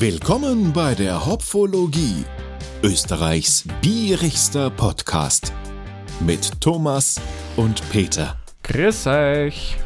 [0.00, 2.24] Willkommen bei der Hopfologie,
[2.84, 5.52] Österreichs bierigster Podcast
[6.20, 7.20] mit Thomas
[7.56, 8.36] und Peter.
[8.62, 9.76] Grüß euch.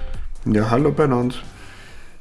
[0.44, 1.36] Ja, hallo beieinander.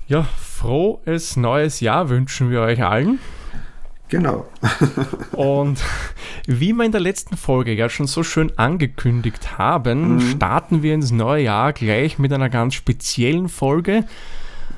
[0.08, 3.20] Ja, frohes neues Jahr wünschen wir euch allen.
[4.08, 4.46] Genau.
[5.34, 5.84] Und
[6.48, 10.22] wie wir in der letzten Folge ja schon so schön angekündigt haben, mhm.
[10.22, 14.06] starten wir ins neue Jahr gleich mit einer ganz speziellen Folge,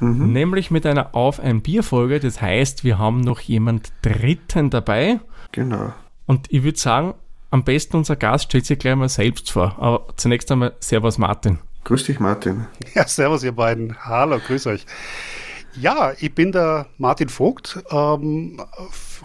[0.03, 0.33] mhm.
[0.33, 2.19] nämlich mit einer Auf ein Bier Folge.
[2.19, 5.19] Das heißt, wir haben noch jemand Dritten dabei.
[5.51, 5.93] Genau.
[6.25, 7.13] Und ich würde sagen,
[7.51, 9.75] am besten unser Gast stellt sich gleich mal selbst vor.
[9.77, 11.59] Aber zunächst einmal Servus Martin.
[11.83, 12.65] Grüß dich, Martin.
[12.95, 13.97] Ja, servus, ihr beiden.
[14.05, 14.85] Hallo, grüß euch.
[15.75, 17.83] Ja, ich bin der Martin Vogt.
[17.91, 18.61] Ähm,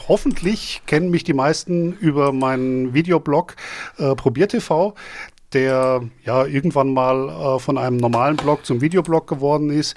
[0.09, 3.55] hoffentlich kennen mich die meisten über meinen Videoblog
[3.99, 4.95] äh, ProbierTV,
[5.53, 9.95] der ja irgendwann mal äh, von einem normalen Blog zum Videoblog geworden ist.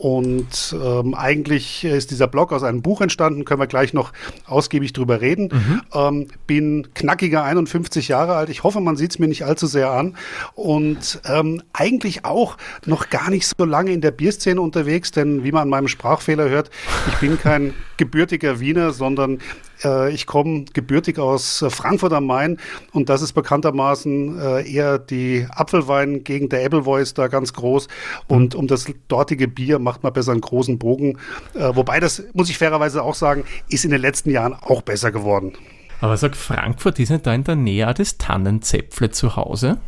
[0.00, 4.14] Und ähm, eigentlich ist dieser Blog aus einem Buch entstanden, können wir gleich noch
[4.46, 5.50] ausgiebig drüber reden.
[5.52, 5.80] Mhm.
[5.92, 8.48] Ähm, bin knackiger 51 Jahre alt.
[8.48, 10.16] Ich hoffe, man sieht es mir nicht allzu sehr an.
[10.54, 15.52] Und ähm, eigentlich auch noch gar nicht so lange in der Bierszene unterwegs, denn wie
[15.52, 16.70] man an meinem Sprachfehler hört,
[17.08, 19.38] ich bin kein gebürtiger Wiener, sondern
[19.84, 22.58] äh, ich komme gebürtig aus äh, Frankfurt am Main
[22.92, 27.88] und das ist bekanntermaßen äh, eher die Apfelwein gegen der Appleboys da ganz groß.
[28.28, 31.18] Und um das dortige Bier macht man besser einen großen Bogen.
[31.54, 35.52] wobei das, muss ich fairerweise auch sagen, ist in den letzten Jahren auch besser geworden.
[36.00, 39.78] Aber sag, Frankfurt ist nicht da in der Nähe des Tannenzäpfle zu Hause?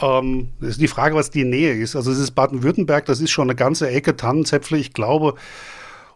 [0.00, 1.96] Ähm, das ist die Frage, was die Nähe ist.
[1.96, 4.78] Also es ist Baden-Württemberg, das ist schon eine ganze Ecke Tannenzäpfle.
[4.78, 5.34] Ich glaube,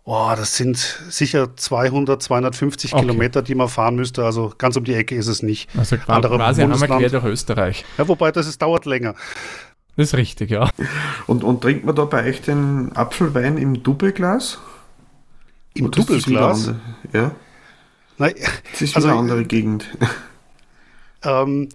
[0.04, 3.02] Oh, das sind sicher 200, 250 okay.
[3.02, 4.24] Kilometer, die man fahren müsste.
[4.24, 5.70] Also ganz um die Ecke ist es nicht.
[5.76, 7.84] Also Andere quasi einmal quer durch Österreich.
[7.98, 9.14] Ja, wobei das ist, dauert länger.
[9.96, 10.70] Das ist richtig, ja.
[11.26, 14.58] Und, und trinkt man da bei euch den Apfelwein im Doppelglas?
[15.74, 16.72] Im Doppelglas?
[17.12, 17.32] Ja.
[18.18, 18.34] Nein,
[18.72, 19.86] das ist also, eine andere Gegend.
[21.24, 21.68] Ähm,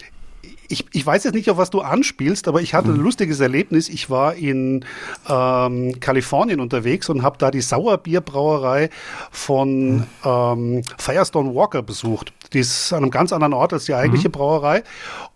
[0.70, 3.04] ich, ich weiß jetzt nicht, auf was du anspielst, aber ich hatte ein mhm.
[3.04, 3.90] lustiges Erlebnis.
[3.90, 4.86] Ich war in
[5.30, 8.90] ähm, Kalifornien unterwegs und habe da die Sauerbierbrauerei
[9.32, 12.34] von ähm, Firestone Walker besucht.
[12.54, 14.34] Die ist an einem ganz anderen Ort als die eigentliche mhm.
[14.34, 14.84] Brauerei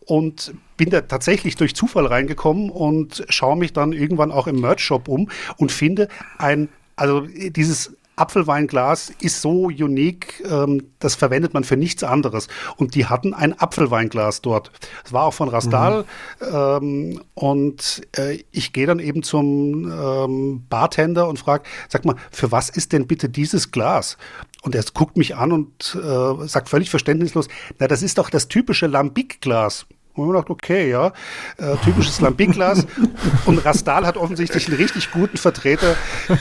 [0.06, 5.08] und bin da tatsächlich durch Zufall reingekommen und schaue mich dann irgendwann auch im Merch-Shop
[5.08, 11.78] um und finde ein, also dieses Apfelweinglas ist so unique, ähm, das verwendet man für
[11.78, 12.48] nichts anderes.
[12.78, 14.72] Und die hatten ein Apfelweinglas dort.
[15.06, 16.06] Es war auch von Rastal.
[16.40, 16.48] Mhm.
[16.54, 22.52] Ähm, und äh, ich gehe dann eben zum ähm, Bartender und frage, sag mal, für
[22.52, 24.18] was ist denn bitte dieses Glas?
[24.62, 27.48] Und er guckt mich an und äh, sagt völlig verständnislos,
[27.80, 29.88] na, das ist doch das typische Lambic-Glas.
[30.14, 31.14] Und ich dachte, okay, ja,
[31.58, 32.86] äh, typisches Lambikglas.
[33.46, 35.96] und Rastal hat offensichtlich einen richtig guten Vertreter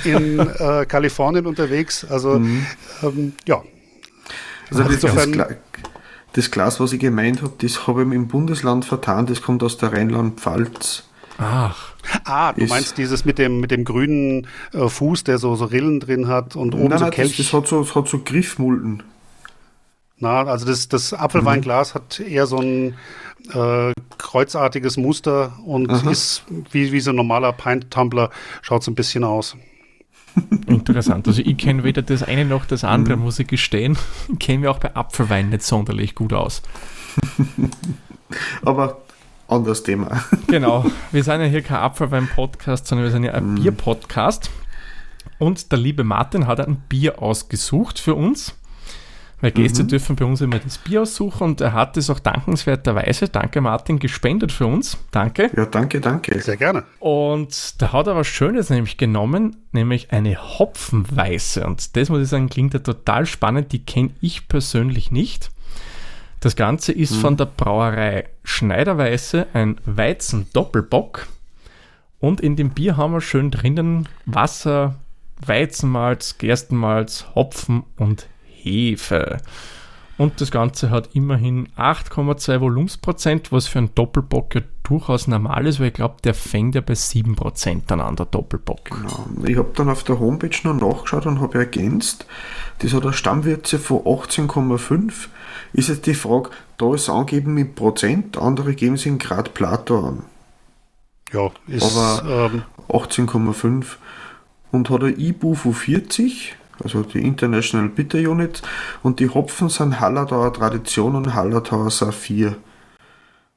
[0.05, 2.05] in äh, Kalifornien unterwegs.
[2.05, 2.67] Also, mhm.
[3.03, 3.63] ähm, ja.
[4.71, 5.49] Also das, das, Gla
[6.33, 9.79] das, Glas, was ich gemeint habe, das habe ich im Bundesland vertan, das kommt aus
[9.79, 11.05] der Rheinland-Pfalz.
[11.39, 11.95] Ach.
[12.25, 15.65] Ah, du ist, meinst dieses mit dem, mit dem grünen äh, Fuß, der so, so
[15.65, 17.37] Rillen drin hat und oben nein, so Kelch.
[17.37, 19.03] Das, das, hat so, das hat so Griffmulden.
[20.19, 21.99] Na, also das, das Apfelweinglas mhm.
[21.99, 22.95] hat eher so ein
[23.53, 26.11] äh, kreuzartiges Muster und Aha.
[26.11, 28.31] ist wie, wie so ein normaler Pint-Tumbler,
[28.63, 29.57] schaut so ein bisschen aus.
[30.67, 31.27] Interessant.
[31.27, 33.25] Also ich kenne weder das eine noch das andere, mhm.
[33.25, 33.97] muss ich gestehen.
[34.33, 36.63] Ich kenne auch bei Apfelwein nicht sonderlich gut aus.
[38.63, 39.03] Aber
[39.49, 40.25] anderes Thema.
[40.47, 40.87] Genau.
[41.11, 43.55] Wir sind ja hier kein Apfelwein-Podcast, sondern wir sind ja ein mhm.
[43.57, 44.51] Bier-Podcast.
[45.39, 48.55] Und der liebe Martin hat ein Bier ausgesucht für uns.
[49.41, 49.89] Weil Gäste mhm.
[49.89, 53.99] dürfen bei uns immer das Bier aussuchen und er hat es auch dankenswerterweise, danke Martin,
[53.99, 54.99] gespendet für uns.
[55.11, 55.51] Danke.
[55.57, 56.39] Ja, danke, danke.
[56.41, 56.85] Sehr gerne.
[56.99, 61.67] Und da hat er was Schönes nämlich genommen, nämlich eine Hopfenweiße.
[61.67, 63.73] Und das muss ich sagen, klingt ja total spannend.
[63.73, 65.51] Die kenne ich persönlich nicht.
[66.41, 67.21] Das Ganze ist mhm.
[67.21, 71.27] von der Brauerei Schneiderweiße ein Weizen-Doppelbock.
[72.19, 74.97] Und in dem Bier haben wir schön drinnen Wasser,
[75.45, 78.27] Weizenmalz, Gerstenmalz, Hopfen und
[78.63, 79.39] Hefe.
[80.21, 85.81] Und das Ganze hat immerhin 8,2 Volumensprozent, was für einen Doppelbock ja durchaus normal ist,
[85.81, 88.85] weil ich glaube, der fängt ja bei 7% an, an der Doppelbock.
[88.85, 89.27] Genau.
[89.47, 92.27] Ich habe dann auf der Homepage noch nachgeschaut und habe ergänzt,
[92.81, 95.29] das hat eine Stammwürze von 18,5.
[95.73, 100.07] Ist jetzt die Frage, da ist angegeben mit Prozent, andere geben es in Grad Plato
[100.07, 100.25] an.
[101.33, 103.85] Ja, ist Aber ähm, 18,5
[104.71, 108.63] und hat ein IBU von 40 also die International Bitter Unit.
[109.03, 112.57] Und die Hopfen sind Hallertauer Tradition und Hallertauer Saphir,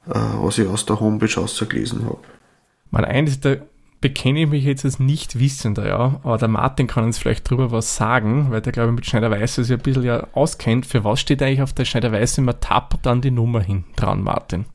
[0.08, 2.20] äh, was ich aus der Homepage ausgelesen habe.
[2.92, 3.64] Mal eines der
[4.04, 7.72] bekenne ich mich jetzt als nicht Wissender, ja, aber der Martin kann uns vielleicht drüber
[7.72, 10.86] was sagen, weil der, glaube ich, mit Schneider-Weiße sich ein bisschen ja auskennt.
[10.86, 14.22] Für was steht eigentlich auf der Schneider-Weiße immer Tab und dann die Nummer hinten dran,
[14.22, 14.66] Martin?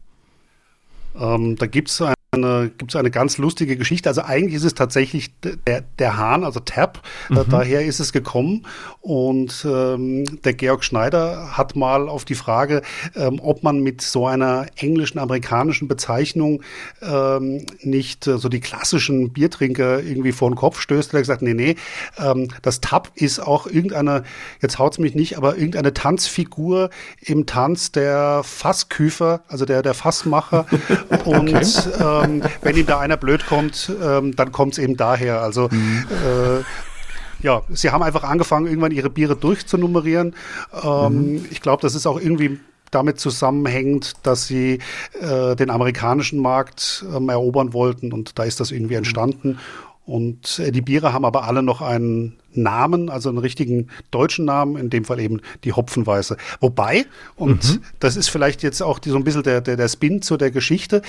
[1.15, 4.09] Ähm, da gibt es eine, gibt's eine ganz lustige Geschichte.
[4.11, 7.45] Also eigentlich ist es tatsächlich der, der Hahn, also Tab, mhm.
[7.49, 8.67] daher ist es gekommen.
[9.01, 12.83] Und ähm, der Georg Schneider hat mal auf die Frage,
[13.17, 16.63] ähm, ob man mit so einer englischen, amerikanischen Bezeichnung
[17.01, 21.43] ähm, nicht äh, so die klassischen Biertrinker irgendwie vor den Kopf stößt, er hat gesagt,
[21.43, 21.77] nee, nee,
[22.19, 24.25] ähm, das Tab ist auch irgendeine,
[24.61, 26.91] jetzt haut es mich nicht, aber irgendeine Tanzfigur
[27.23, 30.67] im Tanz der Fassküfer, also der, der Fassmacher.
[31.25, 31.63] Und okay.
[31.99, 35.43] äh, ähm, wenn ihm da einer blöd kommt, ähm, dann kommt es eben daher.
[35.43, 36.07] Also mhm.
[36.11, 36.63] äh,
[37.41, 40.35] ja, sie haben einfach angefangen, irgendwann ihre Biere durchzunummerieren.
[40.83, 41.47] Ähm, mhm.
[41.51, 42.59] Ich glaube, das ist auch irgendwie
[42.91, 44.79] damit zusammenhängt, dass sie
[45.21, 49.59] äh, den amerikanischen Markt ähm, erobern wollten und da ist das irgendwie entstanden.
[50.07, 54.77] Und äh, die Biere haben aber alle noch einen Namen, also einen richtigen deutschen Namen,
[54.77, 56.37] in dem Fall eben die Hopfenweiße.
[56.61, 57.07] Wobei,
[57.37, 57.83] und mhm.
[58.01, 60.51] das ist vielleicht jetzt auch die, so ein bisschen der, der, der Spin zu der
[60.51, 61.03] Geschichte,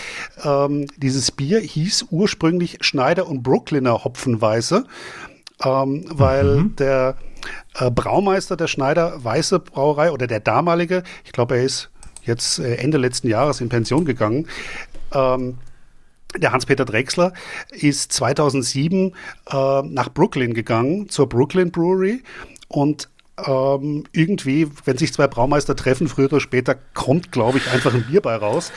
[0.43, 4.85] ähm, dieses Bier hieß ursprünglich Schneider und Brooklyner Hopfenweiße,
[5.63, 6.75] ähm, weil mhm.
[6.77, 7.15] der
[7.75, 11.89] äh, Braumeister der Schneider Weiße Brauerei oder der damalige, ich glaube, er ist
[12.23, 14.47] jetzt äh, Ende letzten Jahres in Pension gegangen,
[15.13, 15.57] ähm,
[16.37, 17.33] der Hans-Peter Drechsler
[17.71, 19.13] ist 2007
[19.51, 22.21] äh, nach Brooklyn gegangen, zur Brooklyn Brewery
[22.67, 23.09] und
[23.47, 28.05] ähm, irgendwie, wenn sich zwei Braumeister treffen, früher oder später kommt, glaube ich, einfach ein
[28.05, 28.71] Bier bei raus.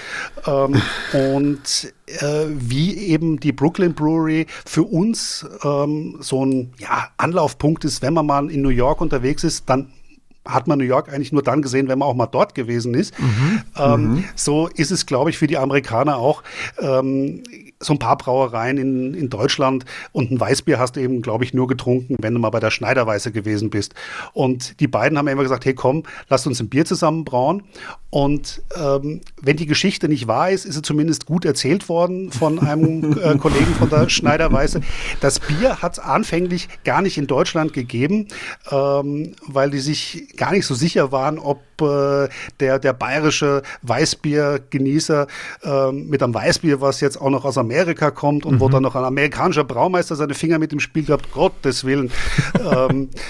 [0.46, 0.80] Ähm,
[1.12, 8.02] und äh, wie eben die Brooklyn Brewery für uns ähm, so ein ja, Anlaufpunkt ist,
[8.02, 9.92] wenn man mal in New York unterwegs ist, dann
[10.44, 13.18] hat man New York eigentlich nur dann gesehen, wenn man auch mal dort gewesen ist.
[13.18, 13.62] Mhm.
[13.78, 14.24] Ähm, mhm.
[14.34, 16.42] So ist es, glaube ich, für die Amerikaner auch.
[16.80, 17.42] Ähm,
[17.82, 21.52] so ein paar Brauereien in, in Deutschland und ein Weißbier hast du eben, glaube ich,
[21.52, 23.94] nur getrunken, wenn du mal bei der Schneiderweiße gewesen bist.
[24.32, 27.64] Und die beiden haben immer gesagt, hey komm, lass uns ein Bier zusammen brauen.
[28.10, 32.58] Und ähm, wenn die Geschichte nicht wahr ist, ist sie zumindest gut erzählt worden von
[32.58, 34.82] einem äh, Kollegen von der Schneiderweiße.
[35.20, 38.28] Das Bier hat es anfänglich gar nicht in Deutschland gegeben,
[38.70, 42.28] ähm, weil die sich gar nicht so sicher waren, ob äh,
[42.60, 45.26] der, der bayerische Weißbiergenießer
[45.62, 48.60] äh, mit einem Weißbier, was jetzt auch noch aus Amerika kommt und mhm.
[48.60, 52.10] wo dann noch ein amerikanischer Braumeister seine Finger mit dem Spiel gehabt, Gottes Willen.
[52.58, 53.10] ähm,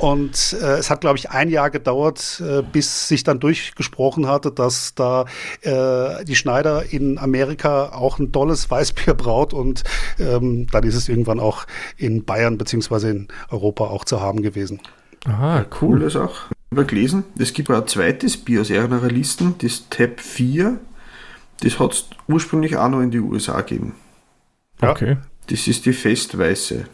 [0.00, 4.50] und äh, es hat, glaube ich, ein Jahr gedauert, äh, bis sich dann durchgesprochen hatte,
[4.50, 5.26] dass da
[5.60, 9.52] äh, die Schneider in Amerika auch ein tolles Weißbier braut.
[9.52, 9.84] Und
[10.18, 11.66] ähm, dann ist es irgendwann auch
[11.96, 14.80] in Bayern beziehungsweise in Europa auch zu haben gewesen.
[15.26, 15.98] Aha, cool.
[15.98, 20.20] Coole Sache habe gelesen, es gibt auch ein zweites Bier aus einer Listen, das Tab
[20.20, 20.78] 4.
[21.60, 23.94] Das hat es ursprünglich auch noch in die USA gegeben.
[24.80, 25.16] Okay.
[25.48, 26.86] Das ist die Festweiße.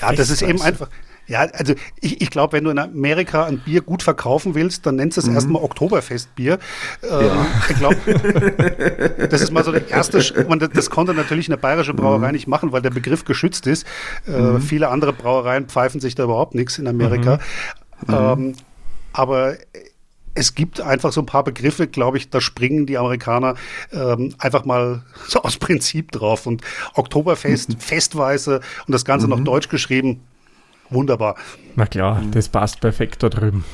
[0.00, 0.88] Ja, das ist eben einfach.
[1.28, 4.96] Ja, also ich, ich glaube, wenn du in Amerika ein Bier gut verkaufen willst, dann
[4.96, 5.34] nennst du es mhm.
[5.34, 6.58] erstmal Oktoberfestbier.
[7.02, 7.46] Ähm, ja.
[7.70, 7.96] Ich glaube,
[9.30, 10.46] das ist mal so der erste.
[10.48, 12.32] Man, das konnte natürlich eine bayerische Brauerei mhm.
[12.32, 13.86] nicht machen, weil der Begriff geschützt ist.
[14.26, 14.60] Äh, mhm.
[14.60, 17.38] Viele andere Brauereien pfeifen sich da überhaupt nichts in Amerika.
[18.06, 18.14] Mhm.
[18.14, 18.54] Ähm,
[19.12, 19.56] aber
[20.34, 23.54] es gibt einfach so ein paar Begriffe, glaube ich, da springen die Amerikaner
[23.92, 26.46] ähm, einfach mal so aus Prinzip drauf.
[26.46, 26.62] Und
[26.94, 27.78] Oktoberfest, mhm.
[27.78, 29.30] Festweise und das Ganze mhm.
[29.30, 30.20] noch deutsch geschrieben,
[30.90, 31.36] wunderbar.
[31.76, 32.32] Na klar, mhm.
[32.32, 33.64] das passt perfekt da drüben.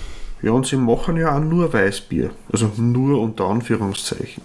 [0.42, 2.30] Ja, und sie machen ja auch nur Weißbier.
[2.52, 4.42] Also nur unter Anführungszeichen.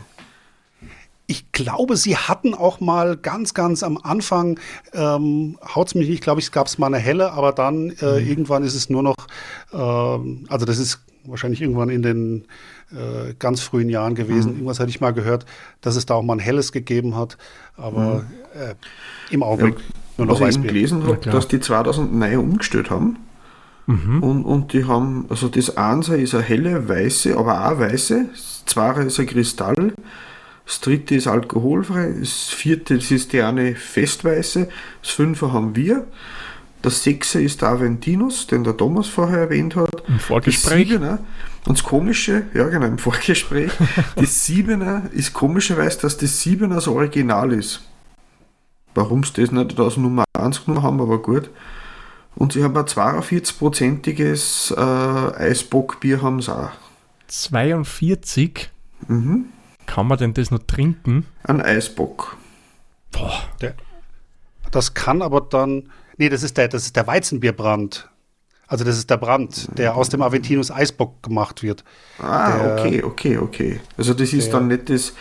[1.34, 4.60] Ich glaube, sie hatten auch mal ganz, ganz am Anfang,
[4.94, 8.20] ähm, haut es mich nicht, glaube ich, gab es mal eine helle, aber dann äh,
[8.22, 8.28] mhm.
[8.28, 9.16] irgendwann ist es nur noch,
[9.72, 12.46] äh, also das ist wahrscheinlich irgendwann in den
[12.92, 14.52] äh, ganz frühen Jahren gewesen.
[14.52, 14.58] Mhm.
[14.58, 15.48] Irgendwas hatte ich mal gehört,
[15.82, 17.40] dass es da auch mal ein helles gegeben hat,
[17.78, 18.62] aber mhm.
[18.62, 18.76] äh,
[19.34, 19.86] im Augenblick ja,
[20.20, 23.18] nur noch Was ich gelesen habe, dass die 2009 umgestellt haben.
[23.88, 24.22] Mhm.
[24.22, 28.66] Und, und die haben, also das Einser ist eine helle weiße, aber auch weiße, das
[28.68, 29.94] Zweier ist ein Kristall,
[30.66, 34.70] das dritte ist alkoholfrei, das vierte das ist die eine Festweiße,
[35.02, 36.08] das fünfte haben wir.
[36.82, 40.04] Das sechste ist der Aventinus, den der Thomas vorher erwähnt hat.
[40.08, 40.90] Im Vorgespräch.
[40.90, 41.20] Das Siebener,
[41.66, 43.72] und das Komische, ja genau, im Vorgespräch,
[44.16, 47.82] das Siebener ist komischerweise, dass das Siebener das Original ist.
[48.96, 51.50] Warum sie das nicht aus Nummer 1 genommen haben, aber gut.
[52.36, 56.72] Und sie haben ein 42-prozentiges äh, Eisbockbier haben sie auch.
[57.28, 58.70] 42?
[59.08, 59.46] Mhm.
[59.86, 61.26] Kann man denn das noch trinken?
[61.44, 62.38] Ein Eisbock.
[63.12, 63.44] Boah.
[63.62, 63.74] Der,
[64.72, 65.90] das kann aber dann.
[66.18, 68.10] Nee, das ist der, das ist der Weizenbierbrand.
[68.68, 71.84] Also das ist der Brand, der aus dem Aventinus Eisbock gemacht wird.
[72.18, 73.80] Ah, Der- okay, okay, okay.
[73.98, 75.14] Also das ist Der- dann nicht das,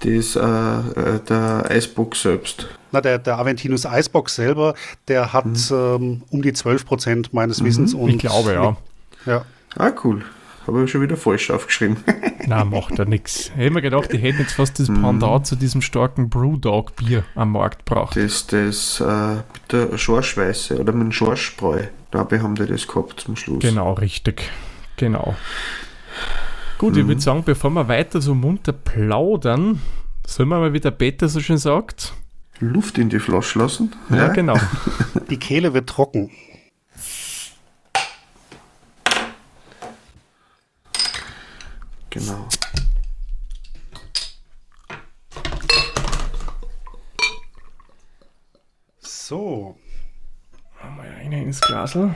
[0.00, 2.66] das äh, äh, der Eisbock selbst.
[2.92, 4.74] Na, der, der Aventinus Eisbock selber,
[5.08, 7.92] der hat ähm, um die 12 Prozent meines Wissens.
[7.92, 8.76] Und Ich glaube, ja.
[9.26, 9.44] ja.
[9.76, 10.24] Ah, cool.
[10.66, 11.98] Habe ich schon wieder falsch aufgeschrieben.
[12.46, 13.50] Na, macht ja nichts.
[13.50, 17.24] Ich hätte mir gedacht, die hätten jetzt fast das Pendant zu diesem starken Brewdog Bier
[17.34, 18.16] am Markt gebracht.
[18.16, 21.82] Das, das äh, mit der Schorschweiße oder mit dem Schorschspreu.
[22.10, 23.60] Dabei haben die das gehabt zum Schluss.
[23.60, 24.50] Genau, richtig.
[24.96, 25.34] Genau.
[26.78, 29.80] Gut, ich würde sagen, bevor wir weiter so munter plaudern,
[30.26, 32.12] sollen wir mal, wie der Peter so schön sagt.
[32.60, 33.92] Luft in die Flasche lassen.
[34.10, 34.56] Ja, genau.
[35.30, 36.30] Die Kehle wird trocken.
[42.14, 42.48] Genau.
[49.00, 49.76] So.
[50.96, 52.14] Mal eine ins Glasl.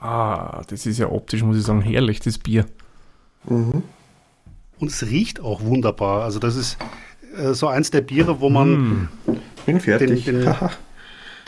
[0.00, 2.66] Ah, das ist ja optisch, muss ich sagen, herrlich, das Bier.
[3.46, 3.82] Und
[4.80, 6.22] es riecht auch wunderbar.
[6.24, 6.76] Also das ist
[7.36, 9.08] äh, so eins der Biere, wo man
[9.64, 10.24] Bin fertig.
[10.24, 10.54] Den- den-.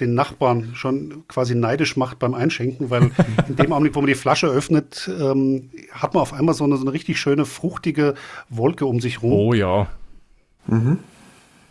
[0.00, 3.11] den Nachbarn schon quasi neidisch macht beim Einschenken, weil
[3.49, 6.76] in dem Augenblick, wo man die Flasche öffnet, ähm, hat man auf einmal so eine,
[6.76, 8.14] so eine richtig schöne, fruchtige
[8.49, 9.33] Wolke um sich rum.
[9.33, 9.88] Oh ja.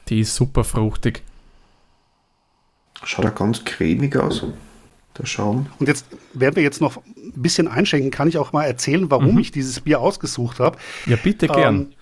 [0.09, 1.23] Die ist super fruchtig.
[3.03, 4.43] Schaut ja ganz cremig aus.
[5.17, 5.67] Der Schaum.
[5.79, 9.37] Und jetzt, während wir jetzt noch ein bisschen einschenken, kann ich auch mal erzählen, warum
[9.39, 10.77] ich dieses Bier ausgesucht habe.
[11.05, 11.75] Ja, bitte gern.
[11.75, 11.93] Ähm,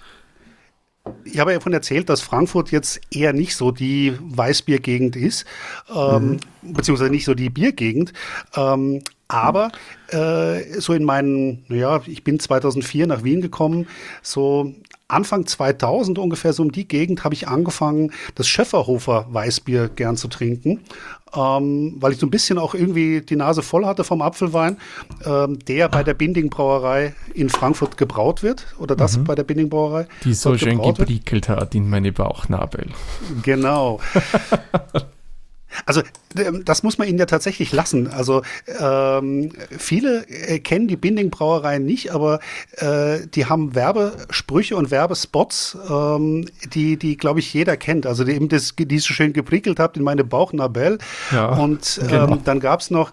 [1.24, 5.45] ich habe ja davon erzählt, dass Frankfurt jetzt eher nicht so die Weißbiergegend ist,
[5.93, 8.13] ähm, beziehungsweise nicht so die Biergegend.
[8.55, 9.71] Ähm, aber
[10.09, 13.88] äh, so in meinen, naja, ich bin 2004 nach Wien gekommen,
[14.21, 14.74] so
[15.07, 20.27] Anfang 2000 ungefähr so um die Gegend habe ich angefangen, das Schöfferhofer Weißbier gern zu
[20.27, 20.81] trinken,
[21.35, 24.77] ähm, weil ich so ein bisschen auch irgendwie die Nase voll hatte vom Apfelwein,
[25.25, 29.69] ähm, der bei der Binding Brauerei in Frankfurt gebraut wird oder das bei der Binding
[29.69, 30.07] Brauerei.
[30.23, 31.09] Die so schön gebraut wird.
[31.09, 32.87] geprickelt hat in meine Bauchnabel.
[33.43, 33.99] Genau.
[35.86, 36.01] Also
[36.38, 38.08] ähm, das muss man ihnen ja tatsächlich lassen.
[38.08, 38.41] Also
[38.79, 42.39] ähm, viele äh, kennen die Binding Brauerei nicht, aber
[42.77, 48.05] äh, die haben Werbesprüche und Werbespots, ähm, die, die glaube ich jeder kennt.
[48.05, 50.98] Also die eben das, die so schön geprickelt habt in meine Bauchnabel.
[51.32, 52.36] Ja, und ähm, genau.
[52.44, 53.12] dann gab es noch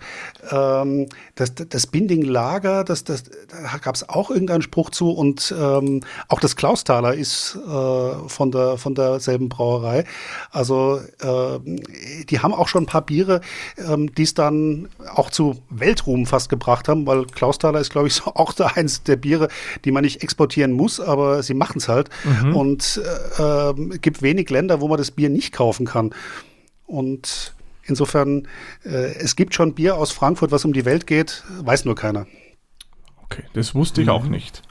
[0.50, 5.54] ähm, das, das Binding Lager, das, das, da gab es auch irgendeinen Spruch zu und
[5.58, 10.04] ähm, auch das Klausthaler ist äh, von, der, von derselben Brauerei.
[10.50, 11.80] Also ähm,
[12.28, 13.40] die haben auch schon ein paar Biere,
[13.78, 18.14] ähm, die es dann auch zu Weltruhm fast gebracht haben, weil Klausthaler ist, glaube ich,
[18.14, 19.48] so auch so eins der Biere,
[19.84, 22.10] die man nicht exportieren muss, aber sie machen es halt.
[22.54, 23.00] Und
[23.38, 26.14] äh, ähm, gibt wenig Länder, wo man das Bier nicht kaufen kann.
[26.86, 28.48] Und insofern,
[28.84, 32.26] äh, es gibt schon Bier aus Frankfurt, was um die Welt geht, weiß nur keiner.
[33.24, 34.62] Okay, das wusste ich auch nicht.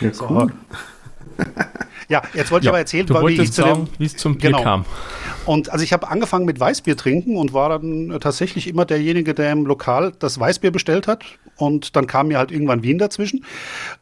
[0.00, 0.52] Ja, cool.
[2.12, 4.16] Ja, jetzt wollte ich aber erzählen, du weil wie ich zu sagen, dem, wie es
[4.18, 4.62] zum Bier Genau.
[4.62, 4.84] kam.
[5.46, 9.32] Und also ich habe angefangen mit Weißbier trinken und war dann äh, tatsächlich immer derjenige,
[9.32, 11.24] der im Lokal das Weißbier bestellt hat.
[11.56, 13.46] Und dann kam mir halt irgendwann Wien dazwischen.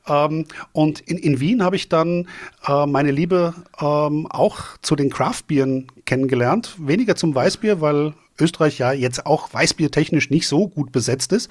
[0.08, 2.26] Ähm, und in, in Wien habe ich dann
[2.66, 6.74] äh, meine Liebe ähm, auch zu den Craftbieren kennengelernt.
[6.78, 11.48] Weniger zum Weißbier, weil Österreich ja jetzt auch Weißbiertechnisch nicht so gut besetzt ist.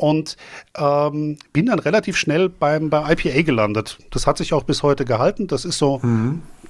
[0.00, 0.38] Und
[0.78, 3.98] ähm, bin dann relativ schnell beim, beim IPA gelandet.
[4.10, 5.46] Das hat sich auch bis heute gehalten.
[5.46, 6.00] Das ist so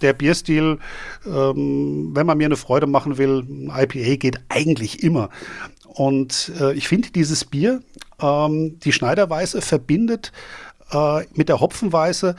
[0.03, 0.79] der Bierstil,
[1.27, 5.31] ähm, wenn man mir eine Freude machen will, IPA geht eigentlich immer.
[5.87, 7.83] Und äh, ich finde dieses Bier,
[8.21, 10.33] ähm, die Schneiderweiße, verbindet
[10.93, 12.35] äh, mit der Hopfenweiße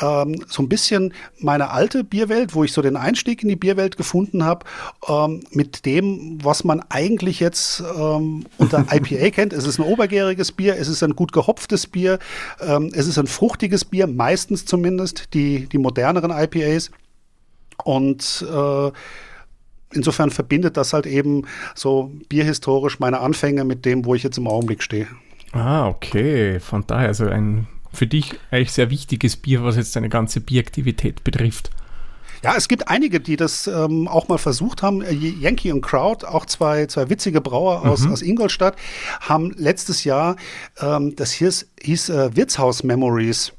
[0.00, 3.96] ähm, so ein bisschen meine alte Bierwelt, wo ich so den Einstieg in die Bierwelt
[3.96, 4.66] gefunden habe,
[5.08, 9.52] ähm, mit dem, was man eigentlich jetzt ähm, unter IPA kennt.
[9.52, 12.18] Es ist ein obergäriges Bier, es ist ein gut gehopftes Bier,
[12.60, 16.90] ähm, es ist ein fruchtiges Bier, meistens zumindest die, die moderneren IPAs.
[17.84, 18.90] Und äh,
[19.92, 24.46] insofern verbindet das halt eben so bierhistorisch meine Anfänge mit dem, wo ich jetzt im
[24.46, 25.06] Augenblick stehe.
[25.52, 26.60] Ah, okay.
[26.60, 31.24] Von daher, also ein für dich eigentlich sehr wichtiges Bier, was jetzt deine ganze Bieraktivität
[31.24, 31.70] betrifft.
[32.42, 35.02] Ja, es gibt einige, die das ähm, auch mal versucht haben.
[35.02, 38.76] Äh, Yankee und Crowd, auch zwei, zwei witzige Brauer aus, aus Ingolstadt,
[39.20, 40.36] haben letztes Jahr,
[40.80, 43.52] ähm, das hieß, hieß äh, Wirtshaus Memories.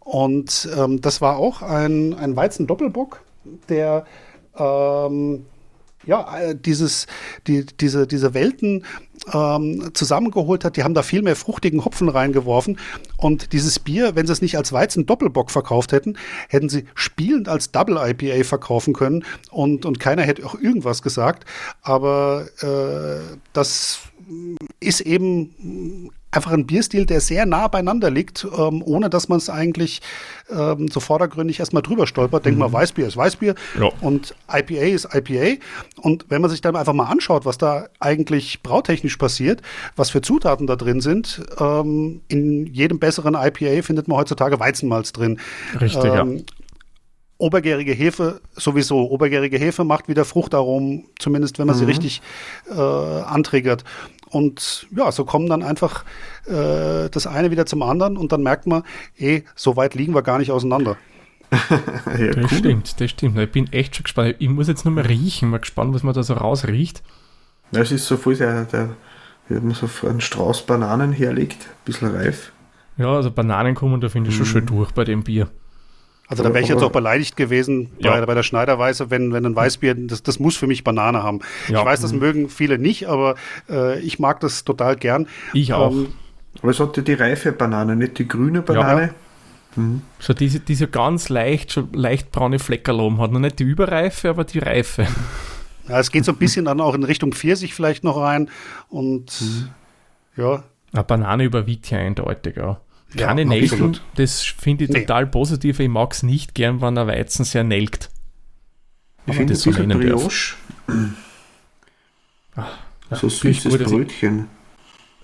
[0.00, 3.22] Und ähm, das war auch ein, ein Weizen-Doppelbock,
[3.68, 4.04] der
[4.56, 5.46] ähm,
[6.06, 7.06] ja, äh, dieses,
[7.46, 8.84] die, diese, diese Welten
[9.32, 10.76] ähm, zusammengeholt hat.
[10.76, 12.78] Die haben da viel mehr fruchtigen Hopfen reingeworfen.
[13.16, 16.16] Und dieses Bier, wenn sie es nicht als Weizen-Doppelbock verkauft hätten,
[16.48, 19.24] hätten sie spielend als Double IPA verkaufen können.
[19.50, 21.44] Und, und keiner hätte auch irgendwas gesagt.
[21.82, 24.00] Aber äh, das
[24.80, 29.50] ist eben einfach ein Bierstil, der sehr nah beieinander liegt, ähm, ohne dass man es
[29.50, 30.00] eigentlich
[30.50, 32.44] ähm, so vordergründig erstmal drüber stolpert.
[32.44, 32.64] Denkt mhm.
[32.64, 33.90] mal, Weißbier ist Weißbier ja.
[34.00, 35.60] und IPA ist IPA.
[35.96, 39.62] Und wenn man sich dann einfach mal anschaut, was da eigentlich brautechnisch passiert,
[39.96, 45.12] was für Zutaten da drin sind, ähm, in jedem besseren IPA findet man heutzutage Weizenmalz
[45.12, 45.40] drin.
[45.80, 46.20] Richtig, ja.
[46.20, 46.44] Ähm,
[47.40, 49.10] obergärige Hefe sowieso.
[49.10, 51.80] Obergärige Hefe macht wieder Fruchtaromen, zumindest wenn man mhm.
[51.80, 52.22] sie richtig
[52.70, 53.84] äh, antriggert.
[54.30, 56.04] Und ja, so kommen dann einfach
[56.46, 58.84] äh, das eine wieder zum anderen und dann merkt man,
[59.18, 60.96] eh, so weit liegen wir gar nicht auseinander.
[61.50, 62.58] ja, das cool.
[62.58, 63.36] stimmt, das stimmt.
[63.36, 64.36] Ich bin echt schon gespannt.
[64.38, 67.02] Ich muss jetzt nur mal riechen, mal gespannt, was man da so rausriecht.
[67.72, 68.90] Es ist so voll sehr, der,
[69.48, 72.52] wie man so einen Strauß Bananen herlegt, ein bisschen reif.
[72.96, 74.50] Ja, also Bananen kommen da finde ich schon mhm.
[74.50, 75.48] schön durch bei dem Bier.
[76.30, 78.12] Also da wäre ich jetzt auch beleidigt gewesen ja.
[78.12, 81.40] bei, bei, der Schneiderweise, wenn, wenn ein Weißbier, das, das muss für mich Banane haben.
[81.66, 81.80] Ja.
[81.80, 82.20] Ich weiß, das mhm.
[82.20, 83.34] mögen viele nicht, aber
[83.68, 85.26] äh, ich mag das total gern.
[85.54, 85.90] Ich auch.
[85.90, 86.12] Ähm,
[86.62, 89.02] aber es hat ja die reife Banane, nicht die grüne Banane.
[89.02, 89.82] Ja.
[89.82, 90.02] Mhm.
[90.20, 93.32] So diese, diese ganz leicht, schon leicht braune Fleckerl oben hat.
[93.32, 95.06] Noch nicht die Überreife, aber die Reife.
[95.88, 98.48] Ja, es geht so ein bisschen dann auch in Richtung Pfirsich vielleicht noch rein.
[98.90, 99.68] Und mhm.
[100.36, 100.62] ja.
[100.92, 102.76] Eine Banane überwiegt ja eindeutig auch.
[103.16, 105.00] Keine ja, Nelken, das finde ich nee.
[105.00, 105.80] total positiv.
[105.80, 108.10] Ich mag es nicht gern, wenn der Weizen sehr nelkt.
[109.26, 110.54] Ich finde das so nennen Brioche.
[112.56, 112.78] Ach,
[113.10, 114.48] so süßes Brötchen.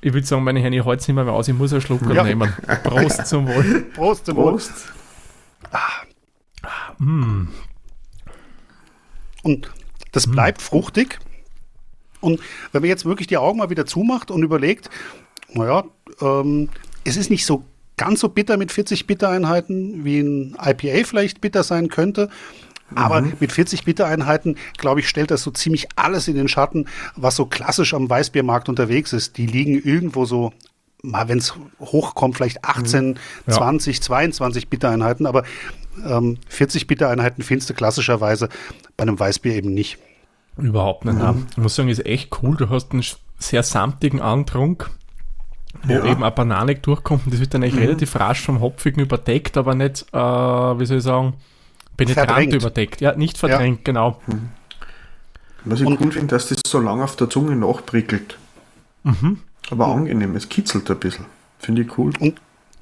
[0.00, 1.80] Ich, ich würde sagen, meine Herren, ich halte es nicht mehr aus, ich muss einen
[1.80, 2.24] Schluck ja.
[2.24, 2.52] nehmen.
[2.82, 3.82] Prost zum Wohl.
[3.94, 4.72] Prost zum Prost.
[4.72, 5.70] Wohl.
[5.70, 7.02] Ah.
[7.02, 7.48] Mm.
[9.42, 9.70] Und
[10.12, 10.64] das bleibt mm.
[10.64, 11.18] fruchtig.
[12.20, 12.40] Und
[12.72, 14.90] wenn man jetzt wirklich die Augen mal wieder zumacht und überlegt,
[15.52, 15.84] naja,
[16.20, 16.68] ähm,
[17.04, 17.64] es ist nicht so
[17.96, 22.28] ganz so bitter mit 40 Bittereinheiten, wie ein IPA vielleicht bitter sein könnte.
[22.94, 23.32] Aber mhm.
[23.40, 26.86] mit 40 Bittereinheiten, glaube ich, stellt das so ziemlich alles in den Schatten,
[27.16, 29.38] was so klassisch am Weißbiermarkt unterwegs ist.
[29.38, 30.52] Die liegen irgendwo so,
[31.02, 33.14] mal wenn es hochkommt, vielleicht 18, mhm.
[33.48, 33.54] ja.
[33.54, 35.26] 20, 22 Bittereinheiten.
[35.26, 35.42] Aber
[36.06, 38.50] ähm, 40 Bittereinheiten findest du klassischerweise
[38.96, 39.98] bei einem Weißbier eben nicht.
[40.56, 41.18] Überhaupt nicht.
[41.18, 41.46] Mhm.
[41.50, 42.56] Ich muss sagen, ist echt cool.
[42.56, 43.04] Du hast einen
[43.38, 44.90] sehr samtigen Antrunk
[45.84, 46.04] wo ja.
[46.04, 47.82] eben eine Banane durchkommt und das wird dann eigentlich mhm.
[47.82, 51.34] relativ rasch vom Hopfigen überdeckt, aber nicht, äh, wie soll ich sagen,
[51.96, 52.54] penetrant verdrängt.
[52.54, 53.00] überdeckt.
[53.00, 53.84] Ja, nicht verdrängt, ja.
[53.84, 54.20] genau.
[54.26, 54.48] Mhm.
[55.64, 58.38] Was ich und, cool finde, dass das so lange auf der Zunge nachprickelt.
[59.02, 59.40] Mhm.
[59.70, 61.26] Aber angenehm, es kitzelt ein bisschen.
[61.58, 62.12] Finde ich cool.
[62.20, 62.40] Und,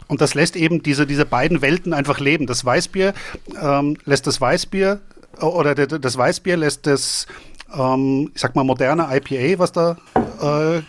[0.09, 2.47] und das lässt eben diese, diese beiden Welten einfach leben.
[2.47, 3.15] Das Weißbier
[3.61, 5.01] ähm, lässt das Weißbier
[5.41, 7.27] oder das Weißbier lässt das,
[7.75, 9.97] ähm, ich sag mal, moderne IPA, was da
[10.43, 10.83] äh,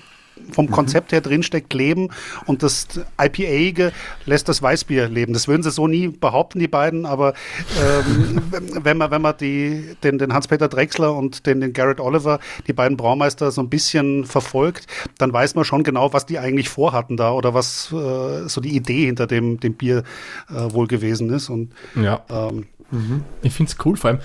[0.52, 2.10] vom Konzept her drinsteckt, leben
[2.46, 2.88] und das
[3.22, 3.92] IPA
[4.26, 5.34] lässt das Weißbier leben.
[5.34, 7.34] Das würden sie so nie behaupten, die beiden, aber
[7.80, 8.42] ähm,
[8.84, 12.74] wenn man, wenn man die, den, den Hans-Peter Drechsler und den, den Garrett Oliver, die
[12.74, 17.18] beiden Braumeister, so ein bisschen verfolgt, dann weiß man schon genau, was die eigentlich vorhatten
[17.18, 20.04] da oder was äh, so die Idee hinter dem, dem Bier
[20.50, 21.50] äh, wohl gewesen ist.
[21.50, 22.22] Und, ja.
[22.30, 23.24] Ähm, mhm.
[23.42, 24.20] Ich finde es cool, vor allem,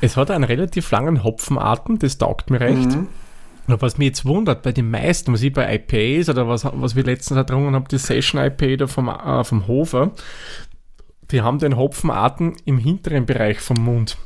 [0.00, 2.90] es hat einen relativ langen Hopfenarten, das taugt mir recht.
[2.90, 3.08] Mhm.
[3.66, 7.04] Was mich jetzt wundert, bei den meisten, was ich bei IPAs oder was, was wir
[7.04, 10.12] letztens ertrunken haben, die Session IPA da vom, äh, vom Hofer,
[11.30, 14.16] die haben den Hopfenarten im hinteren Bereich vom Mund.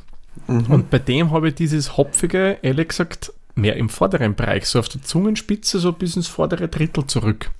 [0.47, 0.65] Mhm.
[0.65, 4.89] Und bei dem habe ich dieses Hopfige, ehrlich gesagt, mehr im vorderen Bereich, so auf
[4.89, 7.51] der Zungenspitze, so bis ins vordere Drittel zurück.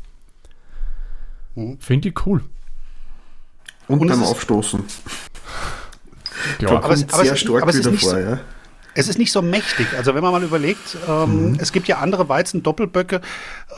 [1.55, 1.79] Mhm.
[1.79, 2.43] Finde ich cool.
[3.87, 4.83] Und, Und beim Aufstoßen.
[6.59, 8.39] Ja, aber, es, aber, sehr es, stark aber es, ist nicht vor, so, ja.
[8.97, 9.85] Es ist nicht so mächtig.
[9.95, 11.57] Also wenn man mal überlegt, ähm, mhm.
[11.59, 13.21] es gibt ja andere Weizen-Doppelböcke.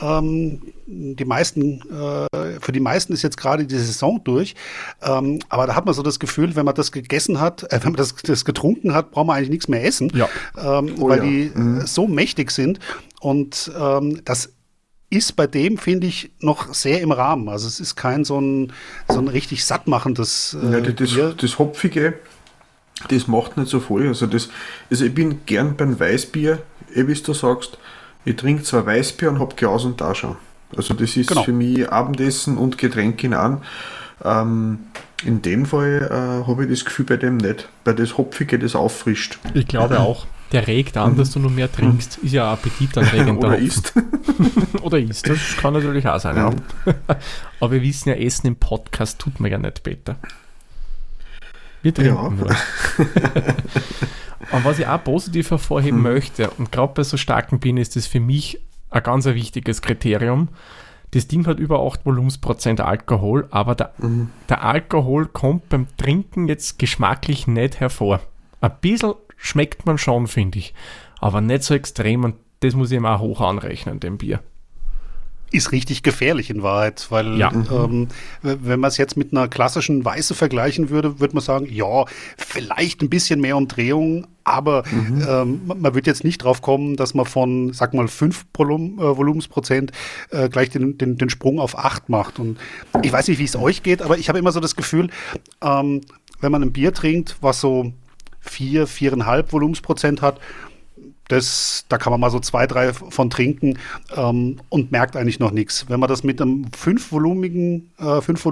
[0.00, 4.54] Ähm, die meisten, äh, für die meisten ist jetzt gerade die Saison durch.
[5.02, 7.92] Ähm, aber da hat man so das Gefühl, wenn man das gegessen hat, äh, wenn
[7.92, 10.28] man das, das, getrunken hat, braucht man eigentlich nichts mehr essen, ja.
[10.56, 11.24] Ähm, oh, weil ja.
[11.24, 11.86] die mhm.
[11.86, 12.80] so mächtig sind.
[13.20, 14.54] Und ähm, das
[15.10, 17.48] ist bei dem, finde ich, noch sehr im Rahmen.
[17.48, 18.72] Also es ist kein so ein,
[19.08, 22.14] so ein richtig sattmachendes äh, ja, das, das Hopfige
[23.08, 24.08] das macht nicht so voll.
[24.08, 24.48] Also, das,
[24.90, 26.58] also ich bin gern beim Weißbier,
[26.94, 27.78] eh wie du sagst,
[28.24, 30.36] ich trinke zwar Weißbier und habe Glas und Tasche.
[30.76, 31.42] Also das ist genau.
[31.42, 33.62] für mich Abendessen und Getränk in an.
[34.24, 34.80] Ähm,
[35.24, 38.74] in dem Fall äh, habe ich das Gefühl bei dem nicht, weil das Hopfige das
[38.74, 39.38] auffrischt.
[39.54, 40.26] Ich glaube auch.
[40.52, 42.18] Der regt an, dass du noch mehr trinkst.
[42.18, 43.38] Ist ja appetitanregend.
[43.44, 43.92] Oder isst.
[44.82, 45.28] Oder isst.
[45.28, 46.36] Das kann natürlich auch sein.
[46.36, 46.50] Ja.
[47.60, 50.16] Aber wir wissen ja, Essen im Podcast tut man ja nicht, Peter.
[51.82, 52.26] Wir trinken ja.
[54.52, 56.04] und was ich auch positiv hervorheben mhm.
[56.04, 59.82] möchte, und gerade bei so starken Bienen ist das für mich ein ganz ein wichtiges
[59.82, 60.48] Kriterium.
[61.12, 64.30] Das Ding hat über 8 Volumensprozent Alkohol, aber der, mhm.
[64.48, 68.20] der Alkohol kommt beim Trinken jetzt geschmacklich nicht hervor.
[68.60, 70.74] Ein bisschen schmeckt man schon, finde ich,
[71.18, 74.40] aber nicht so extrem und das muss ich ihm auch hoch anrechnen, dem Bier
[75.52, 77.50] ist richtig gefährlich in Wahrheit, weil ja.
[77.52, 78.08] ähm,
[78.42, 82.04] wenn man es jetzt mit einer klassischen Weiße vergleichen würde, würde man sagen, ja,
[82.36, 85.26] vielleicht ein bisschen mehr Umdrehung, aber mhm.
[85.28, 89.16] ähm, man wird jetzt nicht drauf kommen, dass man von, sag mal, 5 Volum, äh,
[89.16, 89.92] Volumensprozent
[90.30, 92.38] äh, gleich den, den, den Sprung auf 8 macht.
[92.38, 92.58] Und
[93.02, 95.10] ich weiß nicht, wie es euch geht, aber ich habe immer so das Gefühl,
[95.62, 96.02] ähm,
[96.40, 97.92] wenn man ein Bier trinkt, was so
[98.40, 100.40] 4, 4,5 Volumensprozent hat,
[101.30, 103.78] das, da kann man mal so zwei, drei von trinken
[104.16, 105.86] ähm, und merkt eigentlich noch nichts.
[105.88, 108.44] Wenn man das mit einem fünfvolumigen, äh, fünf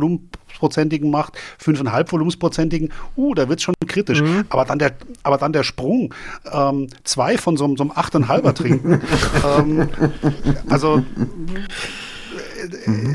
[1.03, 4.23] macht, fünfeinhalb Volumensprozentigen, uh, da wird es schon kritisch.
[4.23, 4.45] Mhm.
[4.49, 6.14] Aber dann der, aber dann der Sprung,
[6.53, 9.01] ähm, zwei von so, so einem achteinhalber trinken,
[9.59, 9.88] ähm,
[10.69, 11.03] also äh,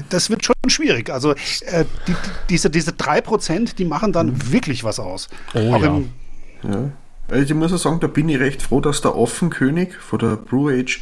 [0.10, 1.10] das wird schon schwierig.
[1.10, 2.16] Also äh, die,
[2.50, 4.52] diese, diese drei Prozent, die machen dann mhm.
[4.52, 5.30] wirklich was aus.
[5.54, 5.78] Oh, ja.
[5.78, 6.10] Im,
[6.64, 6.92] ja.
[7.30, 10.36] Also ich muss auch sagen, da bin ich recht froh, dass der Affenkönig von der
[10.36, 11.02] Brew Age,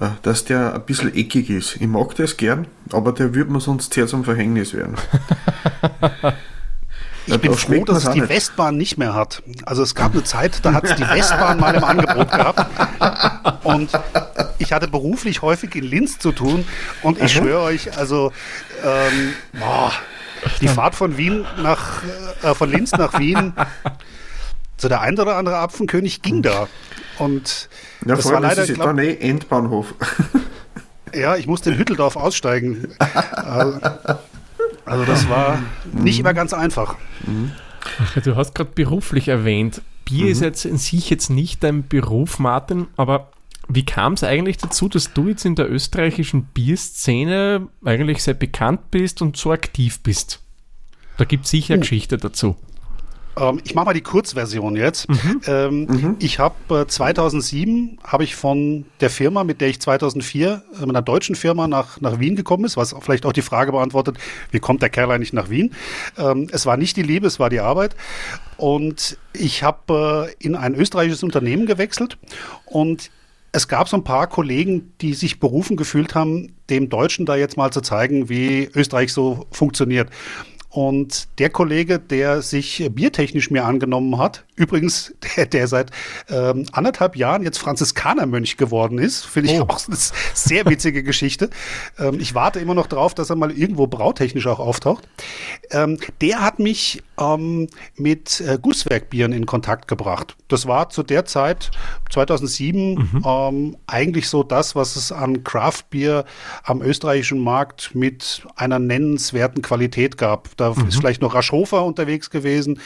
[0.00, 1.76] äh, dass der ein bisschen eckig ist.
[1.76, 4.96] Ich mag das gern, aber der würde mir sonst sehr zum Verhängnis werden.
[7.26, 8.30] Ich bin froh, dass es die nicht.
[8.30, 9.42] Westbahn nicht mehr hat.
[9.64, 12.66] Also es gab eine Zeit, da hat es die Westbahn mal im Angebot gehabt.
[13.64, 13.90] Und
[14.58, 16.64] ich hatte beruflich häufig in Linz zu tun.
[17.02, 18.32] Und ich schwöre euch, also
[18.84, 19.92] ähm, boah,
[20.60, 22.02] die Fahrt von Wien nach
[22.42, 23.52] äh, von Linz nach Wien
[24.76, 26.68] so der ein oder andere Apfenkönig ging da.
[27.18, 27.68] Und
[28.04, 28.66] ja, das war leider.
[28.66, 29.94] glaub, dann eh Endbahnhof.
[31.14, 32.88] ja, ich musste in Hütteldorf aussteigen.
[32.98, 33.80] also,
[34.84, 35.58] also das war
[35.92, 36.96] nicht immer ganz einfach.
[38.00, 39.82] Ach, du hast gerade beruflich erwähnt.
[40.04, 40.30] Bier mhm.
[40.32, 43.30] ist jetzt in sich jetzt nicht dein Beruf, Martin, aber
[43.68, 48.90] wie kam es eigentlich dazu, dass du jetzt in der österreichischen Bierszene eigentlich sehr bekannt
[48.90, 50.40] bist und so aktiv bist?
[51.16, 51.80] Da gibt es sicher uh.
[51.80, 52.56] Geschichte dazu.
[53.38, 55.08] Ähm, ich mache mal die Kurzversion jetzt.
[55.08, 55.40] Mhm.
[55.46, 56.16] Ähm, mhm.
[56.18, 60.90] Ich habe äh, 2007 habe ich von der Firma, mit der ich 2004 äh, mit
[60.90, 64.18] einer deutschen Firma nach, nach Wien gekommen ist, was vielleicht auch die Frage beantwortet,
[64.50, 65.74] wie kommt der Kerl eigentlich nach Wien?
[66.18, 67.94] Ähm, es war nicht die Liebe, es war die Arbeit.
[68.56, 72.18] Und ich habe äh, in ein österreichisches Unternehmen gewechselt
[72.64, 73.10] und
[73.52, 77.56] es gab so ein paar Kollegen, die sich berufen gefühlt haben, dem Deutschen da jetzt
[77.56, 80.10] mal zu zeigen, wie Österreich so funktioniert.
[80.76, 85.90] Und der Kollege, der sich biertechnisch mir angenommen hat, übrigens der, der seit
[86.28, 89.62] ähm, anderthalb Jahren jetzt Franziskanermönch geworden ist, finde ich oh.
[89.62, 89.96] auch eine
[90.34, 91.48] sehr witzige Geschichte.
[91.98, 95.08] Ähm, ich warte immer noch drauf, dass er mal irgendwo brautechnisch auch auftaucht.
[95.70, 100.36] Ähm, der hat mich ähm, mit äh, Gusswerkbieren in Kontakt gebracht.
[100.48, 101.70] Das war zu der Zeit,
[102.10, 103.22] 2007, mhm.
[103.24, 106.26] Ähm, eigentlich so das, was es an Craftbier
[106.64, 110.54] am österreichischen Markt mit einer nennenswerten Qualität gab.
[110.58, 110.88] Da mhm.
[110.88, 112.80] ist vielleicht noch Raschhofer unterwegs gewesen,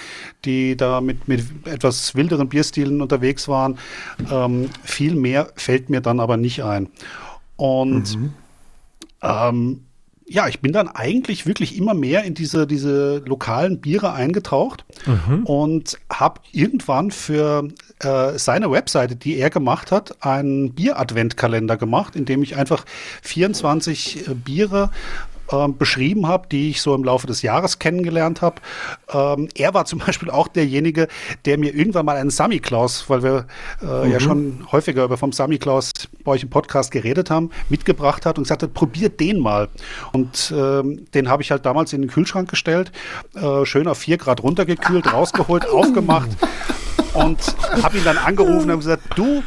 [0.44, 3.78] die da mit, mit etwas wilderen Bierstilen unterwegs waren.
[4.30, 6.88] Ähm, viel mehr fällt mir dann aber nicht ein.
[7.56, 8.32] Und mhm.
[9.22, 9.80] ähm,
[10.32, 15.44] ja, ich bin dann eigentlich wirklich immer mehr in diese, diese lokalen Biere eingetaucht mhm.
[15.44, 17.66] und habe irgendwann für
[17.98, 22.84] äh, seine Webseite, die er gemacht hat, einen Bier-Adventkalender gemacht, in dem ich einfach
[23.22, 24.90] 24 äh, Biere
[25.52, 28.56] ähm, beschrieben habe, die ich so im Laufe des Jahres kennengelernt habe.
[29.12, 31.08] Ähm, er war zum Beispiel auch derjenige,
[31.44, 33.46] der mir irgendwann mal einen Sammy Klaus, weil wir
[33.82, 34.12] äh, mhm.
[34.12, 35.90] ja schon häufiger über vom Sammy Klaus
[36.24, 39.68] bei euch im Podcast geredet haben, mitgebracht hat und gesagt hat, probiert den mal.
[40.12, 42.92] Und ähm, den habe ich halt damals in den Kühlschrank gestellt,
[43.34, 46.30] äh, schön auf 4 Grad runtergekühlt, rausgeholt, aufgemacht
[47.14, 47.38] und
[47.82, 49.42] habe ihn dann angerufen und gesagt, du,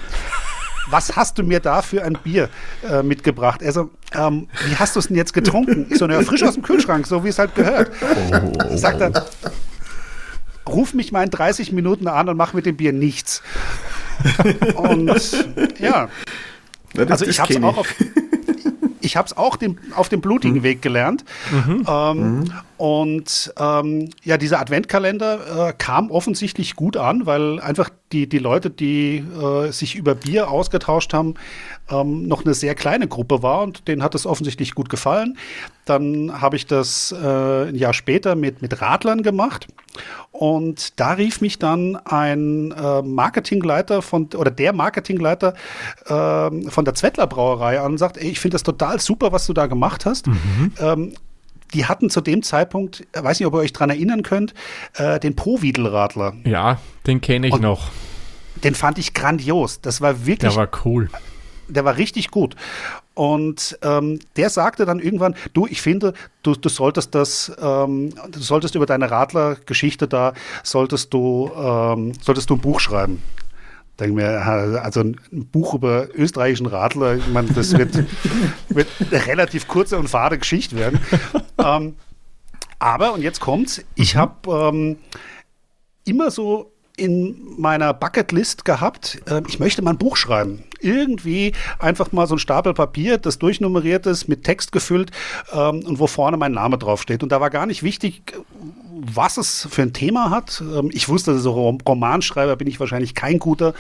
[0.94, 2.50] was hast du mir da für ein Bier
[2.88, 3.62] äh, mitgebracht?
[3.64, 5.88] Also, ähm, wie hast du es denn jetzt getrunken?
[5.90, 7.92] Ich so, naja, frisch aus dem Kühlschrank, so wie es halt gehört.
[8.02, 8.78] Oh.
[8.78, 9.26] Sagt er,
[10.68, 13.42] ruf mich mal in 30 Minuten an und mach mit dem Bier nichts.
[14.76, 16.10] und ja,
[16.94, 17.96] ja also ich habe es auch auf
[19.04, 20.64] ich habe es auch dem, auf dem blutigen mhm.
[20.64, 21.24] Weg gelernt.
[21.52, 21.86] Mhm.
[21.88, 22.54] Ähm, mhm.
[22.78, 28.70] Und ähm, ja, dieser Adventkalender äh, kam offensichtlich gut an, weil einfach die, die Leute,
[28.70, 31.36] die äh, sich über Bier ausgetauscht haben,
[31.90, 35.38] ähm, noch eine sehr kleine Gruppe war und denen hat es offensichtlich gut gefallen.
[35.86, 39.68] Dann habe ich das äh, ein Jahr später mit, mit Radlern gemacht
[40.32, 45.54] und da rief mich dann ein äh, Marketingleiter von, oder der Marketingleiter
[46.06, 49.46] äh, von der Zwettler Brauerei an und sagt, ey, ich finde das total super, was
[49.46, 50.28] du da gemacht hast.
[50.28, 50.74] Mhm.
[50.80, 51.14] Ähm,
[51.74, 54.54] die hatten zu dem Zeitpunkt, weiß nicht, ob ihr euch daran erinnern könnt,
[54.96, 56.34] äh, den Pro-Wiedel-Radler.
[56.46, 57.92] Ja, den kenne ich und, noch.
[58.64, 59.82] den fand ich grandios.
[59.82, 60.54] Das war wirklich.
[60.54, 61.10] Der war cool.
[61.68, 62.56] Der war richtig gut.
[63.16, 68.40] Und ähm, der sagte dann irgendwann, du, ich finde, du, du solltest das, ähm, du
[68.40, 73.22] solltest über deine Radler-Geschichte da, solltest du, ähm, solltest du ein Buch schreiben.
[74.00, 77.94] Denke mir, also ein Buch über österreichischen Radler, ich meine, das wird,
[78.70, 81.00] wird eine relativ kurze und fade Geschichte werden.
[81.64, 81.96] ähm,
[82.80, 84.20] aber, und jetzt kommt's, ich mhm.
[84.20, 84.98] habe ähm,
[86.06, 90.64] immer so in meiner Bucketlist gehabt, äh, ich möchte mal ein Buch schreiben.
[90.84, 95.12] Irgendwie einfach mal so ein Stapel Papier, das durchnummeriert ist, mit Text gefüllt
[95.52, 97.24] ähm, und wo vorne mein Name draufsteht.
[97.24, 98.34] Und da war gar nicht wichtig,
[98.92, 100.62] was es für ein Thema hat.
[100.62, 103.74] Ähm, ich wusste, so Romanschreiber bin ich wahrscheinlich kein guter,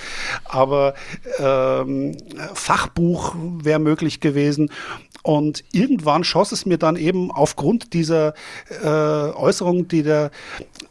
[0.45, 0.93] aber
[1.39, 2.17] ähm,
[2.53, 4.69] Fachbuch wäre möglich gewesen.
[5.23, 8.33] Und irgendwann schoss es mir dann eben aufgrund dieser
[8.83, 10.31] äh, Äußerung, die der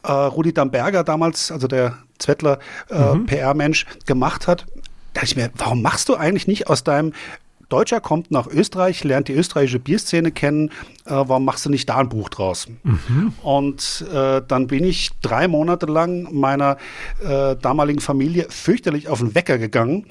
[0.03, 3.27] äh, Rudi Damberger damals, also der Zwettler äh, mhm.
[3.27, 4.67] PR-Mensch, gemacht hat,
[5.13, 7.13] dachte ich mir, warum machst du eigentlich nicht aus deinem
[7.73, 10.69] Deutscher kommt nach Österreich, lernt die österreichische Bierszene kennen,
[11.07, 12.67] äh, warum machst du nicht da ein Buch draus?
[12.83, 13.33] Mhm.
[13.43, 16.77] Und äh, dann bin ich drei Monate lang meiner
[17.25, 20.05] äh, damaligen Familie fürchterlich auf den Wecker gegangen,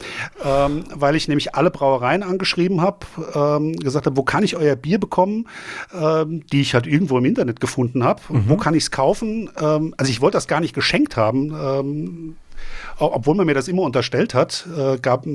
[0.43, 4.75] ähm, weil ich nämlich alle Brauereien angeschrieben habe, ähm, gesagt habe, wo kann ich euer
[4.75, 5.47] Bier bekommen,
[5.93, 8.45] ähm, die ich halt irgendwo im Internet gefunden habe, mhm.
[8.47, 9.51] wo kann ich es kaufen?
[9.61, 12.37] Ähm, also ich wollte das gar nicht geschenkt haben ähm,
[12.99, 15.25] obwohl man mir das immer unterstellt hat, äh, gab,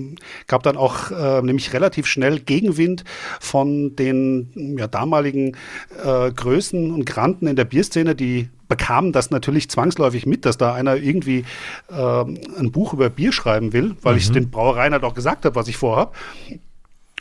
[0.46, 3.04] gab dann auch äh, nämlich relativ schnell Gegenwind
[3.40, 5.56] von den ja, damaligen
[6.02, 10.74] äh, Größen und Granten in der Bierszene, die bekamen das natürlich zwangsläufig mit, dass da
[10.74, 11.44] einer irgendwie
[11.88, 14.18] äh, ein Buch über Bier schreiben will, weil mhm.
[14.18, 16.12] ich den Brauereien halt auch gesagt habe, was ich vorhabe.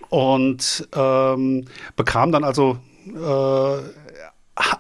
[0.10, 3.78] Und ähm, bekam dann also äh,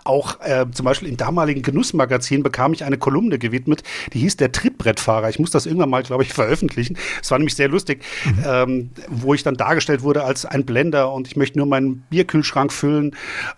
[0.03, 3.83] auch äh, zum Beispiel im damaligen Genussmagazin bekam ich eine Kolumne gewidmet,
[4.13, 5.29] die hieß der Trittbrettfahrer.
[5.29, 6.97] Ich muss das irgendwann mal, glaube ich, veröffentlichen.
[7.21, 8.43] Es war nämlich sehr lustig, mhm.
[8.45, 12.71] ähm, wo ich dann dargestellt wurde als ein Blender und ich möchte nur meinen Bierkühlschrank
[12.71, 13.15] füllen.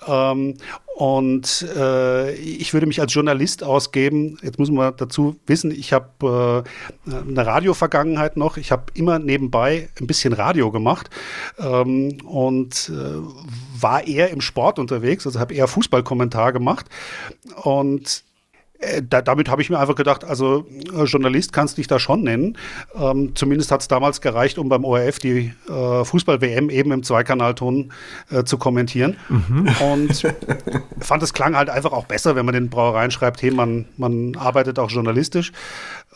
[0.07, 0.55] Ähm,
[0.97, 4.39] und äh, ich würde mich als Journalist ausgeben.
[4.41, 6.65] Jetzt muss man dazu wissen, ich habe
[7.05, 8.57] äh, eine Radio-Vergangenheit noch.
[8.57, 11.11] Ich habe immer nebenbei ein bisschen Radio gemacht
[11.59, 16.87] ähm, und äh, war eher im Sport unterwegs, also habe eher Fußballkommentar gemacht.
[17.61, 18.23] Und
[19.01, 22.57] da, damit habe ich mir einfach gedacht, also äh, Journalist kannst dich da schon nennen.
[22.95, 27.91] Ähm, zumindest hat es damals gereicht, um beim ORF die äh, Fußball-WM eben im Zweikanalton
[28.29, 29.17] äh, zu kommentieren.
[29.29, 29.69] Mhm.
[29.81, 30.23] Und
[30.99, 34.35] fand es klang halt einfach auch besser, wenn man den Brauereien schreibt, hey, man, man
[34.35, 35.51] arbeitet auch journalistisch.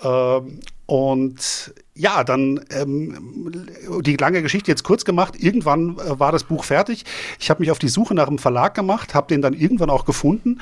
[0.03, 3.65] Ähm, und ja, dann ähm,
[4.01, 5.35] die lange Geschichte jetzt kurz gemacht.
[5.37, 7.05] Irgendwann äh, war das Buch fertig.
[7.39, 10.05] Ich habe mich auf die Suche nach einem Verlag gemacht, habe den dann irgendwann auch
[10.05, 10.59] gefunden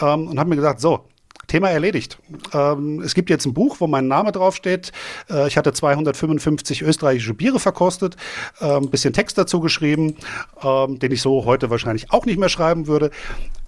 [0.00, 1.04] ähm, und habe mir gesagt, so,
[1.52, 2.18] Thema erledigt.
[2.54, 4.90] Ähm, es gibt jetzt ein Buch, wo mein Name draufsteht.
[5.28, 8.16] Äh, ich hatte 255 österreichische Biere verkostet,
[8.60, 10.16] äh, ein bisschen Text dazu geschrieben,
[10.62, 13.10] äh, den ich so heute wahrscheinlich auch nicht mehr schreiben würde.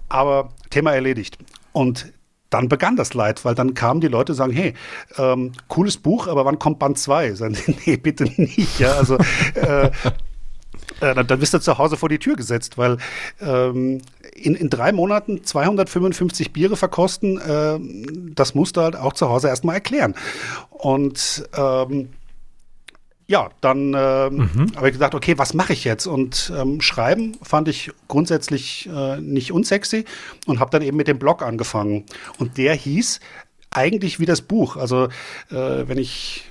[0.09, 1.37] Aber Thema erledigt.
[1.73, 2.11] Und
[2.49, 4.73] dann begann das Leid, weil dann kamen die Leute und sagen, hey,
[5.19, 7.35] ähm, cooles Buch, aber wann kommt Band 2?
[7.85, 8.79] nee, bitte nicht.
[8.79, 9.19] Ja, also
[9.53, 9.87] äh,
[11.01, 12.97] äh, dann, dann bist du zu Hause vor die Tür gesetzt, weil
[13.41, 14.01] ähm,
[14.35, 17.79] in, in drei Monaten 255 Biere verkosten, äh,
[18.33, 20.13] das musst du halt auch zu Hause erstmal erklären.
[20.69, 22.09] Und ähm,
[23.27, 24.71] ja, dann äh, mhm.
[24.75, 26.05] habe ich gesagt, okay, was mache ich jetzt?
[26.05, 30.05] Und ähm, schreiben fand ich grundsätzlich äh, nicht unsexy
[30.45, 32.03] und habe dann eben mit dem Blog angefangen.
[32.37, 33.19] Und der hieß
[33.75, 34.77] eigentlich wie das Buch.
[34.77, 35.05] Also
[35.49, 36.45] äh, wenn ich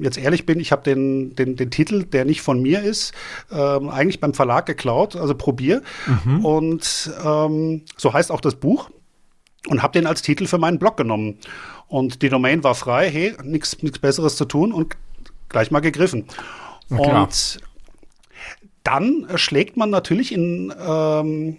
[0.00, 3.12] jetzt ehrlich bin, ich habe den, den, den Titel, der nicht von mir ist,
[3.50, 5.82] ähm, eigentlich beim Verlag geklaut, also probier.
[6.24, 6.44] Mhm.
[6.44, 8.90] Und ähm, so heißt auch das Buch
[9.68, 11.38] und habe den als Titel für meinen Blog genommen.
[11.88, 14.96] Und die Domain war frei, hey, nichts Besseres zu tun und
[15.48, 16.26] gleich mal gegriffen.
[16.90, 17.60] Und
[18.84, 21.58] dann schlägt man natürlich in ähm,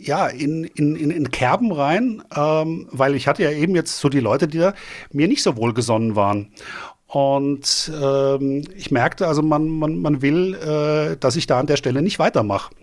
[0.00, 4.20] ja, in, in, in, Kerben rein, ähm, weil ich hatte ja eben jetzt so die
[4.20, 4.74] Leute, die da
[5.12, 6.52] mir nicht so wohlgesonnen waren.
[7.06, 11.76] Und ähm, ich merkte also, man, man, man will, äh, dass ich da an der
[11.76, 12.74] Stelle nicht weitermache.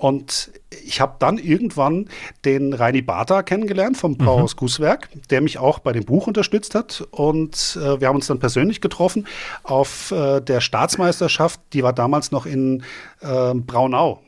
[0.00, 0.50] Und
[0.86, 2.08] ich habe dann irgendwann
[2.46, 4.60] den Reini Bata kennengelernt vom Brauhaus mhm.
[4.60, 7.06] Gusswerk, der mich auch bei dem Buch unterstützt hat.
[7.10, 9.26] Und äh, wir haben uns dann persönlich getroffen
[9.62, 12.82] auf äh, der Staatsmeisterschaft, die war damals noch in
[13.20, 14.22] äh, Braunau.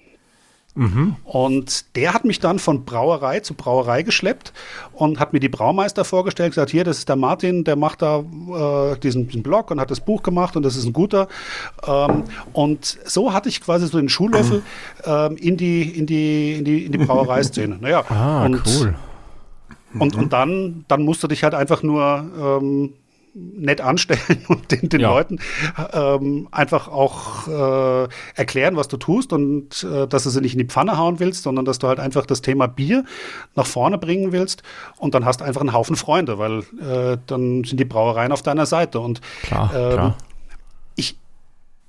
[0.75, 1.17] Mhm.
[1.25, 4.55] Und der hat mich dann von Brauerei zu Brauerei geschleppt
[4.95, 8.21] und hat mir die Braumeister vorgestellt, gesagt, hier, das ist der Martin, der macht da
[8.21, 11.29] äh, diesen, diesen, Blog und hat das Buch gemacht und das ist ein guter.
[11.87, 14.63] Ähm, und so hatte ich quasi so den Schuhlöffel
[15.05, 17.77] ähm, in, die, in, die, in, die, in die Brauereiszene.
[17.79, 18.95] Naja, ah, und, cool.
[19.99, 22.25] Und, und dann, dann musst du dich halt einfach nur
[22.63, 22.95] ähm,
[23.35, 25.11] nett anstellen und den, den ja.
[25.11, 25.39] Leuten
[25.93, 30.59] ähm, einfach auch äh, erklären, was du tust und äh, dass du sie nicht in
[30.59, 33.05] die Pfanne hauen willst, sondern dass du halt einfach das Thema Bier
[33.55, 34.63] nach vorne bringen willst
[34.99, 38.43] und dann hast du einfach einen Haufen Freunde, weil äh, dann sind die Brauereien auf
[38.43, 40.17] deiner Seite und klar, ähm, klar.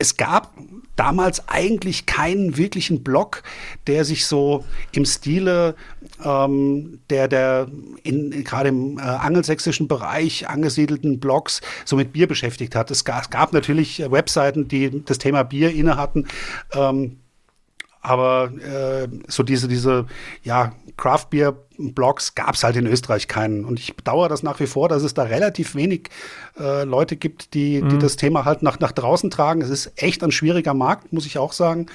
[0.03, 0.53] Es gab
[0.97, 3.41] damals eigentlich keinen wirklichen Blog,
[3.87, 5.75] der sich so im Stile
[6.25, 7.67] ähm, der, der
[8.03, 12.91] in, gerade im äh, angelsächsischen Bereich angesiedelten Blogs so mit Bier beschäftigt hat.
[12.91, 16.27] Es gab, es gab natürlich Webseiten, die das Thema Bier inne hatten.
[16.73, 17.19] Ähm,
[18.01, 20.05] aber äh, so diese, diese
[20.43, 23.65] ja, Craft Beer Blogs gab es halt in Österreich keinen.
[23.65, 26.09] Und ich bedauere das nach wie vor, dass es da relativ wenig
[26.59, 27.89] äh, Leute gibt, die, mhm.
[27.89, 29.62] die das Thema halt nach, nach draußen tragen.
[29.62, 31.88] Es ist echt ein schwieriger Markt, muss ich auch sagen.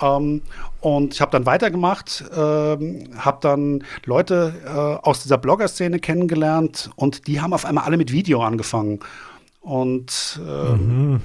[0.00, 0.42] Ähm,
[0.80, 4.68] und ich habe dann weitergemacht, ähm, habe dann Leute äh,
[5.06, 9.00] aus dieser Blogger-Szene kennengelernt und die haben auf einmal alle mit Video angefangen.
[9.60, 11.20] Und ähm, mhm.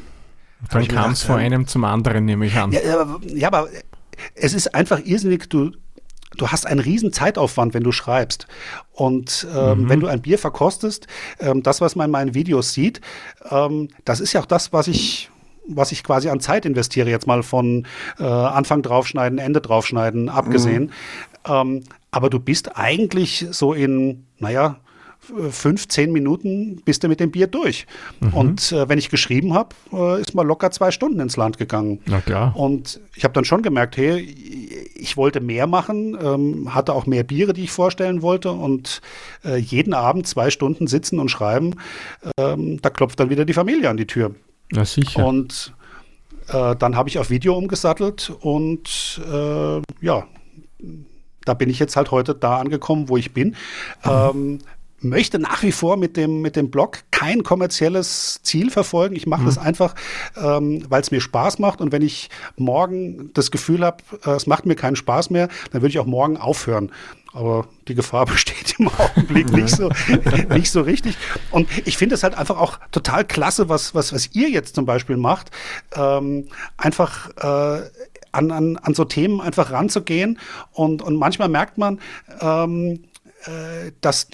[0.70, 2.72] dann kam es von einem zum anderen, nehme ich an.
[2.72, 2.80] Ja,
[3.26, 3.68] ja, aber
[4.36, 5.72] es ist einfach irrsinnig, du,
[6.38, 8.48] du hast einen riesen Zeitaufwand, wenn du schreibst.
[8.92, 9.90] Und ähm, mhm.
[9.90, 11.08] wenn du ein Bier verkostest,
[11.40, 13.02] ähm, das, was man in meinen Videos sieht,
[13.50, 15.30] ähm, das ist ja auch das, was ich
[15.66, 17.88] was ich quasi an Zeit investiere, jetzt mal von
[18.20, 20.92] äh, Anfang draufschneiden, Ende draufschneiden, abgesehen.
[21.48, 21.54] Mhm.
[21.54, 24.78] Ähm, aber du bist eigentlich so in, naja,
[25.52, 27.86] fünf, zehn Minuten bist du mit dem Bier durch.
[28.20, 28.34] Mhm.
[28.34, 32.00] Und äh, wenn ich geschrieben habe, äh, ist mal locker zwei Stunden ins Land gegangen.
[32.06, 32.56] Na klar.
[32.56, 34.20] Und ich habe dann schon gemerkt, hey,
[34.96, 38.52] ich wollte mehr machen, ähm, hatte auch mehr Biere, die ich vorstellen wollte.
[38.52, 39.02] Und
[39.46, 41.76] äh, jeden Abend zwei Stunden sitzen und schreiben,
[42.38, 44.36] ähm, da klopft dann wieder die Familie an die Tür.
[44.72, 45.26] Na sicher.
[45.26, 45.74] Und
[46.48, 50.28] äh, dann habe ich auf Video umgesattelt und äh, ja,
[51.46, 53.50] da bin ich jetzt halt heute da angekommen, wo ich bin.
[54.06, 54.10] Mhm.
[54.10, 54.60] Ähm,
[55.04, 59.16] möchte nach wie vor mit dem, mit dem Blog kein kommerzielles Ziel verfolgen.
[59.16, 59.46] Ich mache mhm.
[59.46, 59.96] das einfach,
[60.36, 61.82] ähm, weil es mir Spaß macht.
[61.82, 65.82] Und wenn ich morgen das Gefühl habe, äh, es macht mir keinen Spaß mehr, dann
[65.82, 66.92] würde ich auch morgen aufhören.
[67.34, 69.90] Aber die Gefahr besteht im Augenblick nicht so,
[70.50, 71.18] nicht so richtig.
[71.52, 74.86] Und ich finde es halt einfach auch total klasse, was, was, was ihr jetzt zum
[74.86, 75.52] Beispiel macht.
[75.96, 77.90] Ähm, einfach äh,
[78.32, 80.40] an, an, an so Themen einfach ranzugehen.
[80.72, 82.00] Und, und manchmal merkt man,
[82.40, 83.06] ähm,
[83.46, 84.28] äh, dass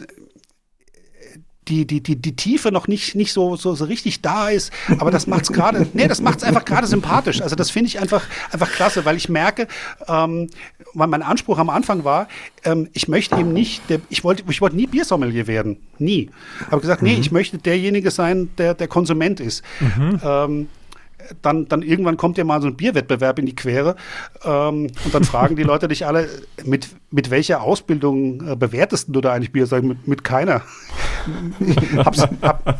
[1.69, 4.73] die, die, die, die Tiefe noch nicht, nicht so, so, so richtig da ist.
[4.97, 7.41] Aber das macht es gerade, nee, das macht es einfach gerade sympathisch.
[7.41, 9.67] Also das finde ich einfach, einfach klasse, weil ich merke,
[10.07, 10.49] ähm,
[10.93, 12.27] weil mein Anspruch am Anfang war,
[12.63, 15.77] ähm, ich möchte eben nicht, der, ich wollte ich wollte nie Biersommelier werden.
[15.99, 16.29] Nie.
[16.71, 17.21] Habe gesagt, nee, mhm.
[17.21, 19.63] ich möchte derjenige sein, der der Konsument ist.
[19.79, 20.19] Mhm.
[20.23, 20.67] Ähm,
[21.41, 23.95] dann, dann irgendwann kommt ja mal so ein Bierwettbewerb in die Quere
[24.43, 26.29] ähm, und dann fragen die Leute dich alle,
[26.65, 29.65] mit, mit welcher Ausbildung äh, bewertest du da eigentlich Bier?
[29.65, 30.61] Sag mit, mit keiner.
[31.97, 32.79] Hab's, hab,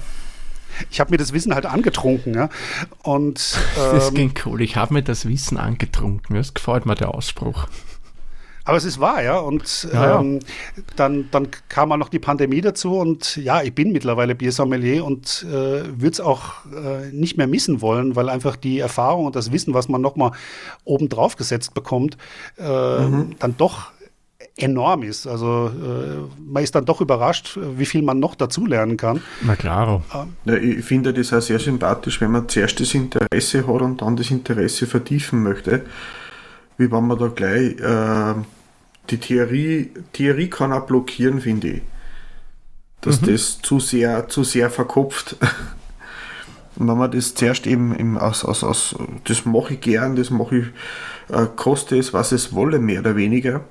[0.90, 2.34] ich habe mir das Wissen halt angetrunken.
[2.34, 2.50] Ja?
[3.04, 4.62] Und, ähm, das ging cool.
[4.62, 6.36] Ich habe mir das Wissen angetrunken.
[6.36, 7.68] Mir gefällt mir der Ausspruch.
[8.70, 9.40] Aber es ist wahr, ja.
[9.40, 10.40] Und ja, ähm,
[10.96, 15.44] Dann, dann kam auch noch die Pandemie dazu und ja, ich bin mittlerweile Biersommelier und
[15.50, 19.52] äh, würde es auch äh, nicht mehr missen wollen, weil einfach die Erfahrung und das
[19.52, 20.34] Wissen, was man nochmal
[20.84, 22.16] oben drauf gesetzt bekommt,
[22.60, 23.36] äh, mhm.
[23.40, 23.92] dann doch
[24.56, 25.26] enorm ist.
[25.26, 29.22] Also äh, man ist dann doch überrascht, wie viel man noch dazulernen kann.
[29.42, 30.04] Na klar.
[30.14, 34.04] Ähm, ja, ich finde das auch sehr sympathisch, wenn man zuerst das Interesse hat und
[34.04, 35.86] dann das Interesse vertiefen möchte,
[36.78, 38.36] wie wenn man da gleich äh,
[39.10, 41.82] die Theorie, Theorie kann auch blockieren, finde ich.
[43.02, 43.28] Dass mhm.
[43.28, 45.36] das zu sehr, zu sehr verkopft.
[46.76, 48.96] Und wenn man das zuerst eben im, aus, aus, aus,
[49.26, 50.66] das mache ich gern, das mache ich,
[51.36, 53.62] äh, koste es, was es wolle, mehr oder weniger.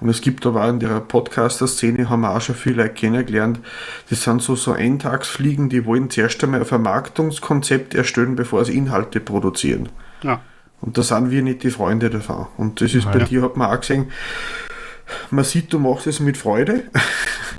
[0.00, 3.60] Und es gibt aber auch in der Podcaster-Szene, haben wir auch schon viele Leute kennengelernt,
[4.08, 9.20] das sind so, so Eintagsfliegen, die wollen zuerst einmal ein Vermarktungskonzept erstellen, bevor sie Inhalte
[9.20, 9.90] produzieren.
[10.22, 10.40] Ja.
[10.80, 12.46] Und da sind wir nicht die Freunde davon.
[12.56, 13.24] Und das ist ja, bei ja.
[13.26, 14.10] dir, hat man auch gesehen,
[15.30, 16.84] man sieht, du machst es mit Freude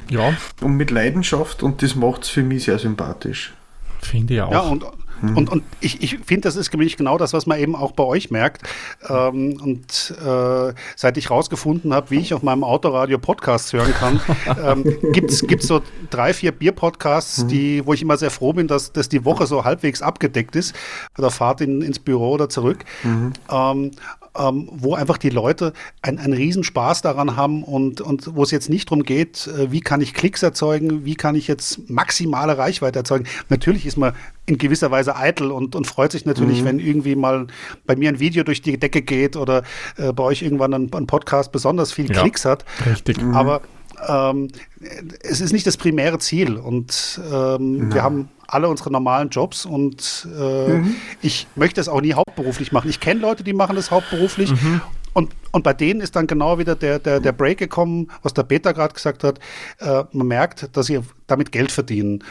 [0.09, 0.33] ja.
[0.61, 3.53] und mit Leidenschaft und das macht es für mich sehr sympathisch.
[3.99, 4.51] Finde ich auch.
[4.51, 4.85] Ja, und,
[5.21, 5.37] mhm.
[5.37, 8.03] und, und ich, ich finde, das ist nämlich genau das, was man eben auch bei
[8.03, 8.63] euch merkt.
[9.07, 14.19] Ähm, und äh, seit ich rausgefunden habe, wie ich auf meinem Autoradio Podcasts hören kann,
[14.63, 17.85] ähm, gibt es so drei, vier Bier-Podcasts, mhm.
[17.85, 20.75] wo ich immer sehr froh bin, dass, dass die Woche so halbwegs abgedeckt ist,
[21.15, 22.85] bei der Fahrt in, ins Büro oder zurück.
[23.03, 23.33] Mhm.
[23.49, 23.91] Ähm,
[24.37, 28.69] ähm, wo einfach die Leute einen, einen Riesenspaß daran haben und, und wo es jetzt
[28.69, 32.99] nicht darum geht, äh, wie kann ich Klicks erzeugen, wie kann ich jetzt maximale Reichweite
[32.99, 33.25] erzeugen.
[33.49, 34.13] Natürlich ist man
[34.45, 36.65] in gewisser Weise eitel und, und freut sich natürlich, mhm.
[36.65, 37.47] wenn irgendwie mal
[37.85, 39.63] bei mir ein Video durch die Decke geht oder
[39.97, 42.65] äh, bei euch irgendwann ein, ein Podcast besonders viel ja, Klicks hat.
[42.85, 43.21] Richtig.
[43.21, 43.33] Mhm.
[43.33, 43.61] Aber
[44.07, 44.47] ähm,
[45.21, 50.27] es ist nicht das primäre Ziel und ähm, wir haben alle unsere normalen Jobs und
[50.37, 50.95] äh, mhm.
[51.21, 52.89] ich möchte es auch nie hauptberuflich machen.
[52.89, 54.81] Ich kenne Leute, die machen das hauptberuflich mhm.
[55.13, 58.43] Und, und bei denen ist dann genau wieder der, der, der Break gekommen, was der
[58.43, 59.39] Peter gerade gesagt hat.
[59.79, 62.23] Äh, man merkt, dass sie damit Geld verdienen.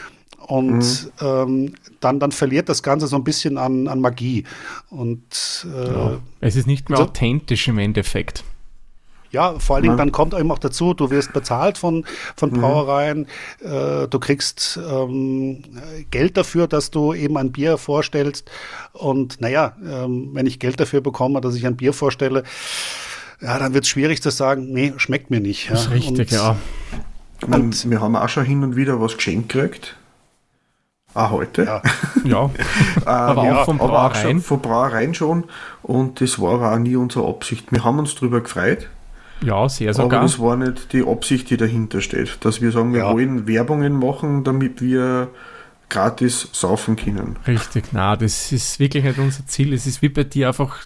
[0.51, 1.27] Und mhm.
[1.27, 4.45] ähm, dann, dann verliert das Ganze so ein bisschen an, an Magie.
[4.91, 6.19] Und äh, ja.
[6.41, 8.43] es ist nicht mehr also, authentisch im Endeffekt.
[9.31, 12.61] Ja, vor allen Dingen, dann kommt eben auch dazu, du wirst bezahlt von, von mhm.
[12.61, 13.27] Brauereien,
[13.61, 15.63] äh, du kriegst ähm,
[16.11, 18.51] Geld dafür, dass du eben ein Bier vorstellst.
[18.93, 22.43] Und naja, ähm, wenn ich Geld dafür bekomme, dass ich ein Bier vorstelle,
[23.41, 25.67] ja, dann wird es schwierig zu sagen, nee, schmeckt mir nicht.
[25.67, 25.75] Ja.
[25.75, 26.57] Das ist richtig, und, ja.
[27.47, 29.97] Und wir haben auch schon hin und wieder was geschenkt gekriegt.
[31.15, 31.65] Auch heute.
[31.65, 31.83] Ja.
[32.25, 32.51] ja.
[33.05, 34.37] aber ja, auch von Brauereien.
[34.37, 35.45] Aber von Brauereien schon.
[35.83, 37.67] Und das war auch nie unsere Absicht.
[37.71, 38.89] Wir haben uns darüber gefreut.
[39.43, 40.19] Ja, sehr sogar.
[40.19, 42.45] Aber das war nicht die Absicht, die dahinter steht.
[42.45, 43.13] Dass wir sagen, wir ja.
[43.13, 45.29] wollen Werbungen machen, damit wir
[45.89, 47.37] gratis saufen können.
[47.47, 49.73] Richtig, na, das ist wirklich nicht unser Ziel.
[49.73, 50.85] Es ist wie bei dir einfach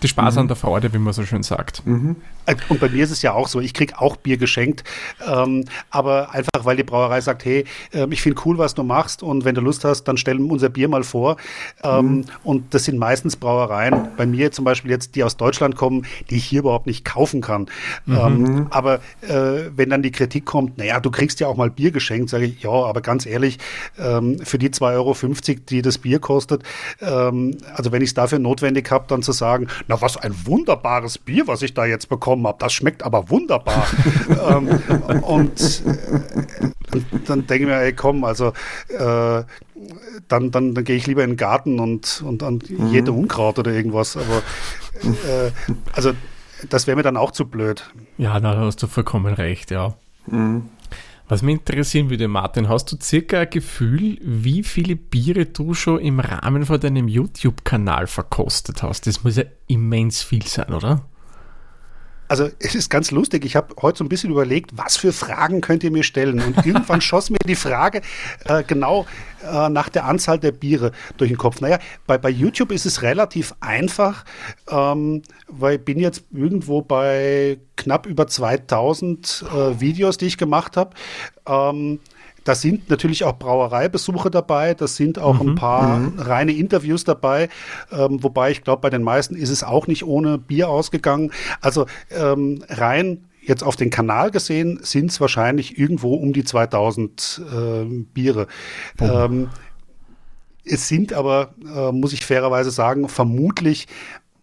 [0.00, 0.40] der Spaß mhm.
[0.40, 1.86] an der Freude, wie man so schön sagt.
[1.86, 2.16] Mhm.
[2.46, 4.84] Äh, und bei mir ist es ja auch so, ich kriege auch Bier geschenkt,
[5.26, 9.22] ähm, aber einfach, weil die Brauerei sagt, hey, äh, ich finde cool, was du machst
[9.22, 11.36] und wenn du Lust hast, dann stell unser Bier mal vor.
[11.82, 12.24] Ähm, mhm.
[12.42, 16.36] Und das sind meistens Brauereien, bei mir zum Beispiel jetzt, die aus Deutschland kommen, die
[16.36, 17.66] ich hier überhaupt nicht kaufen kann.
[18.06, 18.16] Mhm.
[18.16, 21.90] Ähm, aber äh, wenn dann die Kritik kommt, naja, du kriegst ja auch mal Bier
[21.90, 23.58] geschenkt, sage ich, ja, aber ganz ehrlich,
[23.98, 26.62] ähm, für die 2,50 Euro, die das Bier kostet,
[27.00, 31.18] ähm, also wenn ich es dafür notwendig habe, dann zu sagen, na was ein wunderbares
[31.18, 32.56] Bier, was ich da jetzt bekommen habe.
[32.58, 33.86] Das schmeckt aber wunderbar.
[34.48, 34.68] ähm,
[35.22, 35.82] und,
[36.92, 38.52] und, dann denke ich mir, ey, komm, also
[38.88, 39.42] äh,
[40.28, 42.88] dann, dann, dann gehe ich lieber in den Garten und, und an mhm.
[42.88, 44.16] jede Unkraut oder irgendwas.
[44.16, 44.38] Aber
[45.02, 45.50] äh,
[45.92, 46.12] also
[46.70, 47.90] das wäre mir dann auch zu blöd.
[48.16, 49.94] Ja, da hast du vollkommen recht, ja.
[50.26, 50.70] Mhm.
[51.28, 56.00] Was mich interessieren würde, Martin, hast du circa ein Gefühl, wie viele Biere du schon
[56.00, 59.06] im Rahmen von deinem YouTube-Kanal verkostet hast?
[59.06, 61.08] Das muss ja immens viel sein, oder?
[62.32, 63.44] Also es ist ganz lustig.
[63.44, 66.40] Ich habe heute so ein bisschen überlegt, was für Fragen könnt ihr mir stellen?
[66.40, 68.00] Und irgendwann schoss mir die Frage
[68.46, 69.04] äh, genau
[69.44, 71.60] äh, nach der Anzahl der Biere durch den Kopf.
[71.60, 74.24] Naja, bei, bei YouTube ist es relativ einfach,
[74.70, 80.78] ähm, weil ich bin jetzt irgendwo bei knapp über 2000 äh, Videos, die ich gemacht
[80.78, 80.96] habe.
[81.46, 82.00] Ähm,
[82.44, 86.18] da sind natürlich auch Brauereibesuche dabei, das sind auch mhm, ein paar mhm.
[86.18, 87.48] reine Interviews dabei,
[87.90, 91.32] ähm, wobei ich glaube, bei den meisten ist es auch nicht ohne Bier ausgegangen.
[91.60, 97.42] Also ähm, rein jetzt auf den Kanal gesehen sind es wahrscheinlich irgendwo um die 2000
[97.52, 97.84] äh,
[98.14, 98.46] Biere.
[99.00, 99.04] Oh.
[99.04, 99.48] Ähm,
[100.64, 103.88] es sind aber, äh, muss ich fairerweise sagen, vermutlich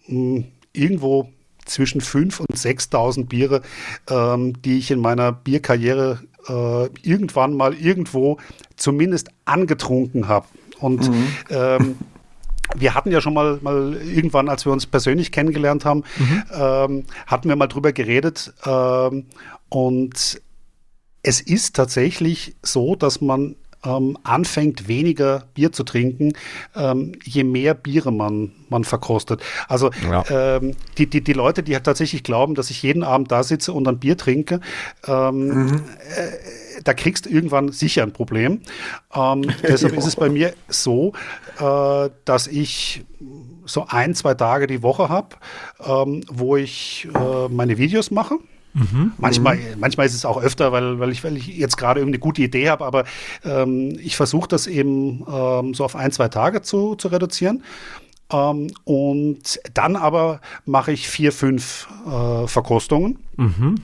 [0.07, 1.29] mh, hm, irgendwo
[1.69, 3.61] zwischen 5.000 und 6.000 Biere,
[4.09, 8.37] ähm, die ich in meiner Bierkarriere äh, irgendwann mal irgendwo
[8.75, 10.47] zumindest angetrunken habe.
[10.79, 11.27] Und mhm.
[11.49, 11.95] ähm,
[12.75, 16.43] wir hatten ja schon mal, mal irgendwann, als wir uns persönlich kennengelernt haben, mhm.
[16.53, 18.53] ähm, hatten wir mal drüber geredet.
[18.65, 19.25] Ähm,
[19.69, 20.41] und
[21.21, 23.55] es ist tatsächlich so, dass man
[23.85, 26.33] ähm, anfängt, weniger Bier zu trinken,
[26.75, 29.41] ähm, je mehr Biere man, man verkostet.
[29.67, 30.57] Also ja.
[30.57, 33.87] ähm, die, die, die Leute, die tatsächlich glauben, dass ich jeden Abend da sitze und
[33.87, 34.59] ein Bier trinke,
[35.07, 35.75] ähm, mhm.
[36.15, 38.61] äh, da kriegst du irgendwann sicher ein Problem.
[39.13, 41.13] Ähm, deshalb ist es bei mir so,
[41.59, 43.05] äh, dass ich
[43.65, 45.35] so ein, zwei Tage die Woche habe,
[45.85, 48.35] ähm, wo ich äh, meine Videos mache.
[48.73, 49.13] Mhm.
[49.17, 52.41] Manchmal, manchmal ist es auch öfter, weil, weil, ich, weil ich jetzt gerade irgendeine gute
[52.41, 53.03] Idee habe, aber
[53.43, 57.63] ähm, ich versuche das eben ähm, so auf ein, zwei Tage zu, zu reduzieren.
[58.31, 63.19] Ähm, und dann aber mache ich vier, fünf äh, Verkostungen.
[63.37, 63.75] Mhm.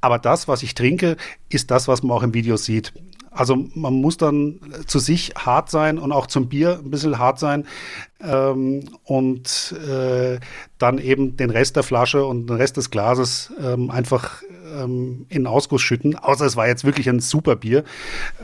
[0.00, 1.16] Aber das, was ich trinke,
[1.48, 2.92] ist das, was man auch im Video sieht.
[3.34, 7.38] Also man muss dann zu sich hart sein und auch zum Bier ein bisschen hart
[7.38, 7.66] sein
[8.22, 10.38] ähm, und äh,
[10.78, 15.42] dann eben den Rest der Flasche und den Rest des Glases ähm, einfach ähm, in
[15.42, 16.16] den Ausguss schütten.
[16.16, 17.84] Außer es war jetzt wirklich ein super Bier,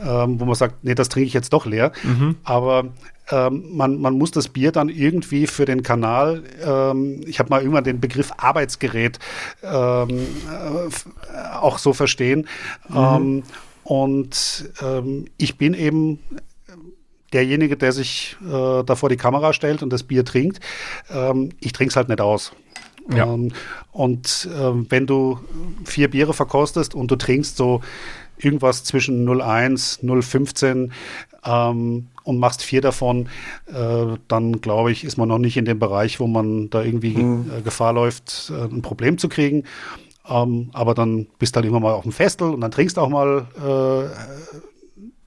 [0.03, 1.91] ähm, wo man sagt, nee, das trinke ich jetzt doch leer.
[2.03, 2.35] Mhm.
[2.43, 2.85] Aber
[3.31, 7.61] ähm, man, man muss das Bier dann irgendwie für den Kanal, ähm, ich habe mal
[7.61, 9.19] irgendwann den Begriff Arbeitsgerät
[9.63, 12.47] ähm, äh, auch so verstehen.
[12.89, 12.97] Mhm.
[12.97, 13.43] Ähm,
[13.89, 16.19] und ähm, ich bin eben
[17.33, 20.59] derjenige, der sich äh, da vor die Kamera stellt und das Bier trinkt.
[21.09, 22.51] Ähm, ich trinke es halt nicht aus.
[23.11, 23.33] Ja.
[23.33, 23.51] Ähm,
[23.91, 25.39] und äh, wenn du
[25.85, 27.81] vier Biere verkostest und du trinkst so
[28.37, 30.91] irgendwas zwischen 0,1, 0,15
[31.43, 33.27] ähm, und machst vier davon,
[33.73, 37.17] äh, dann glaube ich, ist man noch nicht in dem Bereich, wo man da irgendwie
[37.17, 37.49] mhm.
[37.57, 39.63] äh, Gefahr läuft, äh, ein Problem zu kriegen.
[40.29, 43.01] Ähm, aber dann bist du halt immer mal auf dem Festel und dann trinkst du
[43.01, 44.59] auch mal äh,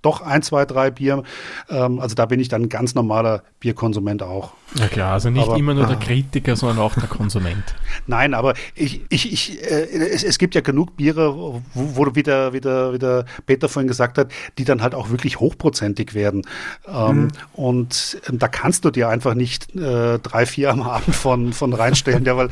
[0.03, 1.23] doch ein, zwei, drei Bier.
[1.71, 4.53] Ähm, also da bin ich dann ein ganz normaler Bierkonsument auch.
[4.75, 6.01] Ja klar, also nicht aber, immer nur der ah.
[6.01, 7.63] Kritiker, sondern auch der Konsument.
[8.07, 12.53] Nein, aber ich, ich, ich, äh, es, es, gibt ja genug Biere, wo, wo wieder,
[12.53, 16.43] wieder, wieder Peter vorhin gesagt hat, die dann halt auch wirklich hochprozentig werden.
[16.87, 17.29] Ähm, mhm.
[17.53, 21.73] Und ähm, da kannst du dir einfach nicht äh, drei, vier am Abend von, von
[21.73, 22.49] reinstellen, ja, weil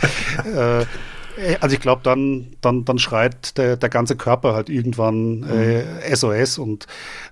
[0.54, 0.86] äh,
[1.60, 6.58] also ich glaube, dann, dann, dann schreit der, der ganze Körper halt irgendwann äh, SOS
[6.58, 6.86] und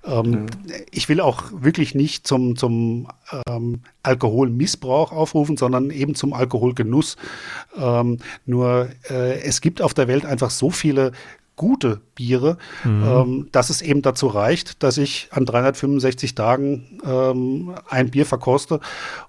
[0.04, 0.46] ähm, mhm.
[0.90, 3.08] ich will auch wirklich nicht zum, zum
[3.48, 7.16] ähm, Alkoholmissbrauch aufrufen, sondern eben zum Alkoholgenuss.
[7.76, 11.12] Ähm, nur äh, es gibt auf der Welt einfach so viele
[11.58, 13.04] gute Biere, mhm.
[13.04, 18.80] ähm, dass es eben dazu reicht, dass ich an 365 Tagen ähm, ein Bier verkoste.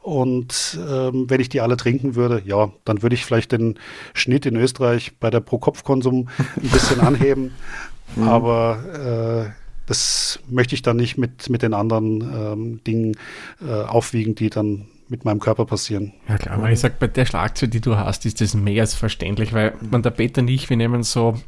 [0.01, 3.77] Und ähm, wenn ich die alle trinken würde, ja, dann würde ich vielleicht den
[4.13, 7.51] Schnitt in Österreich bei der Pro-Kopf-Konsum ein bisschen anheben.
[8.15, 8.23] Mhm.
[8.23, 9.51] Aber äh,
[9.85, 13.17] das möchte ich dann nicht mit, mit den anderen ähm, Dingen
[13.61, 16.13] äh, aufwiegen, die dann mit meinem Körper passieren.
[16.27, 18.93] Ja klar, weil ich sage, bei der Schlagzeile, die du hast, ist das mehr als
[18.93, 21.39] verständlich, weil man der Peter nicht, wir nehmen so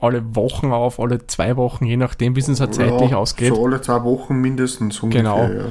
[0.00, 3.54] alle Wochen auf, alle zwei Wochen, je nachdem, wie es uns halt zeitlich ja, ausgeht.
[3.54, 5.00] So alle zwei Wochen mindestens.
[5.00, 5.42] Ungefähr, genau.
[5.44, 5.66] Ja.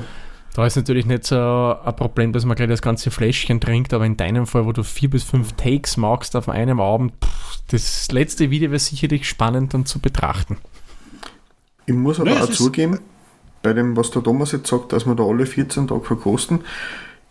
[0.54, 4.06] Da ist natürlich nicht so ein Problem, dass man gleich das ganze Fläschchen trinkt, aber
[4.06, 8.12] in deinem Fall, wo du vier bis fünf Takes magst auf einem Abend, pff, das
[8.12, 10.58] letzte Video wäre sicherlich spannend dann zu betrachten.
[11.86, 13.00] Ich muss aber ja, auch zugeben,
[13.62, 16.62] bei dem, was der Thomas jetzt sagt, dass wir da alle 14 Tage verkosten,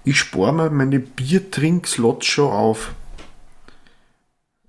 [0.05, 2.92] ich spare mir meine Biertrinkslots schon auf.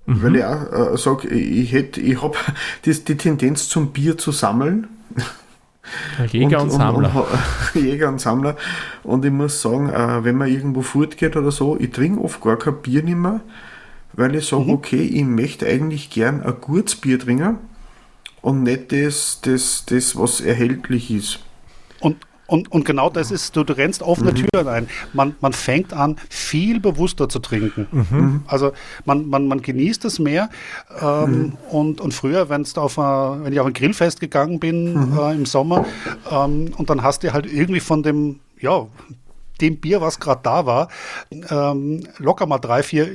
[0.09, 0.23] Mhm.
[0.23, 2.35] Weil ich auch äh, sage, ich, ich habe
[2.85, 4.87] die, die Tendenz zum Bier zu sammeln.
[6.31, 7.15] Jäger und, und Sammler.
[7.15, 8.57] Und, und, Jäger und Sammler.
[9.03, 12.57] Und ich muss sagen, äh, wenn man irgendwo fortgeht oder so, ich trinke oft gar
[12.57, 13.41] kein Bier nicht mehr,
[14.13, 14.71] weil ich sage, mhm.
[14.71, 17.59] okay, ich möchte eigentlich gern ein gutes Bier trinken
[18.41, 21.39] und nicht das, das, das was erhältlich ist.
[21.99, 22.17] Und,
[22.49, 24.35] und, und genau das ist, du, du rennst offene mhm.
[24.35, 24.89] Türen ein.
[25.13, 27.87] Man, man fängt an, viel bewusster zu trinken.
[27.91, 28.43] Mhm.
[28.47, 28.71] Also
[29.05, 30.49] man, man, man genießt es mehr.
[30.99, 31.57] Ähm, mhm.
[31.69, 35.19] und, und früher, wenn's auf a, wenn ich auf ein Grillfest gegangen bin mhm.
[35.19, 35.85] äh, im Sommer
[36.31, 38.87] ähm, und dann hast du halt irgendwie von dem, ja,
[39.61, 40.87] dem Bier, was gerade da war,
[41.31, 43.09] ähm, locker mal drei, vier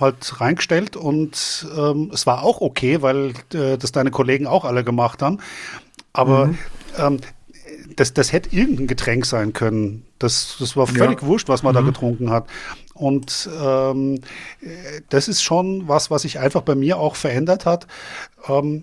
[0.00, 4.84] halt reingestellt und ähm, es war auch okay, weil äh, das deine Kollegen auch alle
[4.84, 5.38] gemacht haben.
[6.12, 6.58] Aber mhm.
[6.98, 7.20] ähm,
[7.96, 10.06] das, das hätte irgendein Getränk sein können.
[10.18, 11.26] Das, das war völlig ja.
[11.26, 11.78] wurscht, was man mhm.
[11.78, 12.46] da getrunken hat.
[12.94, 14.20] Und ähm,
[15.08, 17.86] das ist schon was, was sich einfach bei mir auch verändert hat.
[18.48, 18.82] Ähm,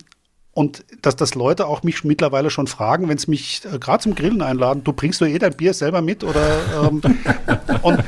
[0.55, 4.13] und dass das Leute auch mich mittlerweile schon fragen, wenn sie mich äh, gerade zum
[4.13, 7.01] Grillen einladen, du bringst du eh dein Bier selber mit oder ähm,
[7.81, 8.03] und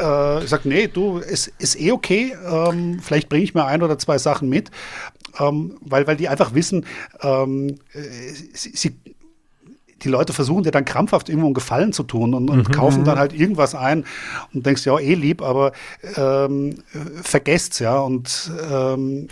[0.00, 3.82] äh, ich sage, nee, du, es ist eh okay, ähm, vielleicht bringe ich mir ein
[3.82, 4.70] oder zwei Sachen mit,
[5.38, 6.86] ähm, weil, weil die einfach wissen,
[7.20, 8.96] ähm, äh, sie, sie
[10.02, 12.72] die Leute versuchen dir dann krampfhaft irgendwo einen Gefallen zu tun und, und mhm.
[12.72, 14.04] kaufen dann halt irgendwas ein
[14.52, 15.72] und denkst, ja, eh lieb, aber
[16.16, 16.76] ähm,
[17.22, 17.98] vergesst's, ja.
[17.98, 19.28] Und ähm,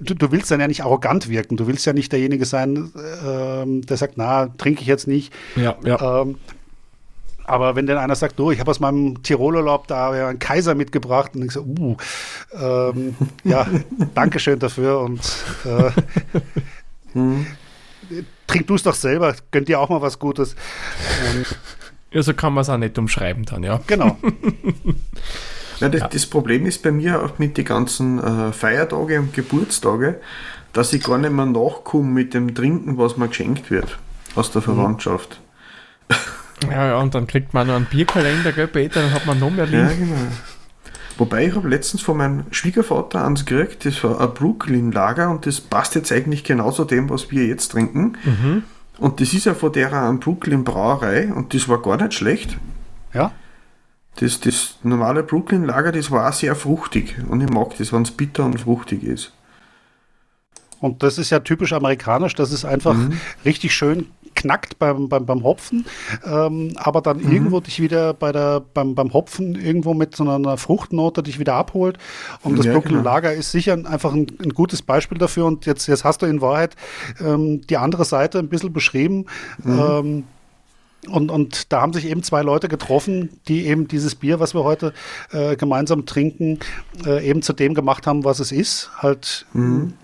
[0.00, 1.56] du, du, willst dann ja nicht arrogant wirken.
[1.56, 2.92] Du willst ja nicht derjenige sein,
[3.26, 5.32] ähm, der sagt, na, trinke ich jetzt nicht.
[5.56, 6.22] Ja, ja.
[6.22, 6.36] Ähm,
[7.44, 11.32] aber wenn dann einer sagt, oh, ich habe aus meinem Tirolurlaub da einen Kaiser mitgebracht
[11.34, 11.96] und ich so, uh,
[12.54, 13.66] ähm, ja,
[14.14, 15.20] Dankeschön dafür und
[15.64, 15.90] äh,
[17.14, 17.46] hm
[18.46, 20.54] trink du es doch selber, gönnt dir auch mal was Gutes.
[21.34, 21.44] Ähm,
[22.10, 23.80] ja, so kann man es auch nicht umschreiben dann, ja.
[23.86, 24.18] Genau.
[25.80, 26.08] ja, das, ja.
[26.08, 30.20] das, Problem ist bei mir auch mit den ganzen äh, Feiertage und Geburtstage,
[30.72, 33.98] dass ich gar nicht mehr nachkomme mit dem Trinken, was mir geschenkt wird
[34.34, 34.66] aus der mhm.
[34.66, 35.40] Verwandtschaft.
[36.70, 39.50] Ja, ja, und dann kriegt man noch einen Bierkalender, gell, Peter, dann hat man noch
[39.50, 39.80] mehr lieb.
[39.80, 40.16] Ja, genau.
[41.22, 45.60] Wobei ich habe letztens von meinem Schwiegervater eins gekriegt, das war ein Brooklyn-Lager und das
[45.60, 48.18] passt jetzt eigentlich genauso dem, was wir jetzt trinken.
[48.24, 48.64] Mhm.
[48.98, 52.58] Und das ist ja von der an Brooklyn Brauerei und das war gar nicht schlecht.
[53.14, 53.30] Ja.
[54.16, 58.10] Das, das normale Brooklyn-Lager, das war auch sehr fruchtig und ich mag das, wenn es
[58.10, 59.32] bitter und fruchtig ist.
[60.80, 63.20] Und das ist ja typisch amerikanisch, das ist einfach mhm.
[63.44, 65.86] richtig schön knackt beim, beim, beim Hopfen,
[66.24, 67.32] ähm, aber dann mhm.
[67.32, 71.54] irgendwo dich wieder bei der, beim, beim Hopfen irgendwo mit so einer Fruchtnote dich wieder
[71.54, 71.98] abholt.
[72.42, 73.10] Und das ja, Brooklyn genau.
[73.10, 75.46] Lager ist sicher einfach ein, ein, gutes Beispiel dafür.
[75.46, 76.76] Und jetzt, jetzt hast du in Wahrheit
[77.20, 79.26] ähm, die andere Seite ein bisschen beschrieben.
[79.62, 79.78] Mhm.
[79.78, 80.24] Ähm,
[81.08, 84.62] und, und da haben sich eben zwei Leute getroffen, die eben dieses Bier, was wir
[84.62, 84.92] heute
[85.32, 86.60] äh, gemeinsam trinken,
[87.04, 88.90] äh, eben zu dem gemacht haben, was es ist.
[88.98, 89.94] Halt mhm.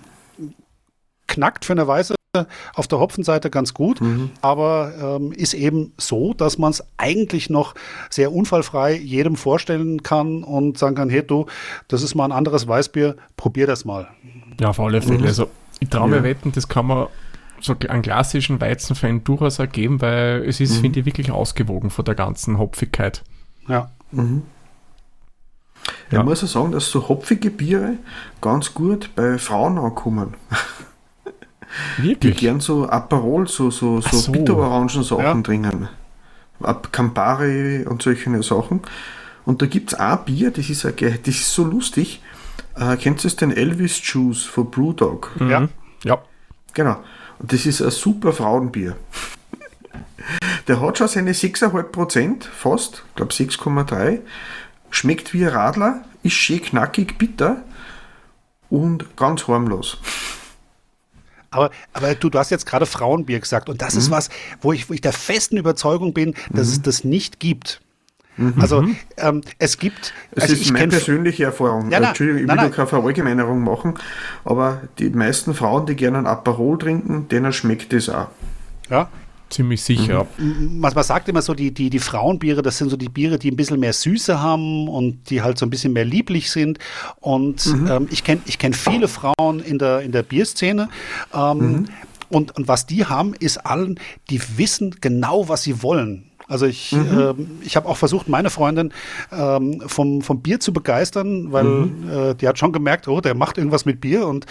[1.28, 1.86] knackt für eine
[2.38, 4.30] weiße auf der Hopfenseite ganz gut, mhm.
[4.40, 7.74] aber ähm, ist eben so, dass man es eigentlich noch
[8.10, 11.46] sehr unfallfrei jedem vorstellen kann und sagen kann, hey du,
[11.88, 14.08] das ist mal ein anderes Weißbier, probier das mal.
[14.60, 15.20] Ja, auf alle Fälle.
[15.20, 15.26] Mhm.
[15.26, 15.48] Also
[15.80, 16.22] ich traue mir ja.
[16.24, 17.06] wetten, das kann man
[17.60, 20.80] so einen klassischen Weizenfan durchaus ergeben, weil es ist, mhm.
[20.82, 23.22] finde ich, wirklich ausgewogen von der ganzen Hopfigkeit.
[23.68, 23.90] Ja.
[24.12, 24.42] Mhm.
[26.10, 26.20] Ja.
[26.20, 27.94] Ich muss auch sagen, dass so hopfige Biere
[28.40, 30.34] ganz gut bei Frauen ankommen.
[31.98, 32.36] Wirklich?
[32.36, 34.32] Die gern so Aperol, so, so, so, so.
[34.32, 35.42] Bitterorangen-Sachen ja.
[35.42, 35.88] trinken.
[36.92, 38.80] Campari und solche Sachen.
[39.44, 42.20] Und da gibt es ein Bier, das ist, ein, das ist so lustig.
[42.76, 45.30] Äh, kennst du den Elvis Juice von Brewdog?
[45.40, 45.50] Mhm.
[45.50, 45.68] Ja.
[46.04, 46.18] Ja.
[46.74, 46.96] Genau.
[47.38, 48.96] Und das ist ein super Frauenbier.
[50.66, 54.20] Der hat schon seine 6,5% fast, ich glaube 6,3.
[54.90, 57.62] Schmeckt wie ein Radler, ist schön knackig, bitter
[58.68, 59.98] und ganz harmlos.
[61.50, 64.00] Aber, aber du, du hast jetzt gerade Frauenbier gesagt und das mhm.
[64.00, 64.28] ist was,
[64.60, 66.72] wo ich, wo ich der festen Überzeugung bin, dass mhm.
[66.72, 67.80] es das nicht gibt.
[68.36, 68.54] Mhm.
[68.60, 68.84] Also
[69.16, 70.14] ähm, es gibt.
[70.32, 71.90] Es also ist meine persönliche Erfahrung.
[71.90, 73.94] Ja, na, Entschuldigung, ich will na, keine Verallgemeinerung machen,
[74.44, 78.28] aber die meisten Frauen, die gerne ein Aperol trinken, denen schmeckt das auch.
[78.88, 79.08] Ja,
[79.50, 80.26] Ziemlich sicher.
[80.36, 80.78] Mhm.
[80.78, 83.50] Man, man, sagt immer so, die, die, die Frauenbiere, das sind so die Biere, die
[83.50, 86.78] ein bisschen mehr Süße haben und die halt so ein bisschen mehr lieblich sind.
[87.20, 87.86] Und mhm.
[87.88, 90.88] ähm, ich kenne ich kenn viele Frauen in der, in der Bierszene.
[91.32, 91.88] Ähm, mhm.
[92.28, 96.27] und, und was die haben, ist allen, die wissen genau, was sie wollen.
[96.48, 97.18] Also ich, mhm.
[97.18, 97.34] äh,
[97.64, 98.92] ich habe auch versucht, meine Freundin
[99.30, 102.10] ähm, vom, vom Bier zu begeistern, weil mhm.
[102.10, 104.46] äh, die hat schon gemerkt, oh, der macht irgendwas mit Bier und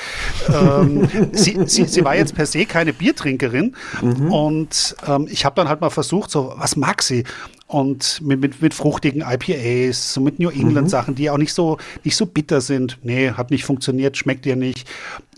[0.48, 4.32] ähm, sie, sie, sie war jetzt per se keine Biertrinkerin mhm.
[4.32, 7.24] und ähm, ich habe dann halt mal versucht, so, was mag sie?
[7.68, 10.90] Und mit, mit, mit fruchtigen IPAs, so mit New England mhm.
[10.90, 12.98] Sachen, die auch nicht so, nicht so bitter sind.
[13.04, 14.88] Nee, hat nicht funktioniert, schmeckt ihr nicht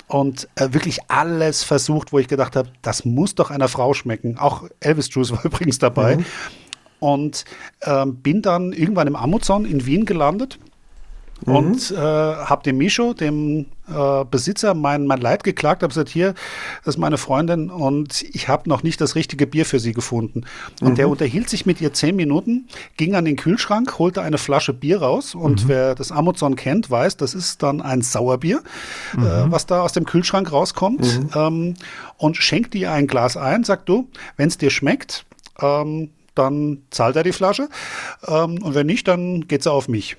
[0.07, 4.37] und äh, wirklich alles versucht, wo ich gedacht habe, das muss doch einer Frau schmecken.
[4.37, 6.17] Auch Elvis Juice war übrigens dabei.
[6.17, 6.25] Mhm.
[6.99, 7.45] Und
[7.83, 10.59] ähm, bin dann irgendwann im Amazon in Wien gelandet
[11.45, 11.55] Mhm.
[11.55, 16.33] Und äh, habe dem Mischo, dem äh, Besitzer, mein, mein Leid geklagt, habe gesagt, hier,
[16.83, 20.45] das ist meine Freundin und ich habe noch nicht das richtige Bier für sie gefunden.
[20.81, 20.95] Und mhm.
[20.95, 22.67] der unterhielt sich mit ihr zehn Minuten,
[22.97, 25.69] ging an den Kühlschrank, holte eine Flasche Bier raus und mhm.
[25.69, 28.61] wer das Amazon kennt, weiß, das ist dann ein Sauerbier,
[29.13, 29.51] äh, mhm.
[29.51, 31.29] was da aus dem Kühlschrank rauskommt mhm.
[31.35, 31.73] ähm,
[32.17, 35.25] und schenkt ihr ein Glas ein, sagt du, wenn es dir schmeckt,
[35.61, 37.69] ähm, dann zahlt er die Flasche
[38.27, 40.17] ähm, und wenn nicht, dann geht sie auf mich.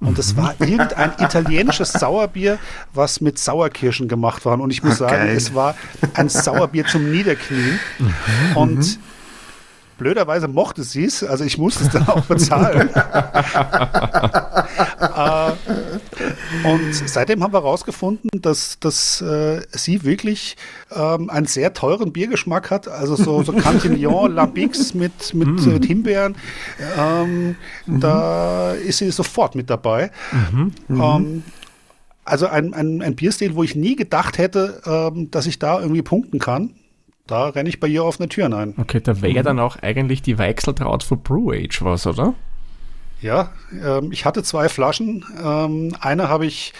[0.00, 2.58] Und es war irgendein italienisches Sauerbier,
[2.94, 4.58] was mit Sauerkirschen gemacht war.
[4.60, 5.10] Und ich muss okay.
[5.10, 5.74] sagen, es war
[6.14, 7.80] ein Sauerbier zum Niederknien.
[7.98, 8.56] Mhm.
[8.56, 9.02] Und mhm.
[9.98, 12.88] Blöderweise mochte sie es, also ich musste es dann auch bezahlen.
[15.04, 15.52] äh,
[16.72, 20.56] und seitdem haben wir herausgefunden, dass, dass äh, sie wirklich
[20.94, 25.70] ähm, einen sehr teuren Biergeschmack hat, also so, so Cantillon Labix mit, mit mm.
[25.70, 26.36] äh, Himbeeren.
[26.96, 28.00] Ähm, mhm.
[28.00, 30.10] Da ist sie sofort mit dabei.
[30.52, 30.72] Mhm.
[30.88, 31.42] Ähm,
[32.24, 36.02] also ein, ein, ein Bierstil, wo ich nie gedacht hätte, ähm, dass ich da irgendwie
[36.02, 36.74] punkten kann.
[37.28, 38.74] Da renne ich bei ihr auf eine Tür ein.
[38.78, 39.44] Okay, da wäre mhm.
[39.44, 42.34] dann auch eigentlich die Weichseltraut für Brew Age was, oder?
[43.20, 43.50] Ja,
[43.84, 45.24] ähm, ich hatte zwei Flaschen.
[45.44, 46.72] Ähm, eine habe ich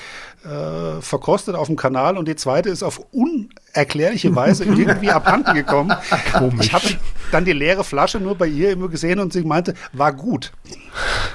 [0.44, 5.92] äh, verkostet auf dem Kanal und die zweite ist auf unerklärliche Weise irgendwie abhanden gekommen.
[6.32, 6.66] Komisch.
[6.66, 6.86] Ich habe
[7.30, 10.52] dann die leere Flasche nur bei ihr immer gesehen und sie meinte, war gut.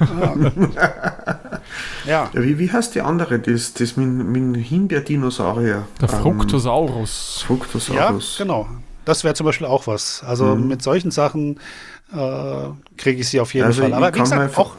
[2.04, 2.30] ja.
[2.32, 2.42] ja.
[2.42, 5.86] Wie, wie heißt die andere, das, das mit, mit Himbeerdinosaurier?
[6.00, 7.38] Der Fructosaurus.
[7.42, 8.38] Ähm, Fructosaurus.
[8.38, 8.68] Ja, genau.
[9.04, 10.22] Das wäre zum Beispiel auch was.
[10.26, 10.68] Also mhm.
[10.68, 11.60] mit solchen Sachen
[12.12, 13.92] äh, kriege ich sie auf jeden also Fall.
[13.92, 14.74] Aber wie gesagt, meine, auch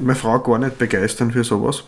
[0.00, 1.84] meine Frau gar nicht begeistern für sowas.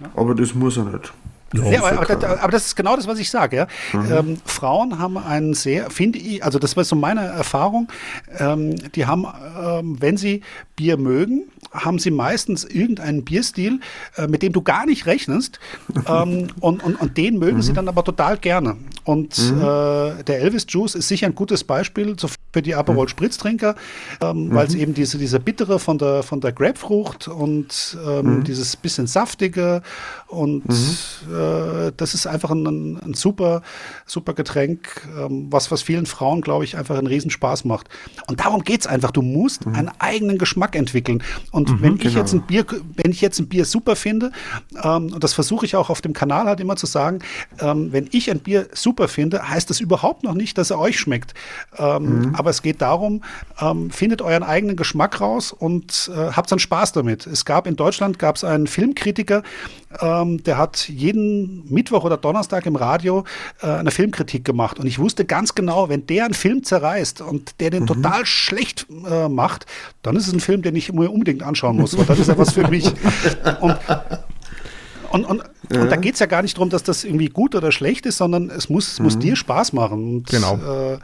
[0.00, 0.08] Ja.
[0.14, 1.12] Aber das muss er nicht.
[1.54, 3.56] Ja, aber, aber, aber, das ist genau das, was ich sage.
[3.56, 3.66] Ja?
[3.92, 4.12] Mhm.
[4.12, 7.88] Ähm, Frauen haben einen sehr, finde ich, also das war so meine Erfahrung,
[8.38, 9.26] ähm, die haben,
[9.58, 10.42] ähm, wenn sie
[10.74, 13.80] Bier mögen, haben sie meistens irgendeinen Bierstil,
[14.16, 15.60] äh, mit dem du gar nicht rechnest.
[16.08, 17.62] ähm, und, und, und den mögen mhm.
[17.62, 18.76] sie dann aber total gerne.
[19.06, 19.60] Und mhm.
[19.60, 22.16] äh, der Elvis Juice ist sicher ein gutes Beispiel
[22.52, 23.08] für die Aperol mhm.
[23.10, 23.76] Spritztrinker,
[24.20, 24.80] ähm, weil es mhm.
[24.80, 28.44] eben diese, diese bittere von der, von der Grapefrucht und ähm, mhm.
[28.44, 29.82] dieses bisschen saftige
[30.26, 33.62] und äh, das ist einfach ein, ein, super,
[34.06, 37.88] super Getränk, ähm, was, was vielen Frauen, glaube ich, einfach einen Riesenspaß macht.
[38.26, 39.12] Und darum geht es einfach.
[39.12, 41.22] Du musst einen eigenen Geschmack entwickeln.
[41.52, 42.18] Und mhm, wenn ich genau.
[42.18, 44.32] jetzt ein Bier, wenn ich jetzt ein Bier super finde,
[44.82, 47.20] ähm, und das versuche ich auch auf dem Kanal halt immer zu sagen,
[47.60, 50.78] ähm, wenn ich ein Bier super super finde, heißt das überhaupt noch nicht, dass er
[50.78, 51.34] euch schmeckt.
[51.76, 52.34] Ähm, mhm.
[52.34, 53.22] Aber es geht darum,
[53.60, 57.26] ähm, findet euren eigenen Geschmack raus und äh, habt dann Spaß damit.
[57.26, 59.42] Es gab in Deutschland gab es einen Filmkritiker,
[60.00, 63.24] ähm, der hat jeden Mittwoch oder Donnerstag im Radio
[63.60, 64.78] äh, eine Filmkritik gemacht.
[64.78, 67.88] Und ich wusste ganz genau, wenn der einen Film zerreißt und der den mhm.
[67.88, 69.66] total schlecht äh, macht,
[70.02, 71.92] dann ist es ein Film, den ich mir unbedingt anschauen muss.
[71.92, 72.90] Und dann ist er was für mich.
[73.60, 73.78] Und
[75.10, 75.42] und, und,
[75.72, 75.82] ja.
[75.82, 78.18] und da geht es ja gar nicht darum, dass das irgendwie gut oder schlecht ist,
[78.18, 79.04] sondern es muss, mhm.
[79.04, 80.16] muss dir Spaß machen.
[80.16, 80.56] Und, genau.
[80.56, 80.98] Äh,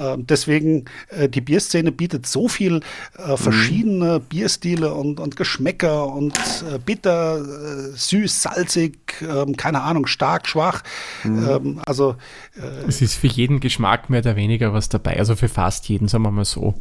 [0.00, 2.80] ähm, deswegen, äh, die Bierszene bietet so viel
[3.18, 4.22] äh, verschiedene mhm.
[4.24, 6.36] Bierstile und, und Geschmäcker und
[6.72, 10.82] äh, bitter, äh, süß, salzig, ähm, keine Ahnung, stark, schwach.
[11.22, 11.48] Mhm.
[11.48, 12.16] Ähm, also
[12.56, 16.08] äh, es ist für jeden Geschmack mehr oder weniger was dabei, also für fast jeden,
[16.08, 16.74] sagen wir mal so.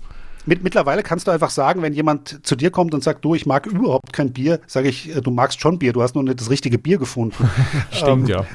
[0.45, 3.45] Mit, mittlerweile kannst du einfach sagen, wenn jemand zu dir kommt und sagt, du, ich
[3.45, 6.39] mag überhaupt kein Bier, sage ich, äh, du magst schon Bier, du hast nur nicht
[6.39, 7.49] das richtige Bier gefunden.
[7.91, 8.45] Stimmt, ähm, ja.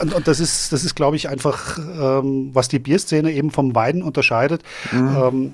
[0.00, 3.74] Und, und, das ist, das ist, glaube ich, einfach, ähm, was die Bierszene eben vom
[3.74, 4.62] Wein unterscheidet.
[4.90, 5.16] Mhm.
[5.16, 5.52] Ähm,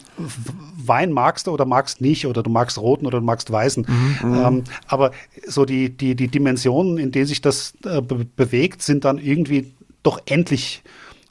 [0.76, 3.86] Wein magst du oder magst nicht, oder du magst roten oder du magst weißen.
[4.22, 4.34] Mhm.
[4.34, 5.10] Ähm, aber
[5.46, 9.72] so die, die, die Dimensionen, in denen sich das äh, be bewegt, sind dann irgendwie
[10.02, 10.82] doch endlich.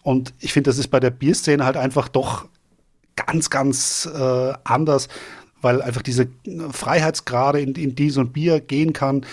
[0.03, 2.45] Und ich finde, das ist bei der Bierszene halt einfach doch
[3.17, 5.09] ganz, ganz äh, anders,
[5.61, 6.29] weil einfach diese
[6.71, 9.25] Freiheitsgrade, in, in die so ein Bier gehen kann,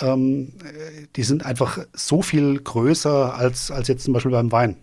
[0.00, 0.52] ähm,
[1.16, 4.76] die sind einfach so viel größer als, als jetzt zum Beispiel beim Wein.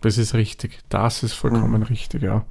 [0.00, 0.78] Das ist richtig.
[0.88, 1.86] Das ist vollkommen mhm.
[1.86, 2.44] richtig, ja.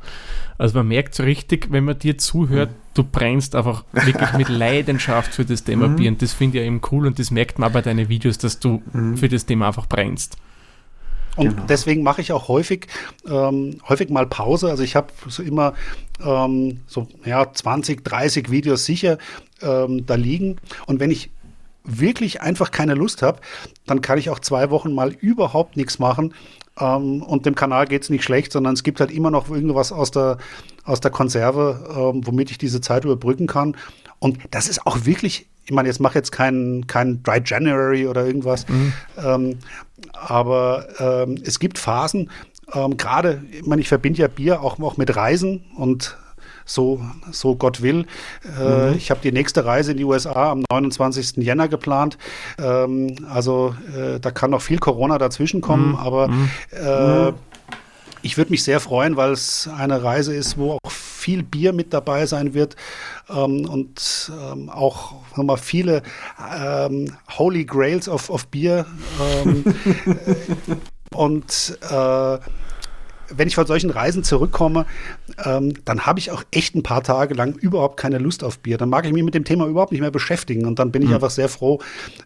[0.58, 2.76] Also man merkt so richtig, wenn man dir zuhört, mhm.
[2.93, 5.95] du brennst einfach wirklich mit Leidenschaft für das Thema mhm.
[5.95, 6.12] Bier.
[6.12, 8.60] Und das finde ich ja eben cool und das merkt man bei deinen Videos, dass
[8.60, 9.16] du mhm.
[9.16, 10.38] für das Thema einfach brennst.
[11.38, 11.64] Und genau.
[11.68, 12.88] deswegen mache ich auch häufig,
[13.30, 14.70] ähm, häufig mal Pause.
[14.70, 15.74] Also ich habe so immer
[16.24, 19.18] ähm, so ja, 20, 30 Videos sicher
[19.62, 20.58] ähm, da liegen.
[20.88, 21.30] Und wenn ich
[21.84, 23.40] wirklich einfach keine Lust habe,
[23.86, 26.34] dann kann ich auch zwei Wochen mal überhaupt nichts machen.
[26.80, 29.92] Ähm, und dem Kanal geht es nicht schlecht, sondern es gibt halt immer noch irgendwas
[29.92, 30.40] aus der,
[30.84, 33.78] aus der Konserve, ähm, womit ich diese Zeit überbrücken kann.
[34.20, 38.26] Und das ist auch wirklich ich meine, jetzt mache jetzt keinen kein Dry January oder
[38.26, 38.94] irgendwas, mhm.
[39.22, 39.60] ähm,
[40.20, 42.30] aber ähm, es gibt Phasen,
[42.74, 46.18] ähm, gerade, ich meine, ich verbinde ja Bier auch, auch mit Reisen und
[46.65, 47.01] so,
[47.32, 48.05] so Gott will.
[48.59, 48.97] Äh, mhm.
[48.97, 51.38] Ich habe die nächste Reise in die USA am 29.
[51.38, 52.18] Jänner geplant.
[52.59, 55.95] Ähm, also äh, da kann noch viel Corona dazwischen kommen, mhm.
[55.95, 56.49] aber mhm.
[58.28, 61.93] Ich würde mich sehr freuen, weil es eine Reise ist, wo auch viel Bier mit
[61.93, 62.75] dabei sein wird
[63.30, 66.03] ähm, und ähm, auch nochmal viele
[66.53, 68.86] ähm, Holy Grails of, of Bier.
[69.45, 69.63] Ähm,
[71.15, 72.38] und äh,
[73.30, 74.86] wenn ich von solchen Reisen zurückkomme,
[75.45, 78.78] ähm, dann habe ich auch echt ein paar Tage lang überhaupt keine Lust auf Bier.
[78.78, 80.65] Dann mag ich mich mit dem Thema überhaupt nicht mehr beschäftigen.
[80.65, 81.15] Und dann bin ich mhm.
[81.15, 81.80] einfach sehr froh,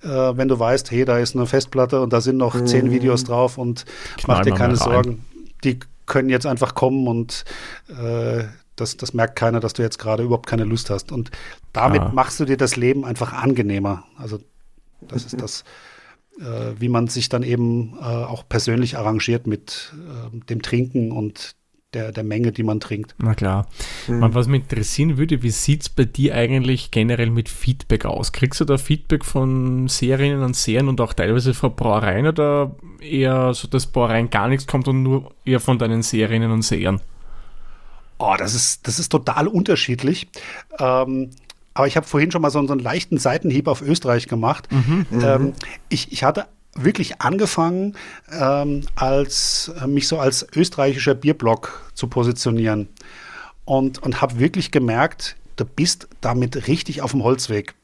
[0.03, 2.65] äh, wenn du weißt, hey, da ist eine Festplatte und da sind noch mhm.
[2.65, 3.85] zehn Videos drauf und
[4.17, 5.25] Knall mach dir keine Sorgen.
[5.63, 5.79] Die
[6.11, 7.45] können jetzt einfach kommen und
[7.87, 8.43] äh,
[8.75, 11.11] das, das merkt keiner, dass du jetzt gerade überhaupt keine Lust hast.
[11.11, 11.31] Und
[11.71, 12.11] damit ah.
[12.13, 14.03] machst du dir das Leben einfach angenehmer.
[14.17, 14.39] Also
[15.01, 15.63] das ist das,
[16.39, 21.55] äh, wie man sich dann eben äh, auch persönlich arrangiert mit äh, dem Trinken und
[21.93, 23.15] der, der Menge, die man trinkt.
[23.17, 23.67] Na klar.
[24.07, 24.19] Mhm.
[24.19, 28.31] Man, was mich interessieren würde, wie sieht es bei dir eigentlich generell mit Feedback aus?
[28.31, 33.53] Kriegst du da Feedback von Serien und Serien und auch teilweise von Brauereien oder eher
[33.53, 37.01] so, dass Brauereien gar nichts kommt und nur eher von deinen Serien und Serien?
[38.19, 40.29] Oh, das ist, das ist total unterschiedlich.
[40.79, 41.31] Ähm,
[41.73, 44.67] aber ich habe vorhin schon mal so, so, einen leichten Seitenhieb auf Österreich gemacht.
[44.71, 45.53] Mhm, ähm, mhm.
[45.89, 47.95] ich, ich hatte wirklich angefangen,
[48.31, 52.89] ähm, als äh, mich so als österreichischer Bierblock zu positionieren.
[53.65, 57.75] Und, und habe wirklich gemerkt, du bist damit richtig auf dem Holzweg.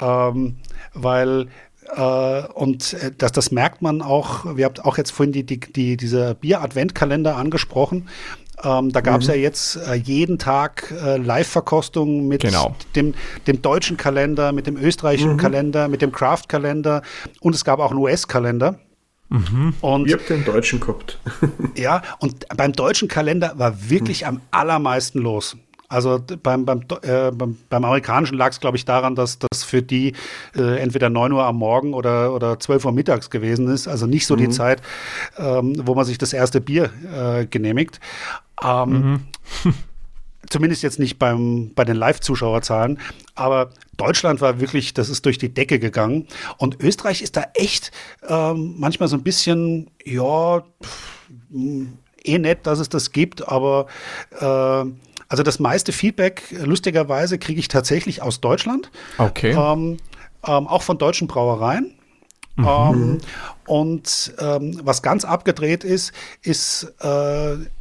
[0.00, 0.56] Ähm,
[0.94, 1.48] weil
[1.94, 5.60] äh, und äh, das, das merkt man auch, wir habt auch jetzt vorhin die, die,
[5.60, 8.08] die, diese Bier-Adventkalender angesprochen.
[8.64, 9.34] Ähm, da gab es mhm.
[9.34, 12.74] ja jetzt äh, jeden Tag äh, Live-Verkostungen mit genau.
[12.94, 13.14] dem,
[13.46, 15.38] dem deutschen Kalender, mit dem österreichischen mhm.
[15.38, 17.02] Kalender, mit dem Craft-Kalender
[17.40, 18.78] und es gab auch einen US-Kalender.
[19.28, 19.74] Mhm.
[19.80, 21.18] Und, ich habe den deutschen gehabt.
[21.74, 24.28] ja, und beim deutschen Kalender war wirklich mhm.
[24.28, 25.56] am allermeisten los.
[25.92, 29.82] Also beim, beim, äh, beim, beim, amerikanischen lag es, glaube ich, daran, dass das für
[29.82, 30.14] die
[30.56, 33.88] äh, entweder 9 Uhr am Morgen oder, oder 12 Uhr mittags gewesen ist.
[33.88, 34.38] Also nicht so mhm.
[34.38, 34.80] die Zeit,
[35.36, 38.00] ähm, wo man sich das erste Bier äh, genehmigt.
[38.64, 39.20] Ähm,
[39.64, 39.74] mhm.
[40.48, 42.98] zumindest jetzt nicht beim, bei den Live-Zuschauerzahlen,
[43.34, 46.26] aber Deutschland war wirklich, das ist durch die Decke gegangen.
[46.58, 47.90] Und Österreich ist da echt
[48.26, 51.28] ähm, manchmal so ein bisschen, ja, pff,
[52.24, 53.86] eh nett, dass es das gibt, aber
[54.40, 54.90] äh,
[55.32, 58.90] also das meiste Feedback, lustigerweise, kriege ich tatsächlich aus Deutschland.
[59.16, 59.52] Okay.
[59.52, 59.96] Ähm,
[60.46, 61.94] ähm, auch von deutschen Brauereien.
[62.56, 62.66] Mhm.
[62.66, 63.18] Ähm,
[63.66, 67.06] und ähm, was ganz abgedreht ist, ist, äh,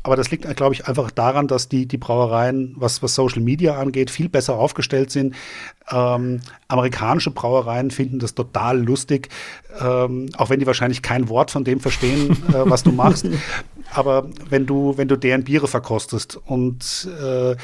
[0.03, 3.77] aber das liegt, glaube ich, einfach daran, dass die, die Brauereien, was, was Social Media
[3.77, 5.35] angeht, viel besser aufgestellt sind.
[5.89, 9.29] Ähm, amerikanische Brauereien finden das total lustig,
[9.79, 13.27] ähm, auch wenn die wahrscheinlich kein Wort von dem verstehen, äh, was du machst.
[13.93, 17.55] Aber wenn du, wenn du deren Biere verkostest und äh,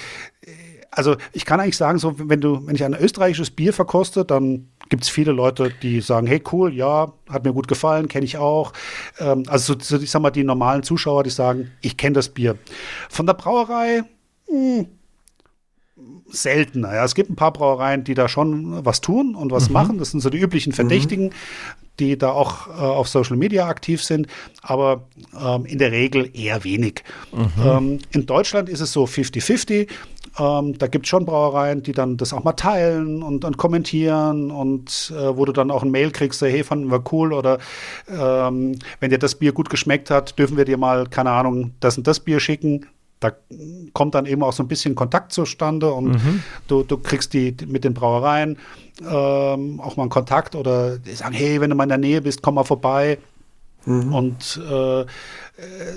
[0.97, 4.67] also ich kann eigentlich sagen, so wenn du, wenn ich ein österreichisches Bier verkoste, dann
[4.89, 8.37] gibt es viele Leute, die sagen, hey cool, ja, hat mir gut gefallen, kenne ich
[8.37, 8.73] auch.
[9.19, 12.57] Ähm, also so, ich sag mal, die normalen Zuschauer, die sagen, ich kenne das Bier.
[13.09, 14.03] Von der Brauerei,
[14.49, 14.87] mh, hm,
[16.29, 16.93] seltener.
[16.93, 17.05] Ja.
[17.05, 19.73] Es gibt ein paar Brauereien, die da schon was tun und was mhm.
[19.73, 19.97] machen.
[19.97, 21.31] Das sind so die üblichen Verdächtigen, mhm.
[21.99, 24.27] die da auch äh, auf Social Media aktiv sind,
[24.61, 25.07] aber
[25.39, 27.03] ähm, in der Regel eher wenig.
[27.31, 27.47] Mhm.
[27.65, 29.87] Ähm, in Deutschland ist es so 50-50.
[30.39, 34.51] Ähm, da gibt es schon Brauereien, die dann das auch mal teilen und, und kommentieren
[34.51, 37.57] und äh, wo du dann auch ein Mail kriegst, hey, fanden wir cool oder
[38.07, 41.97] ähm, wenn dir das Bier gut geschmeckt hat, dürfen wir dir mal, keine Ahnung, das
[41.97, 42.85] und das Bier schicken.
[43.20, 43.32] Da
[43.93, 46.43] kommt dann eben auch so ein bisschen Kontakt zustande und mhm.
[46.68, 48.57] du, du kriegst die, die mit den Brauereien
[49.01, 52.22] ähm, auch mal einen Kontakt oder die sagen, hey, wenn du mal in der Nähe
[52.22, 53.18] bist, komm mal vorbei.
[53.86, 54.13] Mhm.
[54.13, 55.05] Und äh,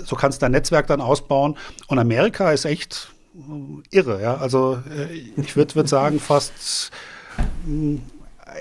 [0.03, 1.57] so kannst du dein Netzwerk dann ausbauen.
[1.87, 3.11] Und Amerika ist echt
[3.91, 4.21] irre.
[4.21, 4.37] Ja?
[4.37, 6.91] Also äh, ich würde würd sagen, fast
[7.65, 7.97] mm,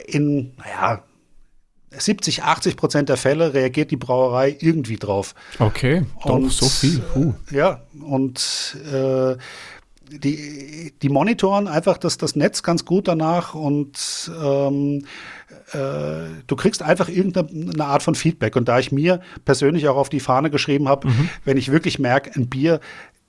[0.07, 1.03] in, naja,
[1.91, 5.35] 70, 80 Prozent der Fälle reagiert die Brauerei irgendwie drauf.
[5.59, 7.03] Okay, doch und, so viel.
[7.17, 7.35] Uh.
[7.51, 9.37] Ja, und äh,
[10.11, 15.05] die, die monitoren einfach das, das Netz ganz gut danach und ähm,
[15.73, 18.57] äh, du kriegst einfach irgendeine Art von Feedback.
[18.57, 21.29] Und da ich mir persönlich auch auf die Fahne geschrieben habe, mhm.
[21.45, 22.81] wenn ich wirklich merke, ein Bier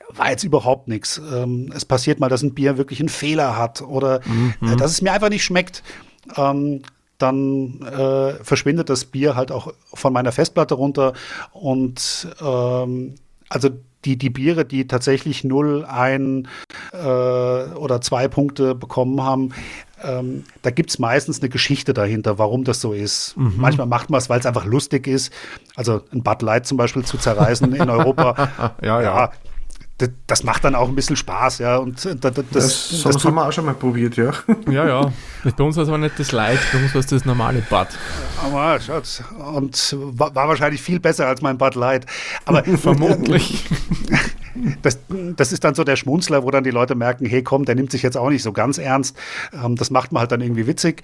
[0.10, 1.22] war jetzt überhaupt nichts.
[1.34, 4.74] Ähm, es passiert mal, dass ein Bier wirklich einen Fehler hat oder mhm.
[4.74, 5.84] äh, dass es mir einfach nicht schmeckt.
[6.36, 6.82] Ähm,
[7.22, 11.14] dann äh, verschwindet das Bier halt auch von meiner Festplatte runter.
[11.52, 13.16] Und ähm,
[13.50, 13.70] also
[14.06, 16.48] die, die Biere, die tatsächlich 0, 1
[16.94, 19.54] äh, oder 2 Punkte bekommen haben,
[20.04, 23.38] ähm, da gibt es meistens eine Geschichte dahinter, warum das so ist.
[23.38, 23.54] Mhm.
[23.58, 25.32] Manchmal macht man es, weil es einfach lustig ist.
[25.76, 28.76] Also ein Bud Light zum Beispiel zu zerreißen in Europa.
[28.82, 29.02] ja, ja.
[29.02, 29.32] ja
[30.28, 31.78] das macht dann auch ein bisschen Spaß, ja.
[31.78, 34.32] Und das, das, das, das haben wir auch schon mal probiert, ja.
[34.70, 35.14] Ja, ja.
[35.44, 37.90] Bei uns war es aber nicht das Light, bei uns war es das normale Bad.
[38.44, 39.24] Aber schaut,
[39.54, 42.06] und war, war, wahrscheinlich viel besser als mein Bad Light.
[42.46, 43.66] Aber vermutlich.
[44.82, 45.00] Das,
[45.38, 47.90] das ist dann so der Schmunzler, wo dann die Leute merken, hey komm, der nimmt
[47.90, 49.18] sich jetzt auch nicht so ganz ernst.
[49.54, 51.04] Ähm, das macht man halt dann irgendwie witzig.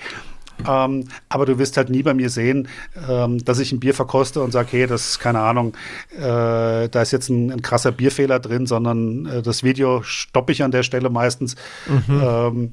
[0.67, 2.67] Ähm, aber du wirst halt nie bei mir sehen,
[3.09, 5.75] ähm, dass ich ein Bier verkoste und sage, hey, das ist keine Ahnung,
[6.15, 10.63] äh, da ist jetzt ein, ein, krasser Bierfehler drin, sondern äh, das Video stoppe ich
[10.63, 11.55] an der Stelle meistens.
[11.87, 12.21] Mhm.
[12.23, 12.71] Ähm,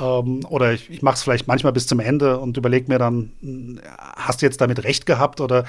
[0.00, 3.30] ähm, oder ich, ich mache es vielleicht manchmal bis zum Ende und überlege mir dann,
[4.16, 5.40] hast du jetzt damit recht gehabt?
[5.40, 5.64] Oder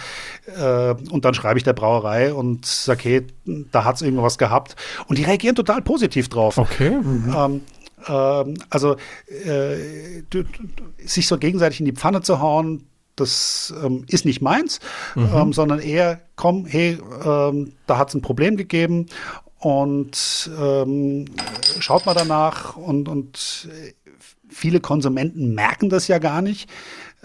[0.58, 3.28] äh, und dann schreibe ich der Brauerei und sage, hey,
[3.72, 4.76] da hat es irgendwas gehabt.
[5.08, 6.58] Und die reagieren total positiv drauf.
[6.58, 6.92] Okay.
[6.92, 7.36] Mhm.
[7.36, 7.62] Ähm,
[8.08, 8.96] ähm, also
[9.28, 10.24] äh,
[11.06, 14.80] sich so gegenseitig in die Pfanne zu hauen, das ähm, ist nicht meins,
[15.16, 15.30] mhm.
[15.34, 19.06] ähm, sondern eher, komm, hey, ähm, da hat es ein Problem gegeben
[19.60, 21.26] und ähm,
[21.80, 23.70] schaut mal danach und, und
[24.50, 26.70] viele Konsumenten merken das ja gar nicht.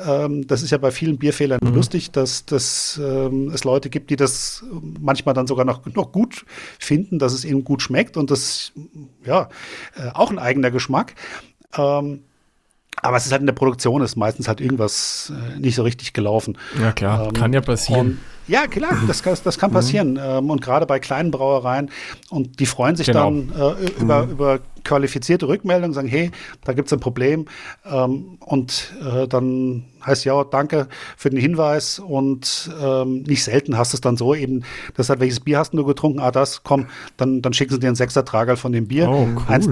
[0.05, 1.75] Ähm, das ist ja bei vielen Bierfehlern mhm.
[1.75, 4.65] lustig, dass, dass ähm, es Leute gibt, die das
[5.01, 6.45] manchmal dann sogar noch, noch gut
[6.79, 8.73] finden, dass es ihnen gut schmeckt und das
[9.25, 9.49] ja
[9.97, 11.15] äh, auch ein eigener Geschmack.
[11.77, 12.21] Ähm,
[13.03, 16.13] aber es ist halt in der Produktion, ist meistens halt irgendwas äh, nicht so richtig
[16.13, 16.59] gelaufen.
[16.79, 18.01] Ja, klar, ähm, kann ja passieren.
[18.01, 19.75] Und, ja, klar, das, das kann mhm.
[19.75, 20.13] passieren.
[20.13, 20.21] Mhm.
[20.23, 21.91] Ähm, und gerade bei kleinen Brauereien.
[22.29, 23.31] Und die freuen sich genau.
[23.31, 24.33] dann äh, über, mhm.
[24.33, 26.31] über qualifizierte Rückmeldungen, sagen, hey,
[26.65, 27.47] da gibt es ein Problem.
[27.85, 31.99] Ähm, und äh, dann heißt ja, danke für den Hinweis.
[31.99, 34.65] Und ähm, nicht selten hast du es dann so eben,
[34.97, 36.21] das hat, welches Bier hast du getrunken?
[36.21, 39.09] Ah, das, komm, dann, dann schicken sie dir einen Sechser-Tragerl von dem Bier.
[39.09, 39.43] Oh, cool.
[39.49, 39.69] Eins,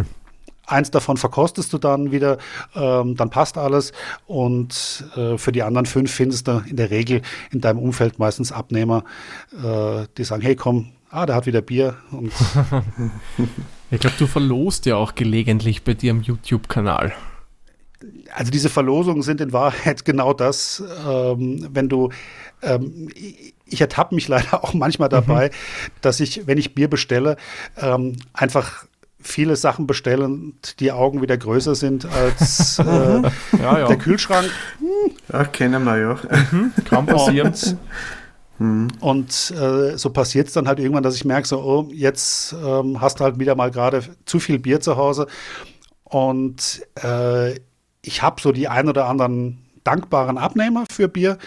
[0.68, 2.36] Eins davon verkostest du dann wieder,
[2.76, 3.92] ähm, dann passt alles.
[4.26, 8.52] Und äh, für die anderen fünf findest du in der Regel in deinem Umfeld meistens
[8.52, 9.04] Abnehmer,
[9.52, 11.96] äh, die sagen, hey komm, ah, der hat wieder Bier.
[12.10, 12.32] Und
[13.90, 17.12] ich glaube, du verlost ja auch gelegentlich bei dir am YouTube-Kanal.
[18.34, 22.10] Also diese Verlosungen sind in Wahrheit genau das, ähm, wenn du
[22.62, 23.08] ähm,
[23.70, 25.92] ich ertappe mich leider auch manchmal dabei, mhm.
[26.00, 27.36] dass ich, wenn ich Bier bestelle,
[27.76, 28.86] ähm, einfach
[29.20, 33.86] viele Sachen bestellen, die Augen wieder größer sind als äh, ja, ja.
[33.86, 34.48] der Kühlschrank.
[35.32, 36.18] Ja, kennen wir ja.
[36.50, 37.54] Mhm, kann passieren.
[39.00, 43.00] Und, äh, so passiert es dann halt irgendwann, dass ich merke, so, oh, jetzt ähm,
[43.00, 45.26] hast du halt wieder mal gerade zu viel Bier zu Hause.
[46.04, 47.54] Und äh,
[48.02, 51.38] ich habe so die ein oder anderen dankbaren Abnehmer für Bier,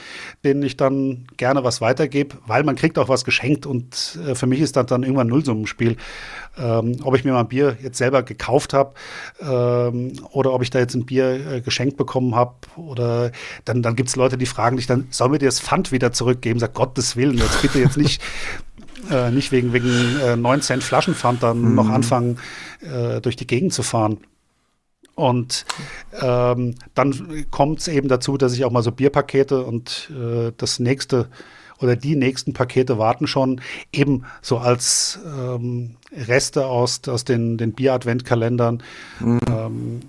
[0.44, 4.48] denen ich dann gerne was weitergebe, weil man kriegt auch was geschenkt und äh, für
[4.48, 5.96] mich ist das dann irgendwann ein Nullsummenspiel.
[6.58, 8.94] Ähm, ob ich mir mal ein Bier jetzt selber gekauft habe
[9.39, 13.32] ähm, oder ob ich da jetzt ein Bier äh, geschenkt bekommen habe oder
[13.64, 16.12] dann, dann gibt es Leute, die fragen dich dann, sollen wir dir das Pfand wieder
[16.12, 16.60] zurückgeben?
[16.60, 18.22] Sag Gottes Willen, jetzt bitte jetzt nicht
[19.12, 21.76] äh, nicht wegen, wegen äh, 9 Cent Flaschenpfand dann mhm.
[21.76, 22.39] noch anfangen,
[22.82, 24.18] äh, durch die Gegend zu fahren.
[25.22, 25.65] Und
[26.19, 30.80] ähm, dann kommt es eben dazu, dass ich auch mal so Bierpakete und äh, das
[30.80, 31.30] nächste
[31.80, 33.61] oder die nächsten Pakete warten schon
[33.91, 38.82] eben so als ähm, Reste aus, aus den, den Bier-Adventkalendern.
[39.19, 39.39] Mhm.
[39.47, 40.01] Ähm,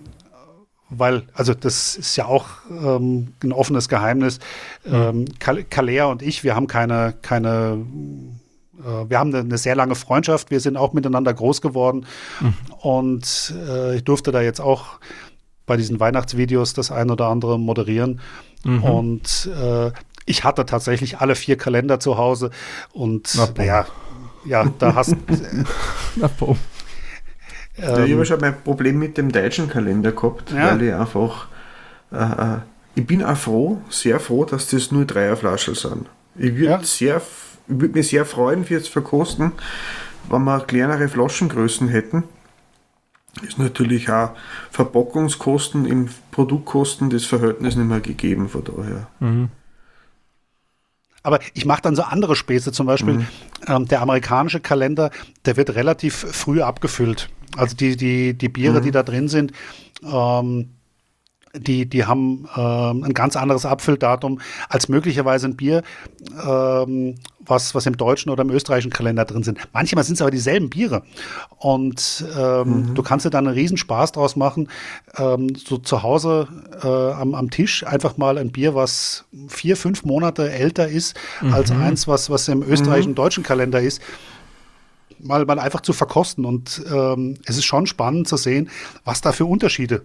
[0.89, 4.39] weil, also das ist ja auch ähm, ein offenes Geheimnis.
[4.85, 5.27] Mhm.
[5.41, 7.85] Ähm, Kalea und ich, wir haben keine, keine
[8.73, 12.07] wir haben eine, sehr lange Freundschaft, wir sind auch miteinander groß geworden
[12.41, 12.55] mhm.
[12.81, 14.99] und äh, ich durfte da jetzt auch
[15.67, 18.21] bei diesen Weihnachtsvideos das ein oder andere moderieren
[18.65, 18.83] mhm.
[18.83, 19.91] und äh,
[20.25, 22.51] ich hatte tatsächlich alle vier Kalender zu Hause
[22.93, 23.87] und naja,
[24.45, 25.17] ja, da hast
[26.17, 26.57] Na, boom.
[27.77, 30.71] Ähm, ich habe schon mein Problem mit dem deutschen Kalender gehabt, ja.
[30.71, 31.49] weil ich einfach
[32.11, 32.59] äh, äh
[32.95, 36.11] ich bin auch froh, sehr froh, dass das nur Dreierflaschen sind.
[36.37, 36.83] Ich würde ja.
[36.83, 37.23] sehr
[37.67, 39.53] würde mich sehr freuen fürs Verkosten,
[40.31, 42.25] wenn wir kleinere Flaschengrößen hätten.
[43.41, 44.35] Ist natürlich auch
[44.71, 49.09] Verpackungskosten im Produktkosten das Verhältnis nicht mehr gegeben, von daher.
[49.21, 49.49] Mhm.
[51.23, 53.27] Aber ich mache dann so andere Späße, zum Beispiel mhm.
[53.69, 55.11] ähm, der amerikanische Kalender,
[55.45, 57.31] der wird relativ früh abgefüllt.
[57.57, 58.85] Also die, die, die Biere, mhm.
[58.85, 59.53] die da drin sind,
[60.03, 60.71] ähm,
[61.55, 64.41] die, die haben ähm, ein ganz anderes Abfülldatum
[64.71, 65.83] als möglicherweise ein Bier,
[66.47, 69.59] ähm, was, was im deutschen oder im österreichischen Kalender drin sind.
[69.73, 71.03] Manchmal sind es aber dieselben Biere.
[71.59, 72.95] Und ähm, mhm.
[72.95, 74.69] du kannst dir dann einen Riesenspaß draus machen,
[75.19, 76.49] ähm, so zu Hause
[76.83, 81.53] äh, am, am Tisch einfach mal ein Bier, was vier, fünf Monate älter ist, mhm.
[81.53, 83.17] als eins, was, was im österreichischen mhm.
[83.17, 84.01] deutschen Kalender ist
[85.19, 86.47] mal, mal einfach zu verkosten.
[86.47, 88.71] Und ähm, es ist schon spannend zu sehen,
[89.05, 90.03] was da für Unterschiede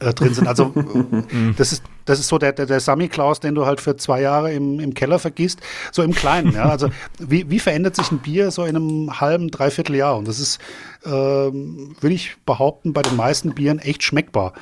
[0.00, 0.46] äh, drin sind.
[0.46, 0.72] Also
[1.56, 4.52] das ist, das ist so der, der, der Sammy-Klaus, den du halt für zwei Jahre
[4.52, 5.60] im, im Keller vergisst,
[5.92, 6.52] so im Kleinen.
[6.52, 6.68] Ja?
[6.68, 10.16] Also wie, wie verändert sich ein Bier so in einem halben, dreiviertel Jahr?
[10.16, 10.58] Und das ist,
[11.04, 14.52] ähm, würde ich behaupten, bei den meisten Bieren echt schmeckbar.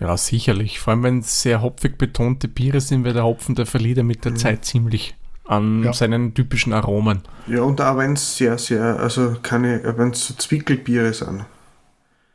[0.00, 0.78] Ja, sicherlich.
[0.78, 4.24] Vor allem, wenn es sehr hopfig betonte Biere sind, weil der Hopfen, der verliert mit
[4.24, 4.36] der mhm.
[4.36, 5.92] Zeit ziemlich an ja.
[5.92, 7.22] seinen typischen Aromen.
[7.46, 11.44] Ja, und auch wenn es sehr, sehr, also keine, wenn es so Zwickelbiere sind.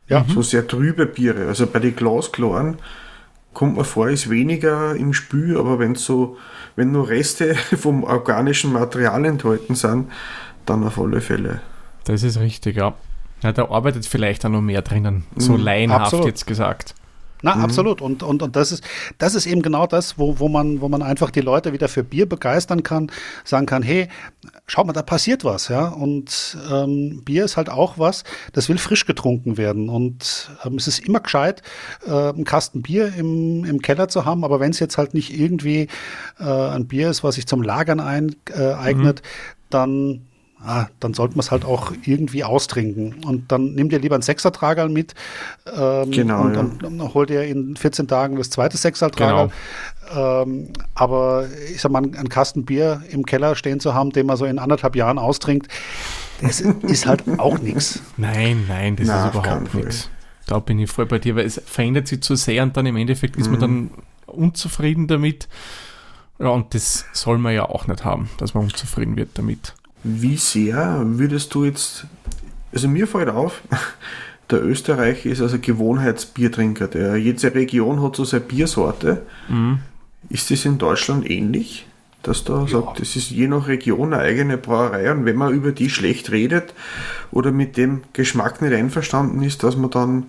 [0.08, 0.26] Ja.
[0.28, 1.48] So sehr trübe Biere.
[1.48, 2.78] Also bei den Glasklaren
[3.54, 6.38] kommt man vor, ist weniger im Spül, aber wenn so,
[6.76, 10.12] wenn nur Reste vom organischen Material enthalten sind,
[10.66, 11.62] dann auf alle Fälle.
[12.06, 12.94] Das ist richtig, ja.
[13.42, 16.96] ja da arbeitet vielleicht auch noch mehr drinnen, so mhm, laienhaft jetzt gesagt.
[17.44, 17.62] Na, mhm.
[17.62, 18.02] absolut.
[18.02, 18.84] Und, und, und das ist,
[19.18, 22.02] das ist eben genau das, wo, wo man, wo man einfach die Leute wieder für
[22.02, 23.12] Bier begeistern kann,
[23.44, 24.08] sagen kann, hey,
[24.66, 25.90] schau mal, da passiert was, ja.
[25.90, 28.24] Und ähm, Bier ist halt auch was,
[28.54, 29.90] das will frisch getrunken werden.
[29.90, 31.62] Und ähm, es ist immer gescheit,
[32.08, 35.38] äh, einen Kasten Bier im, im Keller zu haben, aber wenn es jetzt halt nicht
[35.38, 35.90] irgendwie
[36.40, 39.28] äh, ein Bier ist, was sich zum Lagern ein, äh, eignet, mhm.
[39.70, 40.22] dann
[40.66, 43.24] ah, dann sollte man es halt auch irgendwie austrinken.
[43.26, 45.14] Und dann nimmt ihr lieber einen Sechsertrager mit
[45.66, 49.50] ähm, genau, und dann, dann, holt ihr in 14 Tagen das zweite Sechsertrager.
[50.10, 50.42] Genau.
[50.44, 54.38] Ähm, aber ich sag mal, einen Kasten Bier im Keller stehen zu haben, den man
[54.38, 55.68] so in anderthalb Jahren austrinkt,
[56.42, 58.02] das ist halt auch nichts.
[58.18, 60.10] Nein, nein, das Na, ist überhaupt nichts.
[60.46, 62.98] Da bin ich voll bei dir, weil es verändert sich zu sehr und dann im
[62.98, 63.52] Endeffekt ist mhm.
[63.52, 63.92] man dann
[64.26, 65.48] unzufrieden damit.
[66.40, 69.74] Ja, und das soll man ja auch nicht haben, dass man unzufrieden wird damit.
[70.04, 72.06] Wie sehr würdest du jetzt,
[72.74, 73.62] also mir fällt auf,
[74.50, 76.88] der Österreicher ist also Gewohnheitsbiertrinker.
[76.88, 79.24] Der, jede Region hat so seine Biersorte.
[79.48, 79.80] Mhm.
[80.30, 81.88] Ist das in Deutschland ähnlich?
[82.22, 82.68] Dass da ja.
[82.68, 86.32] sagt, das ist je nach Region eine eigene Brauerei und wenn man über die schlecht
[86.32, 86.74] redet
[87.32, 90.26] oder mit dem Geschmack nicht einverstanden ist, dass man dann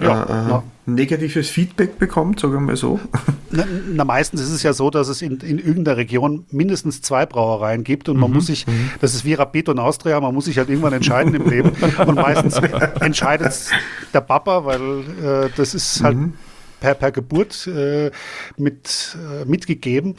[0.00, 0.62] ja, äh, ja.
[0.86, 3.00] negatives Feedback bekommt, sagen wir mal so?
[3.50, 7.24] Na, na, meistens ist es ja so, dass es in, in irgendeiner Region mindestens zwei
[7.24, 8.36] Brauereien gibt und man mhm.
[8.36, 8.90] muss sich, mhm.
[9.00, 11.72] das ist wie Rapid und Austria, man muss sich halt irgendwann entscheiden im Leben
[12.06, 12.56] und meistens
[13.00, 13.70] entscheidet
[14.12, 16.34] der Papa, weil äh, das ist halt mhm.
[16.80, 18.10] per, per Geburt äh,
[18.58, 20.16] mit, äh, mitgegeben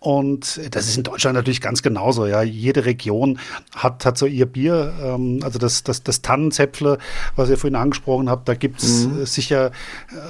[0.00, 2.26] und das ist in Deutschland natürlich ganz genauso.
[2.26, 3.38] Ja, jede Region
[3.74, 4.94] hat, hat so ihr Bier.
[5.02, 6.96] Ähm, also das, das, das Tannenzäpfle,
[7.36, 9.26] was ihr vorhin angesprochen habt, da gibt es mhm.
[9.26, 9.72] sicher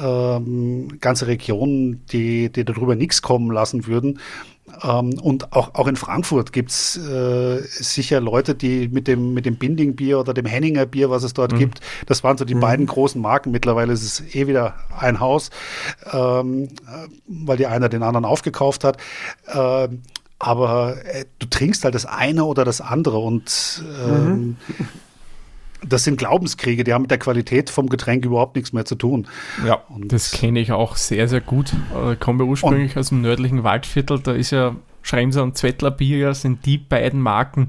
[0.02, 4.18] ähm, ganze Regionen, die, die darüber nichts kommen lassen würden.
[4.82, 9.46] Ähm, und auch, auch in Frankfurt gibt es äh, sicher Leute, die mit dem, mit
[9.46, 11.58] dem Binding-Bier oder dem Henninger Bier, was es dort mhm.
[11.58, 12.60] gibt, das waren so die mhm.
[12.60, 13.50] beiden großen Marken.
[13.50, 15.50] Mittlerweile ist es eh wieder ein Haus,
[16.12, 16.68] ähm,
[17.26, 18.96] weil die einer den anderen aufgekauft hat.
[19.52, 20.02] Ähm,
[20.38, 24.56] aber äh, du trinkst halt das eine oder das andere und ähm, mhm.
[25.92, 29.26] Das sind Glaubenskriege, die haben mit der Qualität vom Getränk überhaupt nichts mehr zu tun.
[29.66, 31.72] Ja, und das kenne ich auch sehr, sehr gut.
[31.72, 36.34] Ich äh, komme ursprünglich aus dem nördlichen Waldviertel, da ist ja Schremser und Zwettler Bier,
[36.34, 37.68] sind die beiden Marken.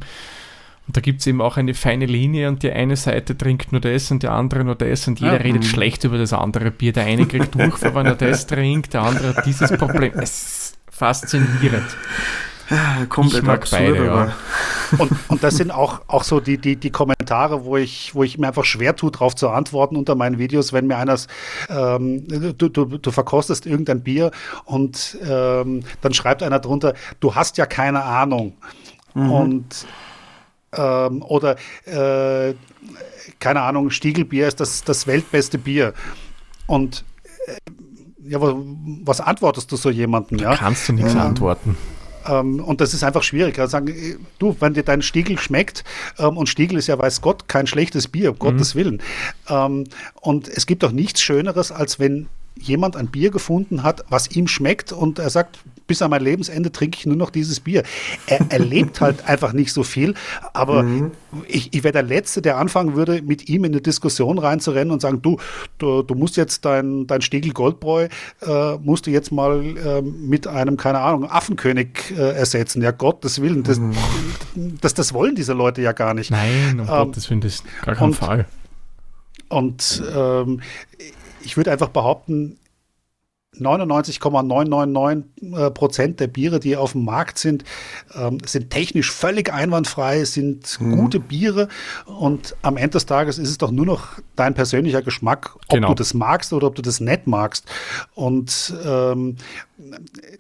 [0.88, 3.80] Und da gibt es eben auch eine feine Linie und die eine Seite trinkt nur
[3.80, 5.42] das und die andere nur das und jeder ja.
[5.42, 6.92] redet schlecht über das andere Bier.
[6.92, 10.12] Der eine kriegt Durchfall, wenn er das trinkt, der andere hat dieses Problem.
[10.16, 11.96] Es ist faszinierend.
[13.00, 14.34] Ja, komplett absurd, beide, ja.
[14.98, 18.38] und, und das sind auch, auch so die, die, die Kommentare, wo ich, wo ich
[18.38, 21.18] mir einfach schwer tue, darauf zu antworten unter meinen Videos, wenn mir einer,
[21.70, 24.32] ähm, du, du, du verkostest irgendein Bier
[24.64, 28.54] und ähm, dann schreibt einer drunter, du hast ja keine Ahnung.
[29.14, 29.32] Mhm.
[29.32, 29.86] Und
[30.74, 32.54] ähm, oder äh,
[33.40, 35.94] keine Ahnung, Stiegelbier ist das, das weltbeste Bier.
[36.68, 37.04] Und
[37.48, 37.58] äh,
[38.24, 40.38] ja, was antwortest du so jemandem?
[40.38, 40.56] Da ja?
[40.56, 41.76] kannst du nichts ähm, antworten.
[42.28, 43.60] Ähm, und das ist einfach schwierig.
[43.60, 43.94] Also sagen,
[44.40, 45.84] du, wenn dir dein Stiegel schmeckt,
[46.18, 48.40] ähm, und Stiegel ist ja, weiß Gott, kein schlechtes Bier, um mhm.
[48.40, 49.02] Gottes Willen.
[49.50, 49.86] Ähm,
[50.22, 54.48] und es gibt auch nichts Schöneres, als wenn jemand ein Bier gefunden hat, was ihm
[54.48, 57.84] schmeckt und er sagt, bis an mein Lebensende trinke ich nur noch dieses Bier.
[58.28, 60.14] Er erlebt halt einfach nicht so viel,
[60.54, 61.12] aber mhm.
[61.48, 65.02] ich, ich wäre der Letzte, der anfangen würde, mit ihm in eine Diskussion reinzurennen und
[65.02, 65.38] sagen, du,
[65.80, 68.08] du, du musst jetzt dein, dein Stiegel Goldbräu,
[68.42, 72.82] äh, musst du jetzt mal äh, mit einem, keine Ahnung, Affenkönig äh, ersetzen.
[72.82, 73.94] Ja, Gottes Willen, das, mhm.
[74.80, 76.32] das, das wollen diese Leute ja gar nicht.
[76.32, 78.46] Nein, um ähm, Gottes Willen, das gar kein und, Fall.
[79.50, 80.62] Und ähm,
[81.44, 82.58] ich würde einfach behaupten,
[83.58, 87.66] 99,999 äh, Prozent der Biere, die auf dem Markt sind,
[88.16, 90.96] ähm, sind technisch völlig einwandfrei, sind mhm.
[90.96, 91.68] gute Biere
[92.06, 95.90] und am Ende des Tages ist es doch nur noch dein persönlicher Geschmack, ob genau.
[95.90, 97.66] du das magst oder ob du das nicht magst.
[98.16, 99.36] Und ähm,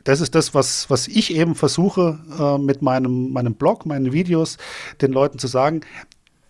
[0.06, 4.58] das ist das, was, was ich eben versuche äh, mit meinem, meinem Blog, meinen Videos,
[5.02, 5.82] den Leuten zu sagen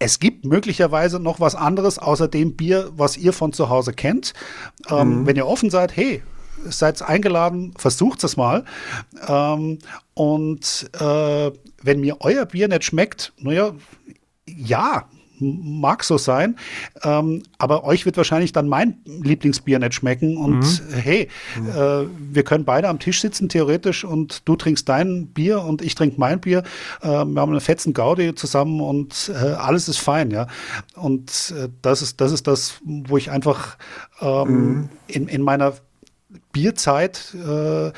[0.01, 4.33] es gibt möglicherweise noch was anderes außer dem Bier, was ihr von zu Hause kennt.
[4.89, 5.25] Ähm, mhm.
[5.27, 6.23] Wenn ihr offen seid, hey,
[6.65, 8.65] seid eingeladen, versucht es mal.
[9.27, 9.77] Ähm,
[10.15, 11.51] und äh,
[11.83, 13.73] wenn mir euer Bier nicht schmeckt, naja,
[14.47, 15.05] ja,
[15.41, 16.55] mag so sein,
[17.03, 20.93] ähm, aber euch wird wahrscheinlich dann mein Lieblingsbier nicht schmecken und mhm.
[20.93, 21.27] hey,
[21.57, 21.69] mhm.
[21.69, 25.95] Äh, wir können beide am Tisch sitzen theoretisch und du trinkst dein Bier und ich
[25.95, 26.63] trinke mein Bier.
[27.01, 30.47] Äh, wir haben eine fetzen Gaudi zusammen und äh, alles ist fein, ja.
[30.95, 33.77] Und äh, das ist das ist das, wo ich einfach
[34.21, 34.89] ähm, mhm.
[35.07, 35.73] in, in meiner
[36.51, 37.91] Bierzeit äh,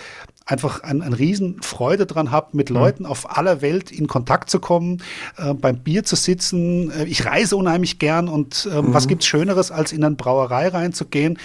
[0.45, 2.75] einfach ein, ein Riesenfreude dran habe, mit mhm.
[2.75, 5.01] Leuten auf aller Welt in Kontakt zu kommen,
[5.37, 6.91] äh, beim Bier zu sitzen.
[6.91, 8.93] Äh, ich reise unheimlich gern und äh, mhm.
[8.93, 11.39] was gibt's Schöneres, als in eine Brauerei reinzugehen,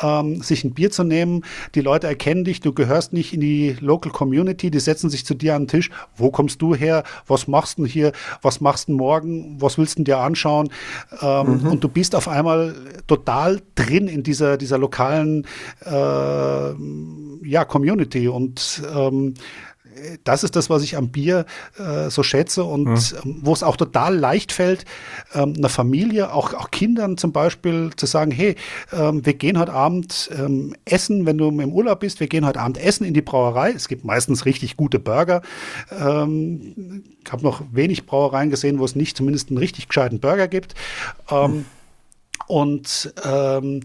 [0.00, 1.44] ähm, sich ein Bier zu nehmen.
[1.74, 5.34] Die Leute erkennen dich, du gehörst nicht in die Local Community, die setzen sich zu
[5.34, 5.90] dir an den Tisch.
[6.16, 7.04] Wo kommst du her?
[7.26, 8.12] Was machst du hier?
[8.40, 9.60] Was machst du morgen?
[9.60, 10.70] Was willst du dir anschauen?
[11.20, 11.68] Ähm, mhm.
[11.68, 12.74] Und du bist auf einmal
[13.06, 15.46] total drin in dieser, dieser lokalen
[15.84, 15.90] äh,
[17.44, 19.34] ja, Community und ähm,
[20.24, 21.46] das ist das, was ich am Bier
[21.78, 23.14] äh, so schätze und.
[23.24, 24.84] Ähm, wo es auch total leicht fällt,
[25.34, 28.56] ähm, einer Familie, auch, auch Kindern zum Beispiel, zu sagen, hey,
[28.92, 32.60] ähm, wir gehen heute Abend ähm, essen, wenn du im Urlaub bist, wir gehen heute
[32.60, 33.72] Abend essen in die Brauerei.
[33.72, 35.42] Es gibt meistens richtig gute Burger.
[35.90, 40.48] Ähm, ich habe noch wenig Brauereien gesehen, wo es nicht zumindest einen richtig gescheiten Burger
[40.48, 40.74] gibt.
[41.30, 41.64] Mhm.
[42.46, 43.82] Und ähm,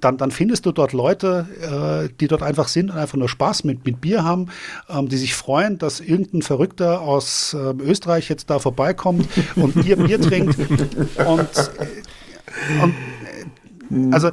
[0.00, 3.64] dann, dann findest du dort Leute, äh, die dort einfach sind und einfach nur Spaß
[3.64, 4.48] mit, mit Bier haben,
[4.88, 9.96] ähm, die sich freuen, dass irgendein Verrückter aus äh, Österreich jetzt da vorbeikommt und ihr
[9.96, 10.58] Bier trinkt.
[10.58, 10.78] Und,
[11.18, 14.28] äh, und äh, also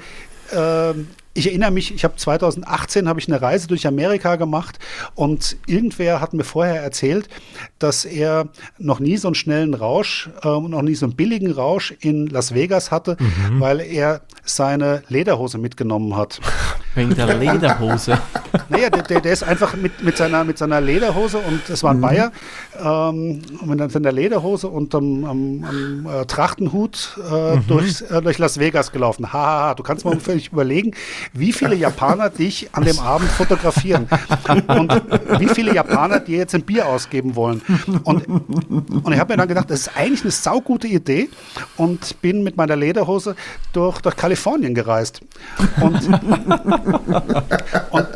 [0.52, 0.94] äh,
[1.38, 4.80] ich erinnere mich, ich habe 2018 habe ich eine Reise durch Amerika gemacht
[5.16, 7.30] und irgendwer hat mir vorher erzählt,
[7.80, 11.94] dass er noch nie so einen schnellen Rausch äh, noch nie so einen billigen Rausch
[12.00, 13.60] in Las Vegas hatte, mhm.
[13.60, 16.40] weil er seine Lederhose mitgenommen hat.
[16.96, 18.18] Wegen der Lederhose.
[18.70, 21.92] naja, der, der, der, ist einfach mit, mit, seiner, mit seiner Lederhose und das war
[21.92, 22.02] ein mhm.
[22.02, 22.32] Bayer,
[22.84, 27.68] ähm, mit seiner Lederhose und am, am, am äh, Trachtenhut äh, mhm.
[27.68, 29.32] durch, äh, durch Las Vegas gelaufen.
[29.32, 29.74] Hahaha, ha, ha.
[29.76, 30.94] du kannst mal völlig überlegen,
[31.34, 34.08] wie viele Japaner dich an dem Abend fotografieren
[34.68, 34.92] und
[35.40, 37.62] wie viele Japaner dir jetzt ein Bier ausgeben wollen.
[38.04, 41.30] Und, und ich habe mir dann gedacht, das ist eigentlich eine saugute Idee
[41.78, 43.36] und bin mit meiner Lederhose
[43.74, 45.22] durch, durch Kalifornien gereist.
[45.82, 46.08] Und,
[47.92, 48.08] und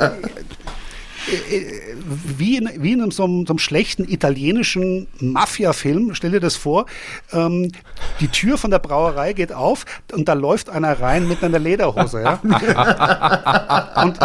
[2.37, 6.85] wie in, wie in so einem, so einem schlechten italienischen Mafia-Film, stell dir das vor,
[7.31, 7.71] ähm,
[8.19, 12.21] die Tür von der Brauerei geht auf und da läuft einer rein mit einer Lederhose.
[12.21, 12.39] Ja?
[14.03, 14.19] und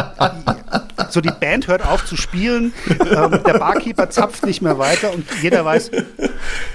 [1.11, 5.25] so die Band hört auf zu spielen, ähm, der Barkeeper zapft nicht mehr weiter und
[5.43, 5.91] jeder weiß,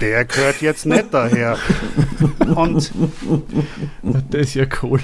[0.00, 1.58] der gehört jetzt nicht daher.
[2.54, 2.92] Und
[4.02, 5.00] das ist ja cool.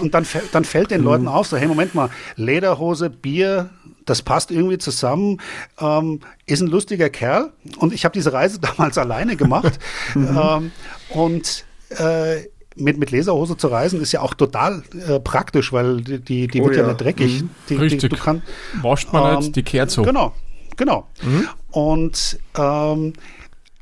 [0.00, 3.70] Und dann, dann fällt den Leuten auf, so, hey, Moment mal, Lederhose, Bier,
[4.08, 5.40] das passt irgendwie zusammen,
[5.80, 7.52] ähm, ist ein lustiger Kerl.
[7.78, 9.78] Und ich habe diese Reise damals alleine gemacht.
[10.16, 10.72] ähm,
[11.10, 12.42] und äh,
[12.76, 16.60] mit, mit Laserhose zu reisen ist ja auch total äh, praktisch, weil die, die, die
[16.60, 16.82] oh, wird ja.
[16.82, 17.42] ja, nicht dreckig.
[17.42, 17.50] Mhm.
[17.68, 18.00] Die, Richtig.
[18.00, 18.42] Die, du kann,
[18.82, 20.02] Wascht man ähm, nicht, die kehrt so.
[20.02, 20.32] Genau,
[20.76, 21.08] genau.
[21.22, 21.48] Mhm.
[21.70, 23.12] Und ähm,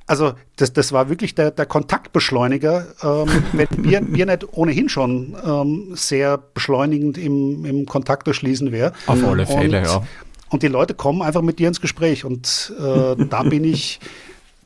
[0.07, 5.37] also das, das war wirklich der, der Kontaktbeschleuniger, ähm, wenn wir, wir nicht ohnehin schon
[5.45, 8.93] ähm, sehr beschleunigend im, im Kontakt schließen wäre.
[9.07, 10.03] Auf alle Fälle, und, ja.
[10.49, 14.01] Und die Leute kommen einfach mit dir ins Gespräch und äh, da bin ich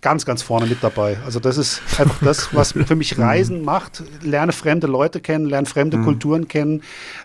[0.02, 1.18] ganz, ganz vorne mit dabei.
[1.24, 4.02] Also das ist einfach das, was für mich Reisen macht.
[4.22, 6.04] Lerne fremde Leute kennen, lerne fremde mhm.
[6.04, 6.82] Kulturen kennen,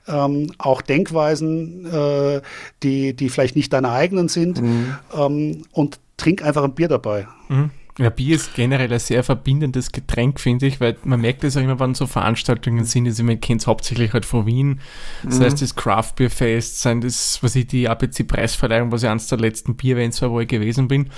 [0.08, 2.42] ähm, auch Denkweisen, äh,
[2.84, 4.96] die, die vielleicht nicht deine eigenen sind mhm.
[5.18, 7.28] ähm, und trink einfach ein Bier dabei.
[7.50, 7.72] Mhm.
[7.98, 11.62] Ja, Bier ist generell ein sehr verbindendes Getränk, finde ich, weil man merkt es auch
[11.62, 13.06] immer, wenn so Veranstaltungen sind.
[13.06, 14.82] Also man kennt es hauptsächlich halt von Wien.
[15.24, 15.44] Das mhm.
[15.44, 19.38] heißt, das Craft Beer Fest, sein das, was ich, die ABC-Preisverleihung, was ich eines der
[19.38, 21.10] letzten Bier-Events war, wo ich gewesen bin.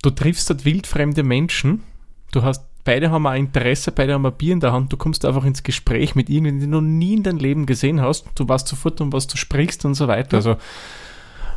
[0.00, 1.82] Du triffst dort wildfremde Menschen.
[2.30, 4.92] Du hast, beide haben ein Interesse, beide haben ein Bier in der Hand.
[4.92, 8.00] Du kommst einfach ins Gespräch mit irgendjemandem, den du noch nie in deinem Leben gesehen
[8.00, 8.26] hast.
[8.36, 10.36] Du weißt sofort, um was du sprichst und so weiter.
[10.36, 10.56] Also,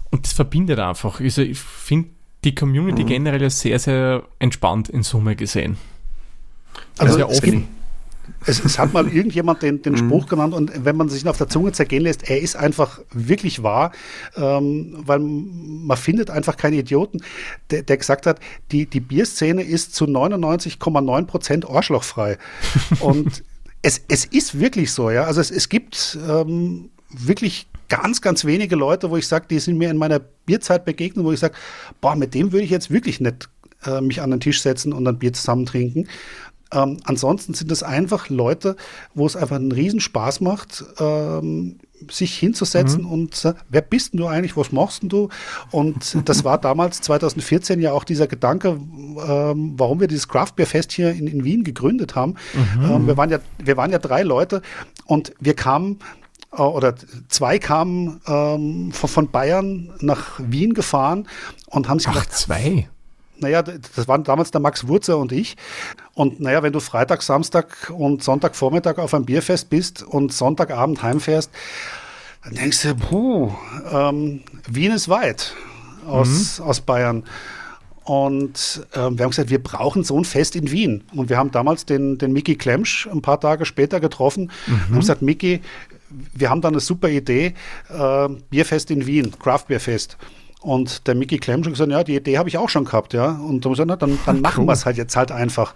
[0.10, 1.20] und das verbindet einfach.
[1.20, 2.10] Also, ich finde,
[2.44, 3.08] die Community mhm.
[3.08, 5.78] generell ist sehr, sehr entspannt in Summe gesehen.
[6.98, 7.68] Also sehr offen.
[8.46, 9.98] Es, es, hat mal irgendjemand den, den mhm.
[9.98, 13.00] Spruch genannt und wenn man sich ihn auf der Zunge zergehen lässt, er ist einfach
[13.12, 13.92] wirklich wahr,
[14.36, 17.22] ähm, weil man findet einfach keine Idioten,
[17.72, 18.40] der, der gesagt hat,
[18.72, 22.38] die, die Bierszene ist zu 99,9 Prozent arschlochfrei.
[23.00, 23.44] und
[23.82, 25.24] es, es ist wirklich so, ja.
[25.24, 29.78] Also es, es gibt ähm, wirklich ganz, ganz wenige Leute, wo ich sage, die sind
[29.78, 31.56] mir in meiner Bierzeit begegnet, wo ich sage,
[32.02, 33.50] boah, mit dem würde ich jetzt wirklich nicht
[33.86, 36.08] äh, mich an den Tisch setzen und ein Bier zusammen trinken.
[36.74, 38.76] Ähm, ansonsten sind es einfach Leute,
[39.14, 41.78] wo es einfach einen Riesenspaß macht, ähm,
[42.12, 43.12] sich hinzusetzen mhm.
[43.12, 45.30] und äh, wer bist denn du eigentlich, was machst denn du?
[45.72, 50.68] Und das war damals 2014 ja auch dieser Gedanke, ähm, warum wir dieses Craft Beer
[50.68, 52.36] Fest hier in, in Wien gegründet haben.
[52.54, 52.84] Mhm.
[52.84, 54.62] Ähm, wir, waren ja, wir waren ja drei Leute
[55.06, 56.00] und wir kamen
[56.52, 56.96] äh, oder
[57.30, 61.28] zwei kamen ähm, von, von, Bayern nach Wien gefahren
[61.68, 62.90] und haben sich Ach, gedacht, zwei?
[63.40, 65.58] Naja, das waren damals der Max Wurzer und ich.
[66.16, 71.52] Und naja, wenn du Freitag, Samstag und Sonntagvormittag auf einem Bierfest bist und Sonntagabend heimfährst,
[72.44, 73.52] dann denkst du, puh,
[73.92, 75.54] ähm, Wien ist weit
[76.08, 76.66] aus, mhm.
[76.66, 77.24] aus Bayern.
[78.08, 81.04] Und äh, wir haben gesagt, wir brauchen so ein Fest in Wien.
[81.14, 84.74] Und wir haben damals den, den Mickey Klemsch ein paar Tage später getroffen mhm.
[84.74, 85.60] und haben gesagt, Mickey,
[86.10, 87.54] wir haben da eine super Idee,
[87.90, 90.18] äh, Bierfest in Wien, Craft Bierfest.
[90.62, 93.32] Und der Mickey Klemm schon gesagt, ja, die Idee habe ich auch schon gehabt, ja.
[93.32, 94.68] Und dann, gesagt, na, dann, dann machen cool.
[94.68, 95.74] wir es halt jetzt halt einfach.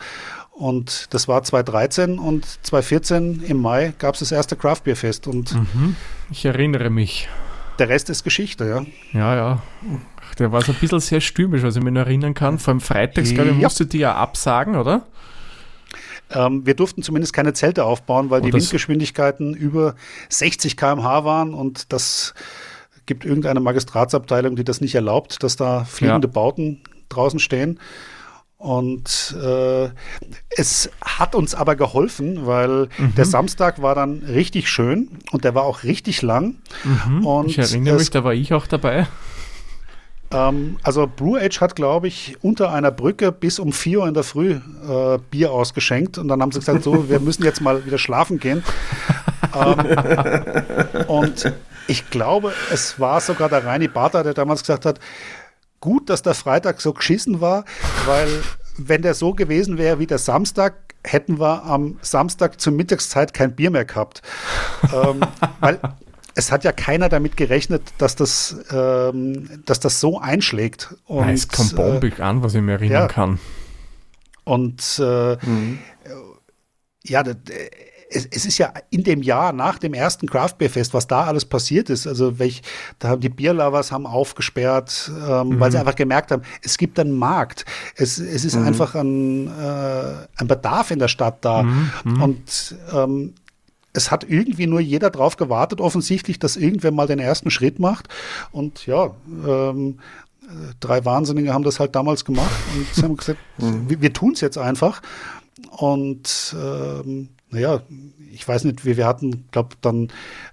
[0.52, 5.28] Und das war 2013 und 2014 im Mai gab es das erste Craft Beer Fest.
[5.28, 5.96] Und mhm.
[6.30, 7.30] ich erinnere mich.
[7.80, 8.86] Der Rest ist Geschichte, ja.
[9.18, 9.62] Ja, ja.
[10.40, 12.60] Der war so ein bisschen sehr stürmisch, was ich mich noch erinnern kann.
[12.60, 13.64] Vor allem freitags, glaube ich, ja.
[13.64, 15.08] musstet ihr ja absagen, oder?
[16.34, 19.96] Ähm, wir durften zumindest keine Zelte aufbauen, weil oh, die Windgeschwindigkeiten über
[20.30, 22.34] 60 km/h waren und das
[23.06, 26.32] gibt irgendeine Magistratsabteilung, die das nicht erlaubt, dass da fliegende ja.
[26.32, 27.80] Bauten draußen stehen.
[28.58, 29.90] Und äh,
[30.56, 33.16] es hat uns aber geholfen, weil mhm.
[33.16, 36.58] der Samstag war dann richtig schön und der war auch richtig lang.
[36.84, 37.26] Mhm.
[37.26, 39.08] Und ich erinnere mich, da war ich auch dabei.
[40.34, 44.14] Ähm, also Brew Age hat, glaube ich, unter einer Brücke bis um 4 Uhr in
[44.14, 46.18] der Früh äh, Bier ausgeschenkt.
[46.18, 48.64] Und dann haben sie gesagt, so, wir müssen jetzt mal wieder schlafen gehen.
[49.56, 51.54] ähm, und
[51.88, 55.00] ich glaube, es war sogar der Reini Barter, der damals gesagt hat,
[55.80, 57.66] gut, dass der Freitag so geschissen war,
[58.06, 58.30] weil
[58.78, 63.56] wenn der so gewesen wäre wie der Samstag, hätten wir am Samstag zur Mittagszeit kein
[63.56, 64.22] Bier mehr gehabt.
[64.94, 65.22] ähm,
[65.60, 65.80] weil
[66.36, 70.96] es hat ja keiner damit gerechnet, dass das, ähm, dass das so einschlägt.
[71.06, 73.08] Und, es kommt bombig äh, an, was ich mir erinnern ja.
[73.08, 73.40] kann.
[74.44, 75.80] Und äh, mhm.
[77.04, 77.24] ja,
[78.12, 81.24] es, es, ist ja in dem Jahr nach dem ersten Craft Beer Fest, was da
[81.24, 82.08] alles passiert ist.
[82.08, 82.62] Also welch,
[83.00, 85.60] da haben die Bierlovers haben aufgesperrt, ähm, mhm.
[85.60, 87.66] weil sie einfach gemerkt haben, es gibt einen Markt.
[87.96, 88.68] Es, es ist mhm.
[88.68, 91.64] einfach ein, äh, ein Bedarf in der Stadt da.
[91.64, 91.92] Mhm.
[92.04, 92.22] mhm.
[92.22, 93.34] Und ähm,
[93.94, 98.08] es hat irgendwie nur jeder drauf gewartet, offensichtlich, dass irgendwer mal den ersten Schritt macht.
[98.52, 99.12] Und ja,
[99.46, 100.00] ähm,
[100.80, 103.90] drei Wahnsinnige haben das halt damals gemacht und haben gesagt, mhm.
[103.90, 105.02] wir, wir tun es jetzt einfach.
[105.70, 107.82] Und ähm, naja,
[108.34, 110.08] ich weiß nicht, wie wir hatten, glaube dann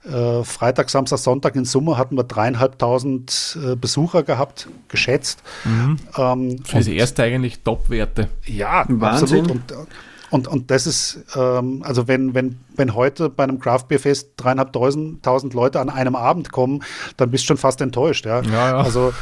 [0.05, 5.43] äh, Freitag, Samstag, Sonntag in Summe hatten wir dreieinhalbtausend äh, Besucher gehabt, geschätzt.
[5.65, 5.99] Mhm.
[6.17, 8.29] Ähm, Für das erste eigentlich Top-Werte.
[8.47, 9.43] Ja, Wahnsinn.
[9.43, 9.73] absolut.
[9.73, 9.89] Und,
[10.31, 14.31] und, und das ist, ähm, also wenn, wenn, wenn heute bei einem Craft Beer Fest
[14.37, 16.83] dreieinhalbtausend Leute an einem Abend kommen,
[17.17, 18.27] dann bist du schon fast enttäuscht.
[18.27, 18.77] Ja, ja, ja.
[18.79, 19.13] Also,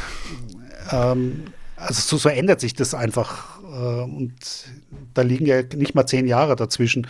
[0.91, 3.59] ähm, also so, so ändert sich das einfach.
[3.63, 4.33] Äh, und
[5.13, 7.07] da liegen ja nicht mal zehn Jahre dazwischen.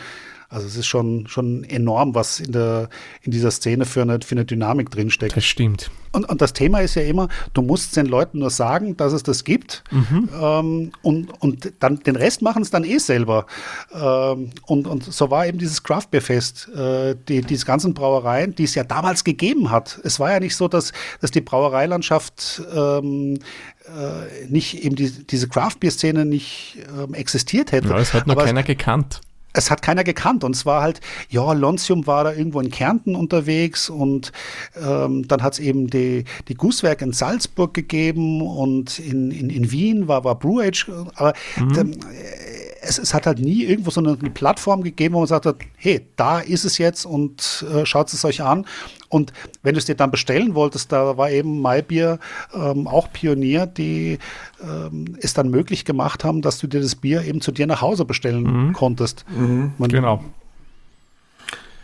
[0.49, 2.89] Also es ist schon, schon enorm, was in, der,
[3.21, 5.35] in dieser Szene für eine, für eine Dynamik drinsteckt.
[5.35, 5.91] Das stimmt.
[6.13, 9.23] Und, und das Thema ist ja immer, du musst den Leuten nur sagen, dass es
[9.23, 10.29] das gibt mhm.
[10.41, 13.45] ähm, und, und dann den Rest machen es dann eh selber.
[13.93, 18.55] Ähm, und, und so war eben dieses Craft Beer Fest, äh, die, diese ganzen Brauereien,
[18.55, 19.99] die es ja damals gegeben hat.
[20.05, 23.39] Es war ja nicht so, dass, dass die Brauereilandschaft ähm,
[23.85, 27.89] äh, nicht eben die, diese Craft Beer Szene nicht ähm, existiert hätte.
[27.89, 29.19] Ja, es hat nur keiner gekannt
[29.53, 30.43] es hat keiner gekannt.
[30.43, 34.31] Und zwar halt, ja, Lontium war da irgendwo in Kärnten unterwegs und
[34.79, 39.71] ähm, dann hat es eben die, die Gusswerk in Salzburg gegeben und in, in, in
[39.71, 40.89] Wien war, war Brew Age.
[41.15, 41.73] Aber mhm.
[41.73, 45.27] dann, äh, es, es, hat halt nie irgendwo so eine, eine, Plattform gegeben, wo man
[45.27, 48.65] sagt hat, hey, da ist es jetzt und äh, schaut es euch an.
[49.09, 49.33] Und
[49.63, 52.19] wenn du es dir dann bestellen wolltest, da war eben Maibier
[52.53, 54.19] ähm, auch Pionier, die
[54.61, 57.81] ähm, es dann möglich gemacht haben, dass du dir das Bier eben zu dir nach
[57.81, 58.73] Hause bestellen mhm.
[58.73, 59.25] konntest.
[59.29, 59.73] Mhm.
[59.77, 60.23] Man, genau.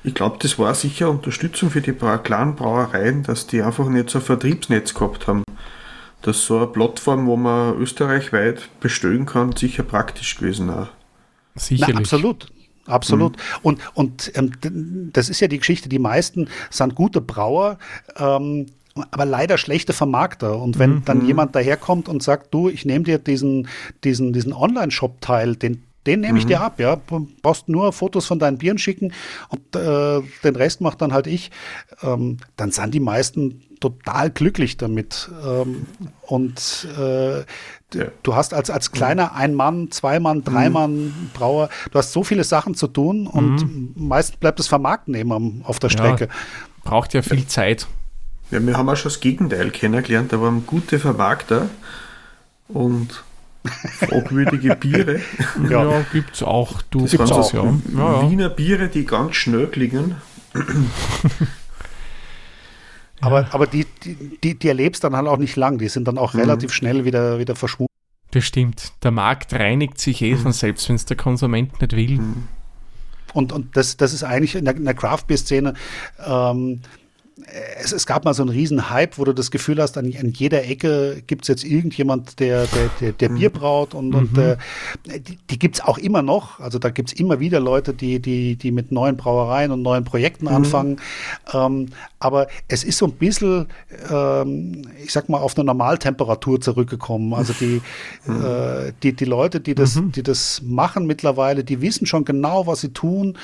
[0.03, 4.19] Ich glaube, das war sicher Unterstützung für die kleinen Brauereien, dass die einfach nicht so
[4.19, 5.43] ein Vertriebsnetz gehabt haben.
[6.23, 10.87] Dass so eine Plattform, wo man österreichweit bestellen kann, sicher praktisch gewesen auch.
[11.55, 11.93] Sicherlich.
[11.93, 12.47] Na, absolut.
[12.85, 13.37] Absolut.
[13.37, 13.41] Mhm.
[13.61, 17.77] Und, und ähm, das ist ja die Geschichte, die meisten sind gute Brauer,
[18.17, 18.65] ähm,
[19.11, 20.59] aber leider schlechte Vermarkter.
[20.59, 21.05] Und wenn mhm.
[21.05, 23.67] dann jemand daherkommt und sagt, du, ich nehme dir diesen,
[24.03, 26.49] diesen, diesen Online-Shop-Teil, den, den nehme ich mhm.
[26.49, 26.97] dir ab, ja.
[27.07, 29.13] Du brauchst nur Fotos von deinen Bieren schicken
[29.49, 31.51] und äh, den Rest macht dann halt ich.
[32.01, 35.30] Ähm, dann sind die meisten total glücklich damit.
[35.45, 35.85] Ähm,
[36.21, 37.45] und äh, ja.
[38.23, 43.27] du hast als, als kleiner Ein-Mann, Zwei-Mann, Drei-Mann-Brauer, du hast so viele Sachen zu tun
[43.27, 43.93] und mhm.
[43.95, 46.25] meist bleibt das Vermarkten eben auf der Strecke.
[46.25, 46.31] Ja,
[46.84, 47.88] braucht ja viel Zeit.
[48.51, 50.31] Ja, wir haben auch schon das Gegenteil kennengelernt.
[50.31, 51.69] Da waren gute Vermarkter
[52.67, 53.23] und
[53.64, 55.22] fragwürdige Biere.
[55.69, 56.81] Ja, ja gibt es auch.
[56.84, 57.53] Du das gibt's auch.
[57.53, 57.73] Ja.
[57.95, 60.15] Ja, Wiener Biere, die ganz schnell klingen.
[63.22, 63.85] aber, aber die,
[64.44, 65.77] die, die erlebst dann halt auch nicht lang.
[65.77, 66.41] Die sind dann auch mhm.
[66.41, 67.91] relativ schnell wieder, wieder verschwunden.
[68.31, 68.94] Das stimmt.
[69.03, 70.53] Der Markt reinigt sich eh von mhm.
[70.53, 72.19] selbst, wenn es der Konsument nicht will.
[72.19, 72.48] Mhm.
[73.34, 75.73] Und, und das, das ist eigentlich in der, der Craft-Beer-Szene
[76.26, 76.81] ähm,
[77.81, 80.30] es, es, gab mal so einen riesen Hype, wo du das Gefühl hast, an, an
[80.30, 83.53] jeder Ecke gibt es jetzt irgendjemand, der, der, der, der Bier mhm.
[83.53, 84.15] braut und, mhm.
[84.15, 84.57] und äh,
[85.19, 86.60] die, die gibt es auch immer noch.
[86.60, 90.03] Also da gibt es immer wieder Leute, die, die, die mit neuen Brauereien und neuen
[90.03, 90.55] Projekten mhm.
[90.55, 91.01] anfangen.
[91.53, 91.88] Ähm,
[92.19, 93.68] aber es ist so ein bisschen,
[94.11, 97.34] ähm, ich sag mal, auf eine Normaltemperatur zurückgekommen.
[97.34, 97.81] Also die,
[98.26, 98.45] mhm.
[98.45, 100.11] äh, die, die Leute, die das, mhm.
[100.11, 103.38] die das machen mittlerweile, die wissen schon genau, was sie tun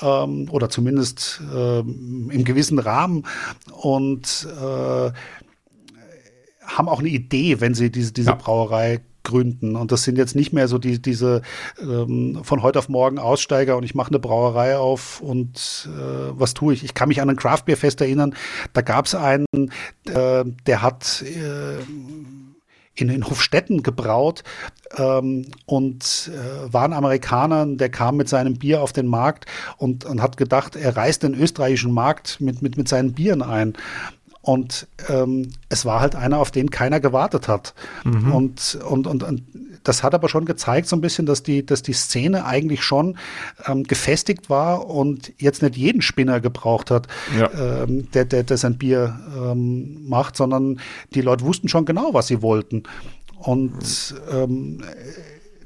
[0.00, 3.24] ähm, oder zumindest ähm, im gewissen Rahmen
[3.70, 5.12] und äh,
[6.64, 8.36] haben auch eine Idee, wenn sie diese, diese ja.
[8.36, 9.76] Brauerei gründen.
[9.76, 11.42] Und das sind jetzt nicht mehr so die, diese
[11.80, 16.54] ähm, von heute auf morgen Aussteiger und ich mache eine Brauerei auf und äh, was
[16.54, 16.84] tue ich?
[16.84, 18.34] Ich kann mich an ein Craft Beer Fest erinnern.
[18.72, 19.46] Da gab es einen,
[20.06, 21.82] äh, der hat äh,
[22.94, 24.44] in, in Hofstetten gebraut
[24.96, 29.46] ähm, und äh, war ein Amerikaner, der kam mit seinem Bier auf den Markt
[29.78, 33.74] und, und hat gedacht, er reißt den österreichischen Markt mit, mit, mit seinen Bieren ein.
[34.42, 37.74] Und ähm, es war halt einer, auf den keiner gewartet hat.
[38.04, 38.32] Mhm.
[38.32, 39.42] Und, und, und, und
[39.82, 43.18] das hat aber schon gezeigt, so ein bisschen, dass die, dass die Szene eigentlich schon
[43.66, 47.82] ähm, gefestigt war und jetzt nicht jeden Spinner gebraucht hat, ja.
[47.82, 50.80] ähm, der, der, der sein Bier ähm, macht, sondern
[51.14, 52.84] die Leute wussten schon genau, was sie wollten.
[53.38, 54.82] Und ähm,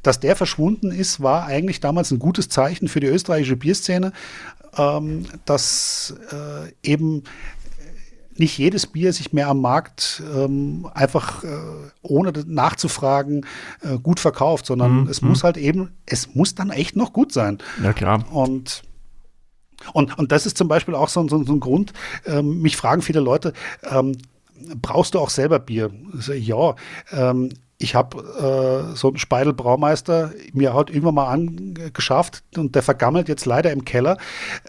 [0.02, 4.12] dass der verschwunden ist, war eigentlich damals ein gutes Zeichen für die österreichische Bierszene,
[4.78, 7.24] ähm, dass äh, eben
[8.38, 11.48] nicht jedes Bier sich mehr am Markt ähm, einfach äh,
[12.02, 13.46] ohne nachzufragen
[13.82, 15.08] äh, gut verkauft, sondern mhm.
[15.08, 17.58] es muss halt eben, es muss dann echt noch gut sein.
[17.82, 18.24] Ja, klar.
[18.32, 18.82] Und
[19.92, 21.92] und, und das ist zum Beispiel auch so, so, so ein Grund,
[22.24, 23.52] ähm, mich fragen viele Leute,
[23.88, 24.16] ähm,
[24.80, 25.90] brauchst du auch selber Bier?
[26.34, 26.74] ja,
[27.12, 32.82] ähm, ich habe äh, so einen Speidel Braumeister mir halt irgendwann mal angeschafft und der
[32.82, 34.16] vergammelt jetzt leider im Keller,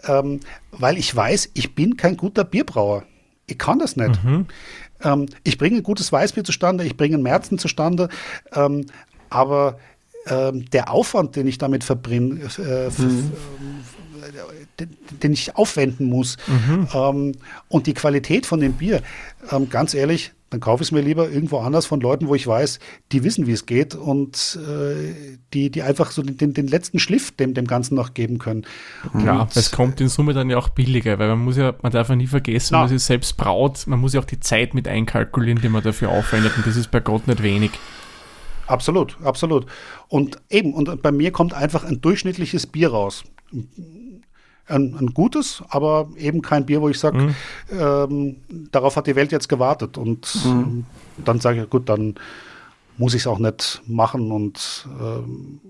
[0.06, 0.40] ähm,
[0.72, 3.04] weil ich weiß, ich bin kein guter Bierbrauer.
[3.48, 4.22] Ich kann das nicht.
[4.22, 4.46] Mhm.
[5.02, 8.08] Ähm, ich bringe ein gutes Weißbier zustande, ich bringe einen Märzen zustande,
[8.52, 8.86] ähm,
[9.30, 9.78] aber
[10.26, 13.32] ähm, der Aufwand, den ich damit verbringe, äh, mhm.
[14.78, 16.88] den, den, ich aufwenden muss mhm.
[16.92, 17.32] Ähm,
[17.68, 19.02] und die Qualität von dem Bier,
[19.50, 22.46] ähm, ganz ehrlich, dann kaufe ich es mir lieber irgendwo anders von Leuten, wo ich
[22.46, 22.78] weiß,
[23.12, 27.32] die wissen, wie es geht und äh, die, die einfach so den, den letzten Schliff
[27.32, 28.66] dem, dem Ganzen noch geben können.
[29.12, 32.08] Und, es kommt in Summe dann ja auch billiger, weil man muss ja, man darf
[32.08, 34.88] ja nie vergessen, na, man sich selbst braut, man muss ja auch die Zeit mit
[34.88, 37.72] einkalkulieren, die man dafür aufwendet und das ist bei Gott nicht wenig.
[38.66, 39.66] Absolut, absolut.
[40.08, 43.24] Und eben, und bei mir kommt einfach ein durchschnittliches Bier raus
[44.68, 47.34] ein, ein gutes, aber eben kein Bier, wo ich sage, mhm.
[47.70, 48.36] ähm,
[48.70, 49.98] darauf hat die Welt jetzt gewartet.
[49.98, 50.84] Und mhm.
[51.24, 52.14] dann sage ich, gut, dann
[52.98, 54.32] muss ich es auch nicht machen.
[54.32, 55.60] Und ähm,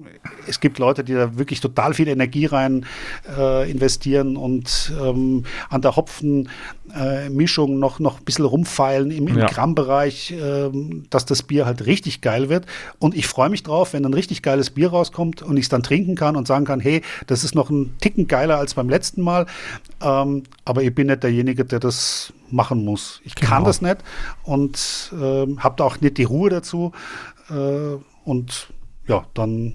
[0.47, 2.87] es gibt Leute, die da wirklich total viel Energie rein
[3.37, 6.49] äh, investieren und ähm, an der Hopfenmischung
[6.95, 9.47] äh, noch, noch ein bisschen rumfeilen im, im ja.
[9.47, 10.71] Grammbereich, äh,
[11.11, 12.67] dass das Bier halt richtig geil wird.
[12.99, 15.83] Und ich freue mich drauf, wenn ein richtig geiles Bier rauskommt und ich es dann
[15.83, 19.23] trinken kann und sagen kann, hey, das ist noch ein Ticken geiler als beim letzten
[19.23, 19.47] Mal.
[20.03, 23.21] Ähm, aber ich bin nicht derjenige, der das machen muss.
[23.25, 23.51] Ich genau.
[23.51, 23.99] kann das nicht
[24.45, 26.93] und äh, habe da auch nicht die Ruhe dazu.
[27.51, 28.69] Äh, und
[29.07, 29.75] ja, dann,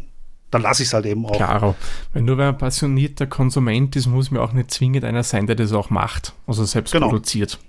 [0.53, 1.35] dann lasse ich es halt eben auch.
[1.35, 1.75] Klaro.
[2.13, 5.55] Wenn nur wer ein passionierter Konsument ist, muss mir auch nicht zwingend einer sein, der
[5.55, 7.09] das auch macht, also selbst genau.
[7.09, 7.59] produziert.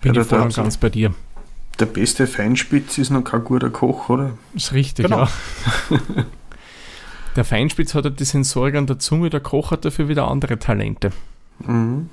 [0.00, 1.14] Bin ja, ich voll und ganz bei dir.
[1.78, 4.36] Der beste Feinspitz ist noch kein guter Koch, oder?
[4.54, 5.24] Ist richtig, genau.
[5.24, 5.30] ja.
[7.36, 10.58] der Feinspitz hat halt die Sensorik an der Zunge, der Koch hat dafür wieder andere
[10.58, 11.12] Talente.
[11.60, 12.10] Mhm.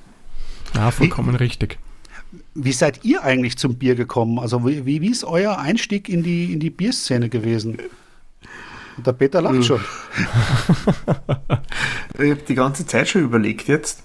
[0.74, 1.78] Ja, vollkommen wie, richtig.
[2.54, 4.38] Wie seid ihr eigentlich zum Bier gekommen?
[4.38, 7.78] Also wie, wie ist euer Einstieg in die, in die Bierszene gewesen?
[9.04, 9.80] Der Peter lacht schon.
[12.18, 14.02] ich habe die ganze Zeit schon überlegt jetzt.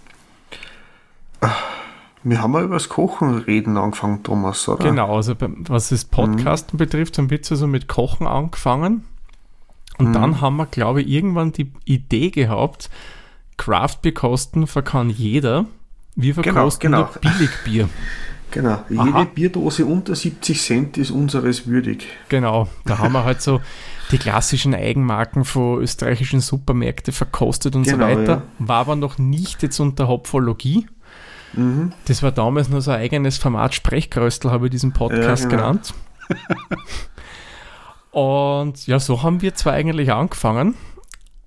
[2.24, 4.84] Wir haben ja über das Kochen reden angefangen, Thomas, oder?
[4.84, 5.36] Genau, also
[5.68, 6.80] was das Podcasten mhm.
[6.80, 9.06] betrifft, haben wir jetzt also mit Kochen angefangen.
[9.98, 10.14] Und mhm.
[10.14, 12.90] dann haben wir, glaube ich, irgendwann die Idee gehabt,
[13.58, 15.66] Craft-Bier-Kosten verkann jeder.
[16.16, 17.36] Wir verkosten genau, genau.
[17.38, 17.90] Billigbier.
[18.52, 19.24] Genau, jede Aha.
[19.26, 22.08] Bierdose unter 70 Cent ist unseres würdig.
[22.30, 23.60] Genau, da haben wir halt so
[24.12, 28.34] die klassischen Eigenmarken von österreichischen Supermärkten verkostet und genau, so weiter.
[28.34, 28.44] Ja.
[28.60, 30.88] War aber noch nicht jetzt unter Hopfologie.
[31.54, 31.94] Mhm.
[32.06, 35.62] Das war damals nur so ein eigenes Format, Sprechkröstel habe ich diesen Podcast ja, genau.
[35.64, 35.94] genannt.
[38.12, 40.76] und ja, so haben wir zwar eigentlich angefangen.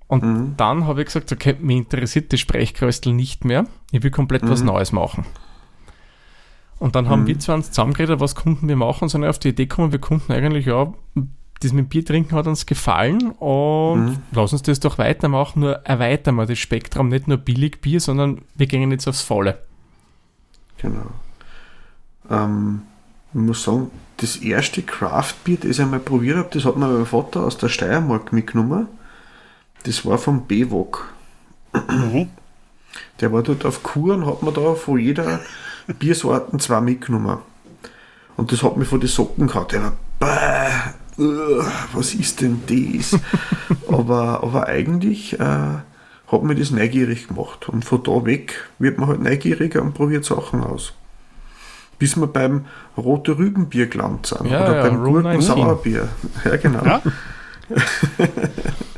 [0.07, 0.53] Und mhm.
[0.57, 3.65] dann habe ich gesagt, okay, mir interessiert das Sprechkröstel nicht mehr.
[3.91, 4.49] Ich will komplett mhm.
[4.49, 5.25] was Neues machen.
[6.79, 7.27] Und dann haben mhm.
[7.27, 9.99] wir zwar uns zusammengeredet, was konnten wir machen, und sind auf die Idee gekommen, wir
[9.99, 10.93] konnten eigentlich, ja,
[11.59, 14.17] das mit Bier trinken hat uns gefallen und mhm.
[14.31, 18.43] lass uns das doch weitermachen, nur erweitern wir das Spektrum, nicht nur billig Bier, sondern
[18.55, 19.61] wir gehen jetzt aufs Volle.
[20.77, 21.07] Genau.
[22.29, 22.83] Ähm,
[23.33, 27.05] ich muss sagen, das erste Craft-Bier, das ich einmal probiert habe, das hat mir mein
[27.05, 28.87] Vater aus der Steiermark mitgenommen.
[29.83, 31.05] Das war vom BWOG.
[31.73, 32.29] Mhm.
[33.19, 35.41] Der war dort auf Kur und hat mir da von jeder
[35.93, 37.39] Biersorten zwei mitgenommen.
[38.37, 39.73] Und das hat mich von den Socken gehabt.
[39.73, 41.63] Ich war, uh,
[41.93, 43.19] was ist denn das?
[43.87, 45.43] aber, aber eigentlich äh,
[46.31, 47.69] hat mir das neugierig gemacht.
[47.69, 50.93] Und von da weg wird man halt neugieriger und probiert Sachen aus.
[51.97, 54.49] Bis wir beim rote Rübenbier gelandet sind.
[54.49, 56.07] Ja, oder ja, beim guten Sauerbier.
[56.45, 56.85] Ja, genau.
[56.85, 57.01] Ja.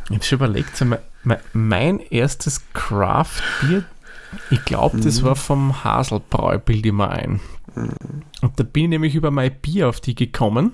[0.10, 0.86] Ich habe schon überlegt,
[1.54, 3.86] mein erstes Craft-Bier,
[4.50, 5.26] ich glaube, das mhm.
[5.26, 7.40] war vom Haselbräu, bilde ich mal ein.
[7.76, 7.90] Mhm.
[8.42, 10.74] Und da bin ich nämlich über mein Bier auf die gekommen.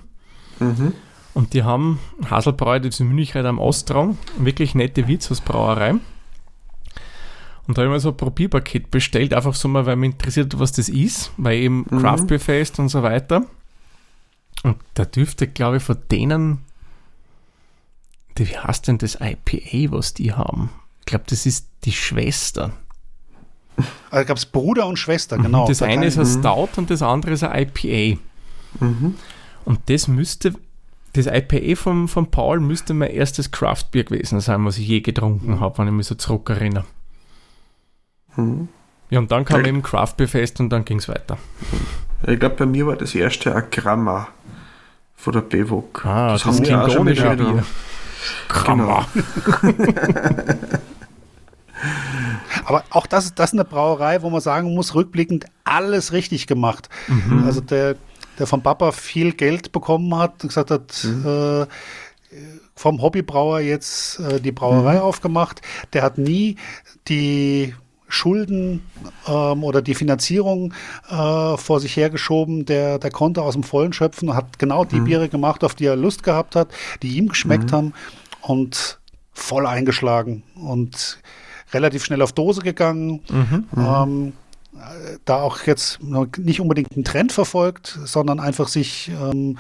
[0.60, 0.94] Mhm.
[1.34, 5.96] Und die haben Haselbräu, das ist in München am Ostrang, wirklich nette Wirtshausbrauerei.
[7.68, 10.58] Und da habe ich mir so ein Probierpaket bestellt, einfach so mal, weil mich interessiert,
[10.58, 12.00] was das ist, weil eben mhm.
[12.00, 13.46] Craft Beer Fest und so weiter.
[14.64, 16.60] Und da dürfte, glaube ich, von denen
[18.46, 20.70] wie heißt denn das IPA, was die haben?
[21.00, 22.74] Ich glaube, das ist die Schwester.
[24.10, 25.68] Also gab es Bruder und Schwester, genau.
[25.68, 28.20] Das eine ist ein Stout und das andere ist ein IPA.
[28.80, 29.16] Mhm.
[29.66, 30.54] Und das müsste,
[31.14, 35.52] das IPA von, von Paul müsste mein erstes Craftbier gewesen sein, was ich je getrunken
[35.52, 35.60] mhm.
[35.60, 36.86] habe, wenn ich mich so zurückerinnere.
[38.36, 38.70] Mhm.
[39.10, 41.38] Ja, und dann kam ich, eben Craftbeer fest und dann ging es weiter.
[42.26, 44.28] Ich glaube, bei mir war das erste ein Gramma
[45.16, 46.06] von der Bewok.
[46.06, 47.64] Ah, das, das haben wir auch schon Bier.
[48.48, 49.08] Krammer.
[49.62, 49.76] Genau.
[52.66, 56.90] Aber auch das, das ist eine Brauerei, wo man sagen muss, rückblickend alles richtig gemacht.
[57.08, 57.44] Mhm.
[57.46, 57.96] Also der,
[58.40, 61.26] der vom Papa viel Geld bekommen hat und gesagt hat, mhm.
[61.26, 61.66] äh,
[62.76, 65.02] vom Hobbybrauer jetzt äh, die Brauerei mhm.
[65.02, 65.62] aufgemacht.
[65.94, 66.58] Der hat nie
[67.08, 67.74] die
[68.08, 68.86] Schulden
[69.28, 70.74] ähm, oder die Finanzierung
[71.10, 72.66] äh, vor sich hergeschoben.
[72.66, 75.06] Der, der konnte aus dem Vollen schöpfen und hat genau die mhm.
[75.06, 76.70] Biere gemacht, auf die er Lust gehabt hat,
[77.02, 77.76] die ihm geschmeckt mhm.
[77.76, 77.94] haben
[78.42, 79.00] und
[79.34, 81.20] voll eingeschlagen und
[81.74, 83.22] relativ schnell auf Dose gegangen.
[83.30, 83.66] Mhm.
[83.78, 84.34] Ähm,
[85.26, 86.00] da auch jetzt
[86.38, 89.58] nicht unbedingt einen Trend verfolgt, sondern einfach sich ähm,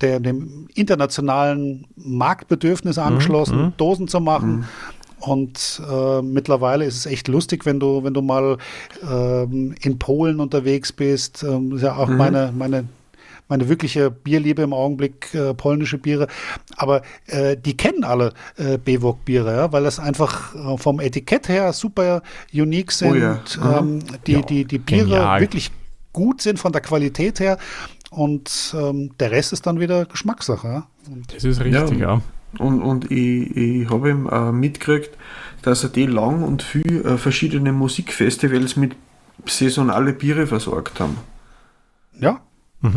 [0.00, 3.02] der, dem internationalen Marktbedürfnis mhm.
[3.02, 3.72] angeschlossen, mhm.
[3.76, 4.56] Dosen zu machen.
[4.56, 4.64] Mhm.
[5.18, 8.58] Und äh, mittlerweile ist es echt lustig, wenn du, wenn du mal
[9.10, 11.42] ähm, in Polen unterwegs bist.
[11.42, 12.16] Ähm, ist ja auch mhm.
[12.16, 12.84] meine, meine
[13.48, 16.28] meine wirkliche Bierliebe im Augenblick, äh, polnische Biere.
[16.76, 21.72] Aber äh, die kennen alle äh, Bewok-Biere, ja, weil das einfach äh, vom Etikett her
[21.72, 22.22] super
[22.52, 23.12] unique sind.
[23.12, 23.78] Oh ja.
[23.78, 25.40] ähm, die, ja, die, die Biere genial.
[25.40, 25.70] wirklich
[26.12, 27.58] gut sind von der Qualität her.
[28.10, 30.68] Und ähm, der Rest ist dann wieder Geschmackssache.
[30.68, 30.86] Ja?
[31.32, 32.22] das ist richtig, ja.
[32.58, 35.10] Und, und ich, ich habe ihm äh, mitgekriegt,
[35.62, 38.94] dass er die lang und viel äh, verschiedene Musikfestivals mit
[39.46, 41.18] saisonale Biere versorgt haben.
[42.20, 42.53] Ja, Mhm.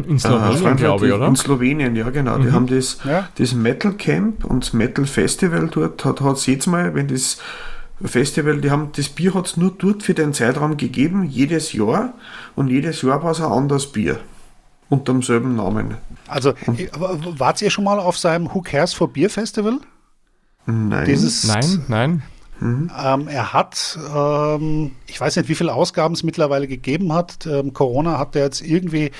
[0.07, 1.27] In Slowenien, äh, glaube ich, oder?
[1.27, 2.37] In Slowenien, ja, genau.
[2.37, 2.43] Mhm.
[2.43, 3.29] Die haben das, ja.
[3.35, 7.37] das Metal Camp und das Metal Festival dort, hat es jetzt mal, wenn das
[8.03, 12.13] Festival, die haben, das Bier hat es nur dort für den Zeitraum gegeben, jedes Jahr.
[12.55, 14.19] Und jedes Jahr war es ein anderes Bier.
[14.89, 15.97] Unter demselben Namen.
[16.27, 16.79] Also, und,
[17.39, 19.79] wart ihr schon mal auf seinem Who Cares for Beer Festival?
[20.65, 21.05] Nein.
[21.05, 22.23] Dieses, nein, nein.
[22.59, 22.91] Mhm.
[22.97, 27.45] Ähm, er hat, ähm, ich weiß nicht, wie viele Ausgaben es mittlerweile gegeben hat.
[27.45, 29.11] Ähm, Corona hat er jetzt irgendwie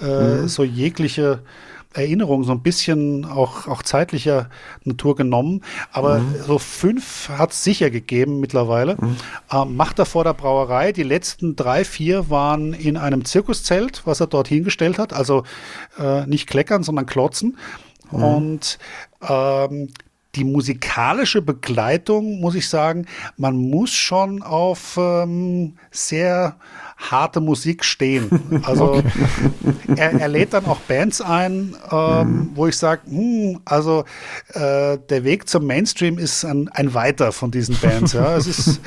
[0.00, 0.48] äh, mhm.
[0.48, 1.42] so jegliche
[1.94, 4.50] Erinnerung so ein bisschen auch, auch zeitlicher
[4.84, 5.62] Natur genommen.
[5.90, 6.34] Aber mhm.
[6.46, 8.96] so fünf hat es sicher gegeben mittlerweile.
[8.96, 9.16] Mhm.
[9.52, 10.92] Ähm, macht er vor der Brauerei.
[10.92, 15.12] Die letzten drei, vier waren in einem Zirkuszelt, was er dort hingestellt hat.
[15.12, 15.44] Also
[15.98, 17.56] äh, nicht kleckern, sondern klotzen.
[18.10, 18.22] Mhm.
[18.22, 18.78] Und
[19.26, 19.88] ähm,
[20.34, 23.06] die musikalische Begleitung, muss ich sagen,
[23.36, 26.56] man muss schon auf ähm, sehr
[26.98, 28.28] harte Musik stehen.
[28.64, 29.10] Also okay.
[29.96, 32.50] er, er, lädt dann auch Bands ein, ähm, mhm.
[32.54, 34.04] wo ich sage, hm, also
[34.52, 38.12] äh, der Weg zum Mainstream ist ein, ein weiter von diesen Bands.
[38.12, 38.80] Ja, es ist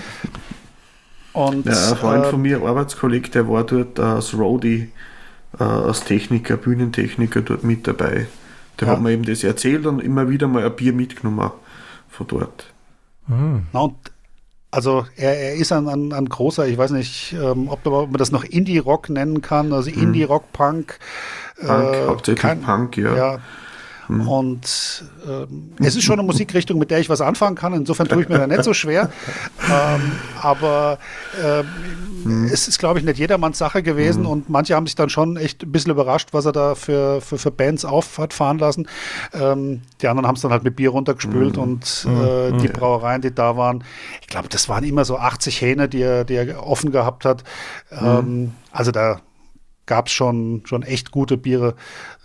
[1.34, 4.92] und, ja, ein Freund äh, von mir, Arbeitskollege, der war dort als Roadie,
[5.60, 8.28] äh, als Techniker, Bühnentechniker dort mit dabei.
[8.80, 8.94] Der ja.
[8.94, 11.52] hat mir eben das erzählt und immer wieder mal ein Bier mitgenommen
[12.10, 12.66] von dort.
[13.28, 13.64] Mhm.
[13.74, 13.96] Na und
[14.72, 18.32] also er, er ist ein, ein, ein, großer, ich weiß nicht, ähm, ob, man das
[18.32, 20.02] noch Indie-Rock nennen kann, also mhm.
[20.02, 20.98] Indie-Rock-Punk.
[21.60, 23.16] Punk, äh, hauptsächlich kein, Punk, ja.
[23.16, 23.40] ja
[24.12, 24.28] Mhm.
[24.28, 27.74] Und ähm, es ist schon eine Musikrichtung, mit der ich was anfangen kann.
[27.74, 29.10] Insofern tue ich mir da nicht so schwer.
[29.72, 30.12] ähm,
[30.42, 31.00] aber
[31.42, 31.66] ähm,
[32.26, 32.46] mhm.
[32.52, 34.24] es ist, glaube ich, nicht jedermanns Sache gewesen.
[34.24, 34.30] Mhm.
[34.30, 37.38] Und manche haben sich dann schon echt ein bisschen überrascht, was er da für, für,
[37.38, 38.88] für Bands auf hat fahren lassen.
[39.34, 41.64] Ähm, die anderen haben es dann halt mit Bier runtergespült mhm.
[41.64, 43.84] und äh, die Brauereien, die da waren,
[44.20, 47.44] ich glaube, das waren immer so 80 Hähne, die er, die er offen gehabt hat.
[47.92, 49.22] Ähm, also da
[49.92, 51.76] gab es schon, schon echt gute Biere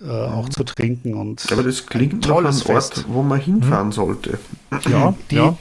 [0.00, 1.14] äh, auch zu trinken.
[1.14, 3.92] Und Aber das klingt nach einem Ort, wo man hinfahren mhm.
[3.92, 4.38] sollte.
[4.88, 5.58] Ja, die, ja.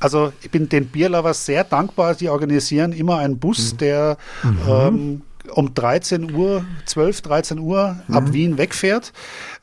[0.00, 2.14] Also ich bin den Bierlovers sehr dankbar.
[2.14, 3.76] Die organisieren immer einen Bus, mhm.
[3.76, 4.58] der mhm.
[4.66, 5.22] ähm,
[5.52, 8.14] um 13 Uhr, 12, 13 Uhr mhm.
[8.14, 9.12] ab Wien wegfährt,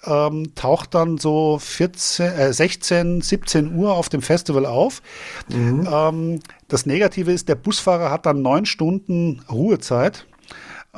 [0.05, 5.01] ähm, taucht dann so 14, äh, 16, 17 Uhr auf dem Festival auf.
[5.49, 5.87] Mhm.
[5.91, 10.27] Ähm, das Negative ist, der Busfahrer hat dann neun Stunden Ruhezeit.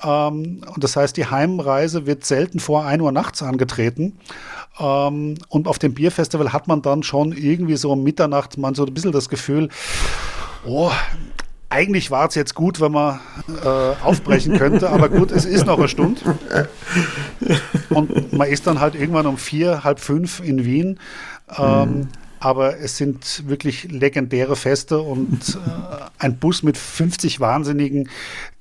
[0.03, 4.18] Ähm, und das heißt, die Heimreise wird selten vor 1 Uhr nachts angetreten.
[4.80, 8.86] Ähm, und auf dem Bierfestival hat man dann schon irgendwie so um Mitternacht man so
[8.86, 9.69] ein bisschen das Gefühl,
[10.65, 10.91] oh,
[11.69, 13.19] eigentlich war es jetzt gut, wenn man
[13.64, 13.68] äh,
[14.03, 16.22] aufbrechen könnte, aber gut, es ist noch eine Stunde.
[17.90, 20.99] Und man ist dann halt irgendwann um vier, halb fünf in Wien.
[21.57, 22.07] Ähm, mhm.
[22.39, 28.09] Aber es sind wirklich legendäre Feste und äh, ein Bus mit 50 Wahnsinnigen,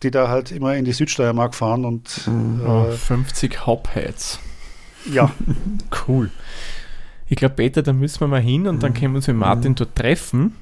[0.02, 4.38] die da halt immer in die Südsteiermark fahren und äh, 50 Hopheads.
[5.10, 5.30] Ja.
[6.08, 6.30] cool.
[7.28, 9.74] Ich glaube, Peter, da müssen wir mal hin und dann können wir uns mit Martin
[9.74, 10.54] dort treffen.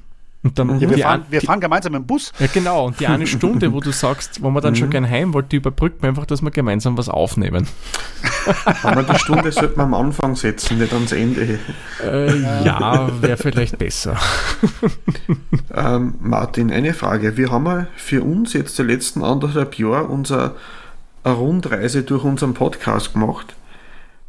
[0.45, 2.31] Und dann, ja, wir, fahren, wir fahren gemeinsam im Bus.
[2.37, 2.85] Ja, genau.
[2.85, 4.77] Und die eine Stunde, wo du sagst, wo man dann mhm.
[4.77, 7.67] schon gern heim wollte, die überbrückt man einfach, dass wir gemeinsam was aufnehmen.
[8.83, 11.57] Aber die Stunde sollte man am Anfang setzen, nicht ans Ende.
[12.03, 14.17] Äh, ja, wäre vielleicht besser.
[15.75, 17.37] ähm, Martin, eine Frage.
[17.37, 20.55] Wir haben ja für uns jetzt die letzten anderthalb Jahre unsere
[21.25, 23.55] Rundreise durch unseren Podcast gemacht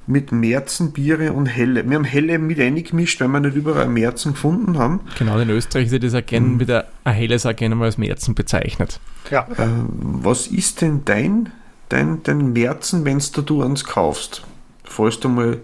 [0.07, 1.89] mit Märzenbiere und Helle.
[1.89, 5.01] Wir haben Helle mit eingemischt, weil wir nicht überall Märzen gefunden haben.
[5.19, 6.57] Genau, in Österreich ist das auch gerne mhm.
[6.59, 9.01] mit ein Helles auch gerne mal als Märzen bezeichnet.
[9.31, 9.47] Ja.
[9.57, 11.51] Äh, was ist denn dein
[11.89, 14.43] dein, dein Märzen, wenn du du eins kaufst?
[14.85, 15.61] Falls du mal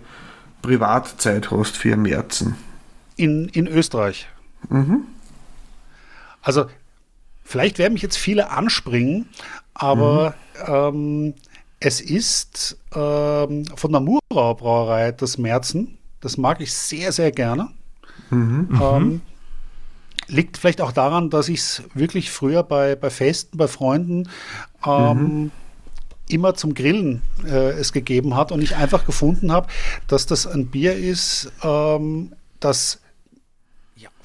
[0.63, 2.57] Privatzeit hast für Märzen.
[3.17, 4.29] In, in Österreich.
[4.69, 5.03] Mhm.
[6.41, 6.67] Also,
[7.45, 9.29] vielleicht werden mich jetzt viele anspringen,
[9.75, 10.35] aber
[10.67, 10.75] mhm.
[10.75, 11.35] ähm,
[11.85, 15.99] es ist ähm, von der Murau Brauerei das Märzen.
[16.21, 17.71] Das mag ich sehr, sehr gerne.
[18.31, 18.69] Mhm.
[18.81, 19.21] Ähm, mhm.
[20.29, 24.29] liegt vielleicht auch daran, dass ich es wirklich früher bei, bei Festen, bei Freunden
[24.87, 25.51] ähm, mhm.
[26.29, 29.67] immer zum Grillen äh, es gegeben hat und ich einfach gefunden habe,
[30.07, 33.02] dass das ein Bier ist, ähm, das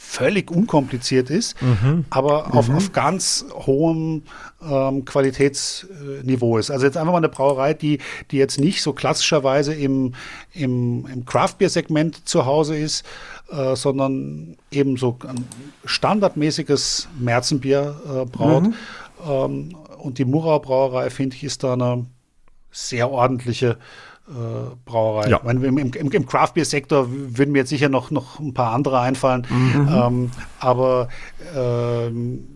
[0.08, 2.06] völlig unkompliziert ist, mhm.
[2.10, 2.78] aber auf, mhm.
[2.78, 4.24] auf ganz hohem
[4.62, 6.72] ähm, Qualitätsniveau ist.
[6.72, 8.00] Also jetzt einfach mal eine Brauerei, die,
[8.32, 10.14] die jetzt nicht so klassischerweise im,
[10.54, 13.06] im, im Craft-Bier-Segment zu Hause ist,
[13.52, 15.46] äh, sondern eben so ein
[15.84, 18.64] standardmäßiges Märzenbier äh, braut.
[18.64, 18.74] Mhm.
[19.28, 22.06] Ähm, und die Murau Brauerei, finde ich, ist da eine
[22.72, 23.78] sehr ordentliche
[24.86, 25.30] Brauerei.
[25.30, 25.40] Ja.
[25.44, 28.74] Meine, Im, im, im Craft Beer Sektor würden mir jetzt sicher noch, noch ein paar
[28.74, 29.48] andere einfallen.
[29.50, 29.90] Mhm.
[29.90, 31.08] Ähm, aber
[31.56, 32.48] ähm,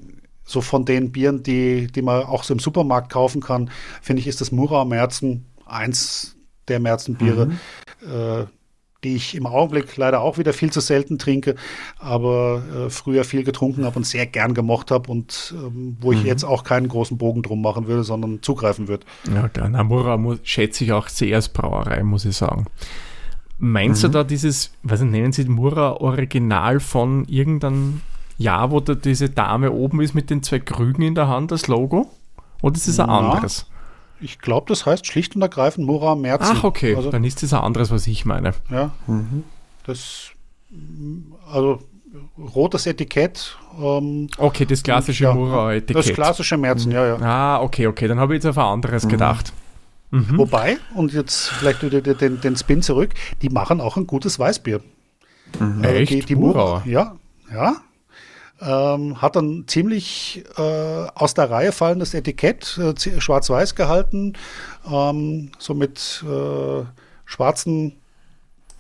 [0.44, 3.70] so von den Bieren, die, die man auch so im Supermarkt kaufen kann,
[4.02, 6.36] finde ich, ist das Murau Märzen eins
[6.68, 7.48] der Märzenbiere.
[7.48, 7.60] Mhm.
[8.02, 8.46] Äh,
[9.04, 11.56] die ich im Augenblick leider auch wieder viel zu selten trinke,
[11.98, 16.22] aber äh, früher viel getrunken habe und sehr gern gemocht habe und ähm, wo ich
[16.22, 16.28] mhm.
[16.28, 19.06] jetzt auch keinen großen Bogen drum machen würde, sondern zugreifen würde.
[19.34, 22.68] Ja, der Namura muss, schätze ich auch sehr als Brauerei, muss ich sagen.
[23.58, 24.08] Meinst mhm.
[24.08, 28.02] du da dieses, was nennen Sie Mura Original von irgendeinem
[28.38, 31.68] Jahr, wo da diese Dame oben ist mit den zwei Krügen in der Hand, das
[31.68, 32.10] Logo?
[32.62, 33.20] Oder ist es ein ja.
[33.20, 33.71] anderes?
[34.22, 36.56] Ich glaube, das heißt schlicht und ergreifend Mora Merzen.
[36.58, 36.96] Ach, okay.
[36.96, 38.54] Also, Dann ist das ein anderes, was ich meine.
[38.70, 38.92] Ja.
[39.08, 39.44] Mhm.
[39.86, 40.30] Das,
[41.52, 41.80] also
[42.38, 43.58] rotes Etikett.
[43.82, 45.96] Ähm, okay, das klassische ja, Mora-Etikett.
[45.96, 47.18] Das klassische Merzen, ja, ja.
[47.22, 48.08] Ah, okay, okay.
[48.08, 49.10] Dann habe ich jetzt auf ein anderes mhm.
[49.10, 49.54] gedacht.
[50.12, 50.38] Mhm.
[50.38, 53.12] Wobei, und jetzt vielleicht den, den, den Spin zurück,
[53.42, 54.82] die machen auch ein gutes Weißbier.
[55.60, 55.84] Mhm.
[55.84, 56.12] Äh, Echt?
[56.12, 56.84] Die, die Mura.
[56.86, 57.16] Ja,
[57.52, 57.76] ja.
[58.62, 64.34] Ähm, hat dann ziemlich äh, aus der Reihe fallendes Etikett, äh, schwarz-weiß gehalten,
[64.90, 66.84] ähm, so mit äh,
[67.26, 67.94] schwarzen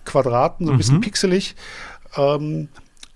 [0.06, 0.78] Quadraten, so ein mhm.
[0.78, 1.56] bisschen pixelig.
[2.16, 2.70] Ähm,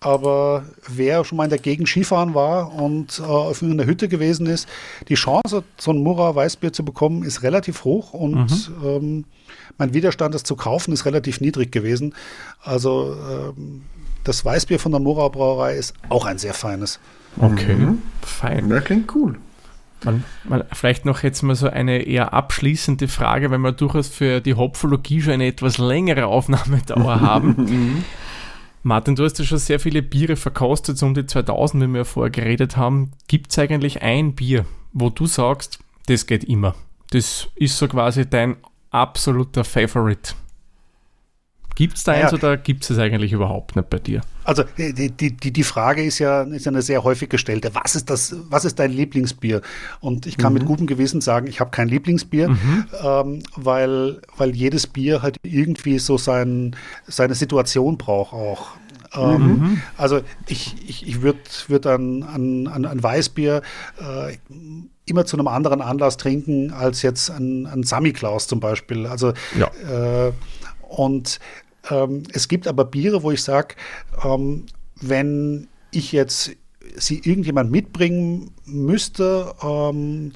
[0.06, 4.46] aber wer schon mal in der Gegend Skifahren war und äh, auf einer Hütte gewesen
[4.46, 4.68] ist,
[5.08, 8.88] die Chance, so ein Murra Weißbier zu bekommen, ist relativ hoch und mhm.
[8.88, 9.26] ähm,
[9.78, 12.14] mein Widerstand, das zu kaufen, ist relativ niedrig gewesen.
[12.62, 13.84] Also ähm,
[14.26, 17.00] das Weißbier von der Mora Brauerei ist auch ein sehr feines.
[17.40, 18.02] Okay, mhm.
[18.22, 18.70] fein.
[18.70, 19.38] Das klingt cool.
[20.04, 24.42] Man, man, vielleicht noch jetzt mal so eine eher abschließende Frage, weil wir durchaus für
[24.42, 27.56] die Hopfologie schon eine etwas längere Aufnahmedauer haben.
[27.58, 28.04] Mhm.
[28.84, 31.98] Martin, du hast ja schon sehr viele Biere verkostet, so um die 2000, wie wir
[32.00, 33.12] ja vorher geredet haben.
[33.28, 36.76] Gibt es eigentlich ein Bier, wo du sagst, das geht immer?
[37.10, 38.58] Das ist so quasi dein
[38.92, 40.34] absoluter Favorite.
[41.76, 42.38] Gibt es da eins ja.
[42.38, 44.22] oder gibt es es eigentlich überhaupt nicht bei dir?
[44.46, 47.72] Also die, die, die Frage ist ja, ist eine sehr häufig gestellte.
[47.74, 49.62] Was ist das, was ist dein Lieblingsbier?
[50.00, 50.60] Und ich kann mhm.
[50.60, 52.86] mit gutem Gewissen sagen, ich habe kein Lieblingsbier, mhm.
[53.04, 56.76] ähm, weil, weil jedes Bier halt irgendwie so sein,
[57.08, 58.68] seine Situation braucht auch.
[59.14, 59.82] Ähm, mhm.
[59.98, 63.62] Also ich, ich, ich würde würd an, an, an, an Weißbier
[64.00, 64.38] äh,
[65.06, 69.06] immer zu einem anderen Anlass trinken als jetzt ein, ein Sammy-Klaus zum Beispiel.
[69.06, 70.28] Also ja.
[70.28, 70.32] äh,
[70.88, 71.40] und
[71.90, 73.76] ähm, es gibt aber Biere, wo ich sage,
[74.24, 74.66] ähm,
[75.02, 76.52] wenn ich jetzt
[76.96, 80.34] sie irgendjemand mitbringen müsste, ähm,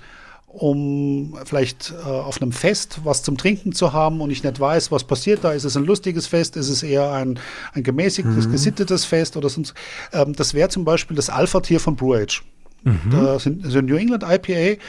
[0.47, 4.91] um vielleicht äh, auf einem Fest was zum Trinken zu haben und ich nicht weiß,
[4.91, 5.51] was passiert da.
[5.51, 6.57] Ist es ein lustiges Fest?
[6.57, 7.39] Ist es eher ein,
[7.73, 8.51] ein gemäßigtes, mhm.
[8.51, 9.75] gesittetes Fest oder sonst?
[10.11, 12.43] Ähm, das wäre zum Beispiel das Alpha-Tier von Brew Age.
[12.83, 13.11] Mhm.
[13.11, 14.81] Das sind, das New England IPA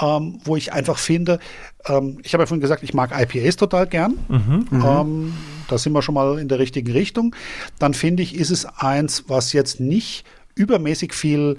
[0.00, 1.38] ähm, wo ich einfach finde,
[1.86, 4.18] ähm, ich habe ja vorhin gesagt, ich mag IPAs total gern.
[4.28, 5.32] Mhm, mhm, ähm,
[5.68, 7.34] da sind wir schon mal in der richtigen Richtung.
[7.78, 10.24] Dann finde ich, ist es eins, was jetzt nicht
[10.54, 11.58] übermäßig viel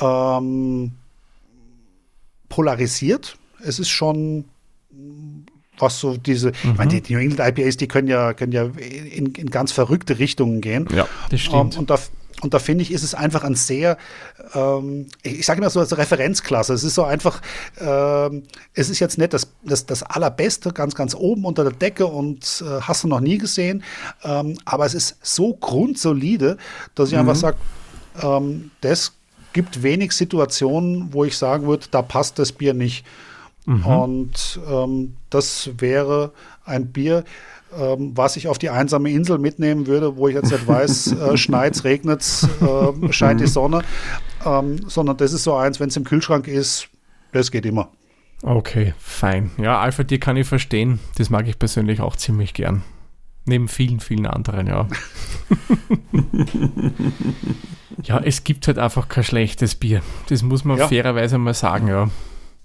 [0.00, 0.92] ähm,
[2.48, 3.36] polarisiert.
[3.60, 4.44] Es ist schon
[5.80, 6.54] was so diese, mhm.
[6.72, 9.72] ich meine, die, die New England IPAs, die können ja, können ja in, in ganz
[9.72, 10.88] verrückte Richtungen gehen.
[10.94, 11.74] Ja, das stimmt.
[11.74, 11.98] Um, und da,
[12.40, 13.96] und da finde ich, ist es einfach ein sehr,
[14.54, 16.72] ähm, ich sage immer so als Referenzklasse.
[16.72, 17.40] Es ist so einfach,
[17.80, 18.44] ähm,
[18.74, 22.62] es ist jetzt nicht das, das, das Allerbeste, ganz, ganz oben unter der Decke und
[22.64, 23.82] äh, hast du noch nie gesehen.
[24.22, 26.56] Ähm, aber es ist so grundsolide,
[26.94, 27.20] dass ich mhm.
[27.20, 27.56] einfach sage,
[28.22, 29.12] ähm, das
[29.52, 33.04] gibt wenig Situationen, wo ich sagen würde, da passt das Bier nicht.
[33.66, 33.86] Mhm.
[33.86, 36.32] Und ähm, das wäre
[36.64, 37.24] ein Bier,
[37.76, 41.36] ähm, was ich auf die einsame Insel mitnehmen würde, wo ich jetzt nicht weiß, äh,
[41.36, 42.22] schneit, regnet,
[42.60, 43.82] äh, scheint die Sonne,
[44.44, 46.88] ähm, sondern das ist so eins, wenn es im Kühlschrank ist,
[47.32, 47.90] das geht immer.
[48.42, 49.50] Okay, fein.
[49.58, 51.00] Ja, Alpha Tier kann ich verstehen.
[51.16, 52.82] Das mag ich persönlich auch ziemlich gern.
[53.46, 54.86] Neben vielen, vielen anderen, ja.
[58.02, 60.02] ja, es gibt halt einfach kein schlechtes Bier.
[60.28, 60.86] Das muss man ja.
[60.86, 62.10] fairerweise mal sagen, ja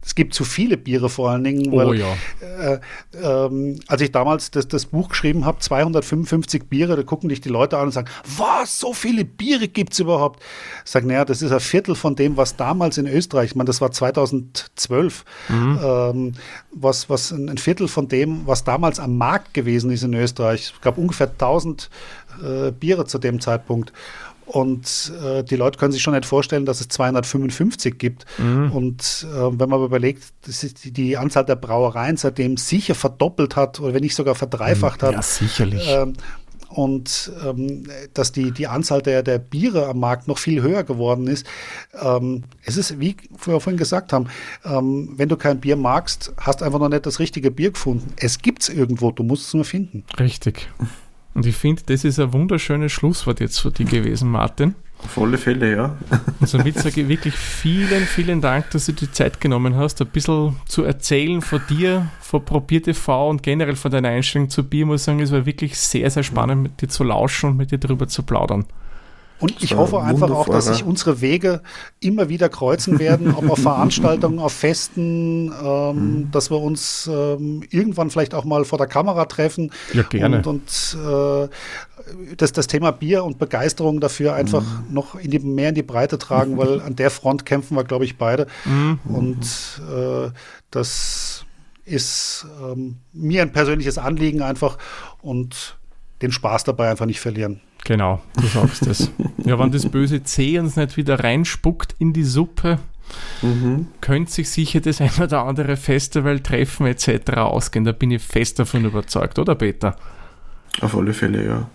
[0.05, 1.71] es gibt zu viele Biere vor allen Dingen.
[1.71, 2.15] Weil, oh ja.
[2.41, 2.79] Äh,
[3.21, 7.49] ähm, als ich damals das, das Buch geschrieben habe, 255 Biere, da gucken dich die
[7.49, 10.41] Leute an und sagen, was, so viele Biere gibt es überhaupt?
[10.83, 13.67] Ich sage, naja, das ist ein Viertel von dem, was damals in Österreich, ich meine,
[13.67, 15.79] das war 2012, mhm.
[15.83, 16.33] ähm,
[16.71, 20.73] was, was ein Viertel von dem, was damals am Markt gewesen ist in Österreich.
[20.75, 21.89] Es gab ungefähr 1000
[22.41, 23.93] äh, Biere zu dem Zeitpunkt.
[24.45, 28.25] Und äh, die Leute können sich schon nicht vorstellen, dass es 255 gibt.
[28.37, 28.71] Mhm.
[28.71, 33.79] Und äh, wenn man überlegt, dass die, die, Anzahl der Brauereien seitdem sicher verdoppelt hat
[33.79, 35.07] oder wenn nicht sogar verdreifacht mhm.
[35.07, 35.13] hat.
[35.13, 35.87] Ja, sicherlich.
[35.87, 36.13] Ähm,
[36.73, 37.83] und ähm,
[38.13, 41.45] dass die, die Anzahl der, der Biere am Markt noch viel höher geworden ist.
[42.01, 43.15] Ähm, es ist, wie
[43.45, 44.27] wir vorhin gesagt haben,
[44.65, 48.13] ähm, wenn du kein Bier magst, hast du einfach noch nicht das richtige Bier gefunden.
[48.17, 50.03] Es gibt es irgendwo, du musst es nur finden.
[50.19, 50.67] Richtig.
[51.33, 54.75] Und ich finde, das ist ein wunderschönes Schlusswort jetzt für dich gewesen, Martin.
[55.03, 55.97] Auf alle Fälle, ja.
[56.39, 60.07] Und somit sage ich wirklich vielen, vielen Dank, dass du die Zeit genommen hast, ein
[60.07, 64.81] bisschen zu erzählen von dir, von ProbierTV und generell von deiner Einstellung zu Bier.
[64.81, 67.71] Ich muss sagen, es war wirklich sehr, sehr spannend, mit dir zu lauschen und mit
[67.71, 68.65] dir darüber zu plaudern.
[69.43, 71.61] Und ich hoffe einfach auch, dass sich unsere Wege
[71.99, 76.31] immer wieder kreuzen werden, ob auf Veranstaltungen, auf Festen, ähm, mhm.
[76.31, 79.71] dass wir uns ähm, irgendwann vielleicht auch mal vor der Kamera treffen.
[79.91, 80.37] Ja, gerne.
[80.37, 81.49] Und, und äh,
[82.37, 84.93] das, das Thema Bier und Begeisterung dafür einfach mhm.
[84.93, 88.05] noch in die, mehr in die Breite tragen, weil an der Front kämpfen wir, glaube
[88.05, 88.47] ich, beide.
[88.63, 88.99] Mhm.
[89.03, 90.31] Und äh,
[90.71, 91.43] das
[91.83, 94.77] ist ähm, mir ein persönliches Anliegen einfach
[95.21, 95.77] und
[96.21, 97.59] den Spaß dabei einfach nicht verlieren.
[97.85, 99.11] Genau, du sagst es.
[99.37, 102.79] ja, wenn das böse C uns nicht wieder reinspuckt in die Suppe,
[103.41, 103.87] mhm.
[103.99, 107.33] könnte sich sicher das ein oder andere Festival, Treffen etc.
[107.37, 107.85] ausgehen.
[107.85, 109.97] Da bin ich fest davon überzeugt, oder Peter?
[110.81, 111.69] Auf alle Fälle, ja.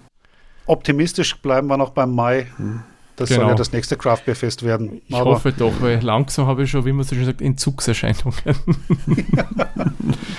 [0.66, 2.46] Optimistisch bleiben wir noch beim Mai.
[2.56, 2.82] Mhm.
[3.16, 3.40] Das genau.
[3.40, 5.02] soll ja das nächste Craft Beer Fest werden.
[5.08, 8.38] Ich Aber hoffe doch, weil langsam habe ich schon, wie man so schön sagt, Entzugserscheinungen.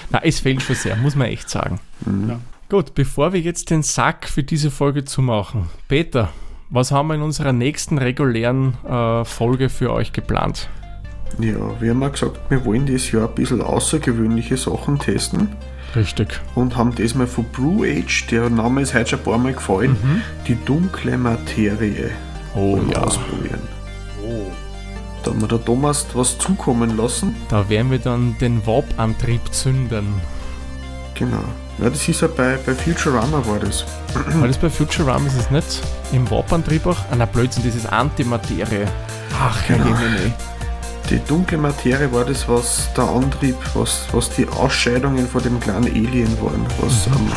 [0.09, 1.81] Na, es fehlt schon sehr, muss man echt sagen.
[2.05, 2.29] Mhm.
[2.29, 2.39] Ja.
[2.69, 6.29] Gut, bevor wir jetzt den Sack für diese Folge zumachen, Peter,
[6.69, 10.69] was haben wir in unserer nächsten regulären äh, Folge für euch geplant?
[11.39, 15.49] Ja, wir haben ja gesagt, wir wollen dieses Jahr ein bisschen außergewöhnliche Sachen testen.
[15.95, 16.39] Richtig.
[16.53, 19.97] Und haben diesmal von Brew Age, der Name ist heute schon ein paar Mal gefallen,
[20.03, 20.21] mhm.
[20.47, 22.11] die dunkle Materie
[22.55, 22.99] oh, ja.
[22.99, 23.61] ausprobieren.
[24.23, 24.45] Oh.
[25.23, 27.35] Da haben wir der Thomas was zukommen lassen.
[27.49, 30.05] Da werden wir dann den Warp-Antrieb zünden.
[31.15, 31.43] Genau.
[31.81, 33.85] Ja, das ist ja bei, bei Futurama war das.
[34.41, 35.81] Das bei Futurama ist es nicht?
[36.11, 36.97] Im Warp-Antrieb auch?
[37.09, 38.85] Ah, na Blödsinn, das ist Antimaterie.
[39.39, 39.85] Ach, genau.
[39.85, 40.33] Jemine.
[41.09, 45.85] Die dunkle Materie war das, was der Antrieb, was, was die Ausscheidungen von dem kleinen
[45.85, 47.31] Alien waren, was ähm,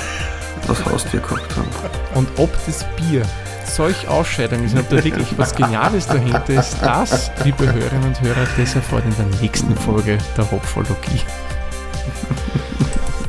[0.67, 1.69] das Haustier gehabt haben.
[2.15, 3.23] Und ob das Bier
[3.65, 8.47] solch Ausscheidungen sind, ob da wirklich was Geniales dahinter ist, das, liebe Hörerinnen und Hörer,
[8.59, 11.21] das erfahrt in der nächsten Folge der Hopfologie.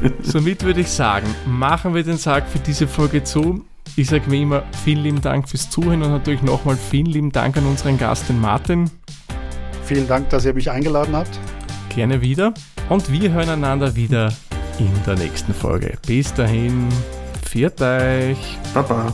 [0.24, 3.64] Somit würde ich sagen, machen wir den Sarg für diese Folge zu.
[3.96, 7.58] Ich sage wie immer vielen lieben Dank fürs Zuhören und natürlich nochmal vielen lieben Dank
[7.58, 8.90] an unseren Gast, den Martin.
[9.86, 11.40] Vielen Dank, dass ihr mich eingeladen habt.
[11.90, 12.54] Gerne wieder.
[12.90, 14.34] Und wir hören einander wieder
[14.80, 15.98] in der nächsten Folge.
[16.08, 16.90] Bis dahin,
[17.46, 18.58] viert euch.
[18.74, 19.14] Baba.